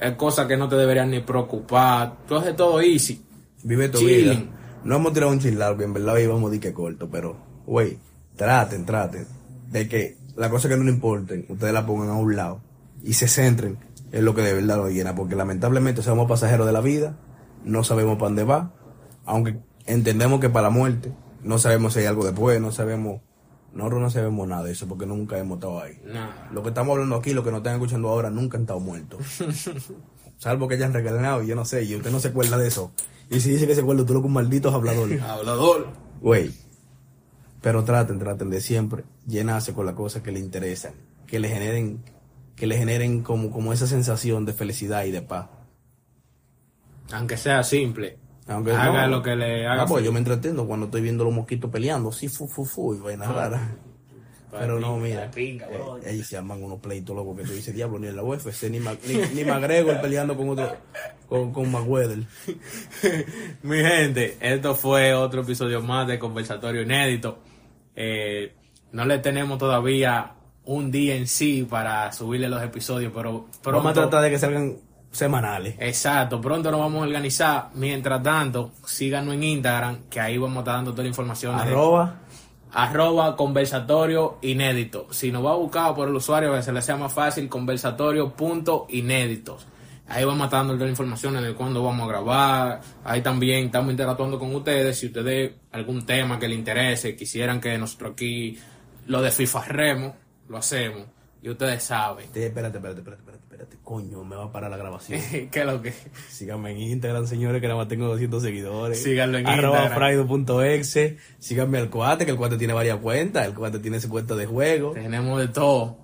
Es 0.00 0.12
cosas 0.16 0.46
que 0.46 0.56
no 0.56 0.68
te 0.68 0.76
deberían 0.76 1.10
ni 1.10 1.20
preocupar. 1.20 2.16
Tú 2.26 2.36
haces 2.36 2.56
todo 2.56 2.80
easy. 2.80 3.24
Vive 3.62 3.88
tu 3.88 3.98
Chilling. 3.98 4.40
vida. 4.40 4.80
No 4.84 4.96
hemos 4.96 5.12
tirado 5.12 5.30
un 5.30 5.38
chill 5.38 5.58
largo, 5.58 5.82
en 5.82 5.92
verdad 5.92 6.16
íbamos 6.16 6.52
a 6.52 6.58
que 6.58 6.72
corto, 6.72 7.08
pero, 7.08 7.36
güey, 7.66 7.98
traten, 8.34 8.84
traten 8.84 9.26
de 9.70 9.88
que 9.88 10.16
las 10.36 10.50
cosas 10.50 10.70
que 10.70 10.76
no 10.76 10.82
le 10.82 10.90
importen, 10.90 11.46
ustedes 11.48 11.72
las 11.72 11.84
pongan 11.84 12.08
a 12.08 12.14
un 12.14 12.34
lado 12.34 12.60
y 13.02 13.12
se 13.12 13.28
centren 13.28 13.78
en 14.10 14.24
lo 14.24 14.34
que 14.34 14.42
de 14.42 14.54
verdad 14.54 14.76
lo 14.76 14.90
llena, 14.90 15.14
porque 15.14 15.36
lamentablemente 15.36 16.02
somos 16.02 16.28
pasajeros 16.28 16.66
de 16.66 16.72
la 16.72 16.80
vida, 16.80 17.16
no 17.64 17.84
sabemos 17.84 18.16
para 18.16 18.26
dónde 18.26 18.44
va, 18.44 18.72
aunque 19.24 19.58
entendemos 19.86 20.40
que 20.40 20.50
para 20.50 20.64
la 20.64 20.70
muerte, 20.70 21.12
no 21.42 21.58
sabemos 21.58 21.92
si 21.92 22.00
hay 22.00 22.06
algo 22.06 22.24
después, 22.24 22.60
no 22.60 22.72
sabemos, 22.72 23.20
nosotros 23.74 24.02
no 24.02 24.10
sabemos 24.10 24.48
nada 24.48 24.64
de 24.64 24.72
eso, 24.72 24.86
porque 24.86 25.06
nunca 25.06 25.38
hemos 25.38 25.56
estado 25.56 25.80
ahí. 25.80 25.98
Nada. 26.04 26.48
Lo 26.52 26.62
que 26.62 26.68
estamos 26.68 26.92
hablando 26.92 27.16
aquí, 27.16 27.32
lo 27.32 27.42
que 27.42 27.50
nos 27.50 27.58
están 27.58 27.74
escuchando 27.74 28.08
ahora, 28.08 28.30
nunca 28.30 28.56
han 28.56 28.64
estado 28.64 28.80
muertos. 28.80 29.20
Salvo 30.36 30.68
que 30.68 30.74
hayan 30.74 30.92
regalenado, 30.92 31.42
y 31.42 31.46
yo 31.46 31.54
no 31.54 31.64
sé, 31.64 31.84
y 31.84 31.94
usted 31.96 32.10
no 32.10 32.20
se 32.20 32.28
acuerda 32.28 32.58
de 32.58 32.68
eso. 32.68 32.92
Y 33.30 33.40
si 33.40 33.50
dice 33.50 33.66
que 33.66 33.74
se 33.74 33.80
acuerda, 33.80 34.04
tú 34.04 34.12
lo 34.12 34.20
que 34.20 34.26
un 34.26 34.34
maldito 34.34 34.70
hablador. 34.70 35.10
Hablador. 35.20 35.88
Güey. 36.20 36.52
Pero 37.62 37.84
traten, 37.84 38.18
traten 38.18 38.50
de 38.50 38.60
siempre 38.60 39.04
llenarse 39.26 39.72
con 39.72 39.86
las 39.86 39.94
cosas 39.94 40.22
que 40.22 40.32
le 40.32 40.40
interesan, 40.40 40.92
que 41.26 41.38
le 41.38 41.48
generen, 41.48 42.02
que 42.56 42.66
le 42.66 42.76
generen 42.76 43.22
como, 43.22 43.50
como 43.50 43.72
esa 43.72 43.86
sensación 43.86 44.44
de 44.44 44.52
felicidad 44.52 45.04
y 45.04 45.12
de 45.12 45.22
paz. 45.22 45.48
Aunque 47.12 47.36
sea 47.36 47.62
simple. 47.62 48.18
Aunque 48.48 48.72
haga 48.72 49.06
no. 49.06 49.16
lo 49.18 49.22
que 49.22 49.36
le 49.36 49.66
haga. 49.66 49.82
Ah, 49.82 49.86
pues 49.86 50.04
yo 50.04 50.12
me 50.12 50.18
entretengo 50.18 50.66
cuando 50.66 50.86
estoy 50.86 51.00
viendo 51.02 51.24
los 51.24 51.32
mosquitos 51.32 51.70
peleando, 51.70 52.10
sí, 52.12 52.28
fu, 52.28 52.46
fu, 52.48 52.64
fu, 52.64 52.94
y 52.94 52.98
vaina 52.98 53.30
rara. 53.30 53.76
Pero 54.50 54.78
no, 54.78 54.98
mira, 54.98 55.30
pinga, 55.30 55.66
eh, 55.70 55.80
ellos 56.10 56.26
se 56.26 56.36
llaman 56.36 56.62
unos 56.62 56.78
pleitos 56.78 57.16
locos 57.16 57.38
que 57.38 57.44
tú 57.44 57.52
dices, 57.54 57.74
diablo, 57.74 57.98
ni 57.98 58.08
en 58.08 58.16
la 58.16 58.22
UFC, 58.22 58.64
ni, 58.68 58.80
Ma- 58.80 58.94
ni, 59.08 59.14
ni 59.34 59.44
McGregor 59.44 59.98
peleando 60.02 60.36
con 60.36 60.50
otro, 60.50 60.76
con, 61.26 61.52
con 61.54 61.72
Mayweather. 61.72 62.18
Mi 63.62 63.78
gente, 63.78 64.36
esto 64.40 64.74
fue 64.74 65.14
otro 65.14 65.40
episodio 65.40 65.80
más 65.80 66.06
de 66.06 66.18
Conversatorio 66.18 66.82
Inédito. 66.82 67.38
Eh, 67.96 68.52
no 68.92 69.06
le 69.06 69.18
tenemos 69.20 69.56
todavía 69.58 70.34
un 70.66 70.90
día 70.90 71.14
en 71.16 71.26
sí 71.28 71.66
para 71.68 72.12
subirle 72.12 72.48
los 72.50 72.62
episodios, 72.62 73.10
pero 73.14 73.46
pronto, 73.62 73.78
Vamos 73.78 73.92
a 73.92 73.94
tratar 74.02 74.22
de 74.22 74.30
que 74.30 74.38
salgan 74.38 74.76
semanales. 75.12 75.76
Exacto, 75.78 76.40
pronto 76.40 76.70
nos 76.72 76.80
vamos 76.80 77.02
a 77.02 77.06
organizar. 77.06 77.68
Mientras 77.74 78.20
tanto, 78.22 78.72
síganos 78.84 79.34
en 79.34 79.44
Instagram, 79.44 79.98
que 80.10 80.20
ahí 80.20 80.36
vamos 80.38 80.56
a 80.56 80.60
estar 80.60 80.74
dando 80.74 80.90
toda 80.90 81.04
la 81.04 81.08
información. 81.10 81.56
de- 81.56 81.62
Arroba, 81.62 82.18
arroba 82.72 83.36
conversatorio 83.36 84.38
inédito. 84.42 85.06
Si 85.10 85.30
nos 85.30 85.44
va 85.44 85.52
a 85.52 85.56
buscar 85.56 85.94
por 85.94 86.08
el 86.08 86.14
usuario, 86.16 86.52
que 86.54 86.62
se 86.62 86.72
le 86.72 86.82
sea 86.82 86.96
más 86.96 87.12
fácil, 87.12 87.48
conversatorio.inéditos. 87.48 89.66
Ahí 90.08 90.24
vamos 90.24 90.42
a 90.42 90.44
estar 90.46 90.60
dando 90.60 90.74
toda 90.74 90.84
la 90.86 90.90
información 90.90 91.42
de 91.42 91.54
cuándo 91.54 91.82
vamos 91.82 92.04
a 92.06 92.08
grabar. 92.08 92.80
Ahí 93.04 93.22
también 93.22 93.66
estamos 93.66 93.90
interactuando 93.92 94.38
con 94.38 94.54
ustedes. 94.54 94.98
Si 94.98 95.06
ustedes 95.06 95.52
algún 95.70 96.04
tema 96.04 96.38
que 96.38 96.48
les 96.48 96.58
interese, 96.58 97.16
quisieran 97.16 97.60
que 97.60 97.78
nosotros 97.78 98.12
aquí 98.12 98.58
lo 99.06 99.22
desfifarremos, 99.22 100.12
lo 100.48 100.58
hacemos. 100.58 101.04
Y 101.42 101.48
ustedes 101.48 101.82
saben. 101.84 102.30
Te- 102.30 102.46
espérate, 102.46 102.76
espérate, 102.76 103.00
espérate, 103.00 103.22
espérate, 103.22 103.41
espérate, 103.62 103.78
coño, 103.84 104.24
me 104.24 104.36
va 104.36 104.44
a 104.44 104.52
parar 104.52 104.70
la 104.70 104.76
grabación. 104.76 105.20
¿Qué 105.50 105.60
es 105.60 105.66
lo 105.66 105.80
que? 105.80 105.92
Síganme 106.28 106.72
en 106.72 106.78
Instagram, 106.78 107.26
señores, 107.26 107.60
que 107.60 107.68
nada 107.68 107.78
más 107.78 107.88
tengo 107.88 108.06
200 108.08 108.42
seguidores. 108.42 109.02
Síganlo 109.02 109.38
en 109.38 109.46
Arroba 109.46 109.88
fraido.exe. 109.90 111.18
Síganme 111.38 111.78
al 111.78 111.90
cuate, 111.90 112.24
que 112.24 112.32
el 112.32 112.36
cuate 112.36 112.56
tiene 112.56 112.72
varias 112.72 112.98
cuentas. 112.98 113.46
El 113.46 113.54
cuate 113.54 113.78
tiene 113.78 114.00
su 114.00 114.08
cuenta 114.08 114.34
de 114.34 114.46
juego 114.46 114.92
Tenemos 114.92 115.38
de 115.38 115.48
todo. 115.48 115.96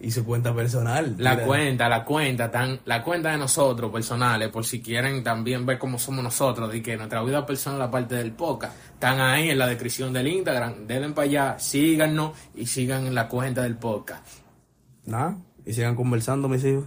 y 0.00 0.10
su 0.10 0.24
cuenta 0.24 0.54
personal. 0.54 1.14
La 1.18 1.34
Mira, 1.34 1.46
cuenta, 1.46 1.88
la 1.88 2.04
cuenta, 2.04 2.50
tan, 2.50 2.80
la 2.84 3.02
cuenta 3.02 3.30
de 3.32 3.38
nosotros 3.38 3.90
personales, 3.92 4.48
por 4.48 4.64
si 4.64 4.80
quieren 4.80 5.22
también 5.22 5.66
ver 5.66 5.78
cómo 5.78 5.98
somos 5.98 6.24
nosotros, 6.24 6.74
y 6.74 6.80
que 6.82 6.96
nuestra 6.96 7.22
vida 7.22 7.44
personal, 7.44 7.82
aparte 7.82 8.14
del 8.14 8.32
podcast, 8.32 8.74
están 8.94 9.20
ahí 9.20 9.50
en 9.50 9.58
la 9.58 9.66
descripción 9.66 10.12
del 10.12 10.26
Instagram. 10.28 10.86
Denle 10.86 11.10
para 11.10 11.26
allá, 11.26 11.58
síganos 11.58 12.32
y 12.54 12.66
sigan 12.66 13.06
en 13.06 13.14
la 13.14 13.28
cuenta 13.28 13.62
del 13.62 13.76
podcast. 13.76 14.26
Nada, 15.06 15.36
y 15.66 15.72
sigan 15.72 15.96
conversando, 15.96 16.48
mis 16.48 16.64
hijos. 16.64 16.84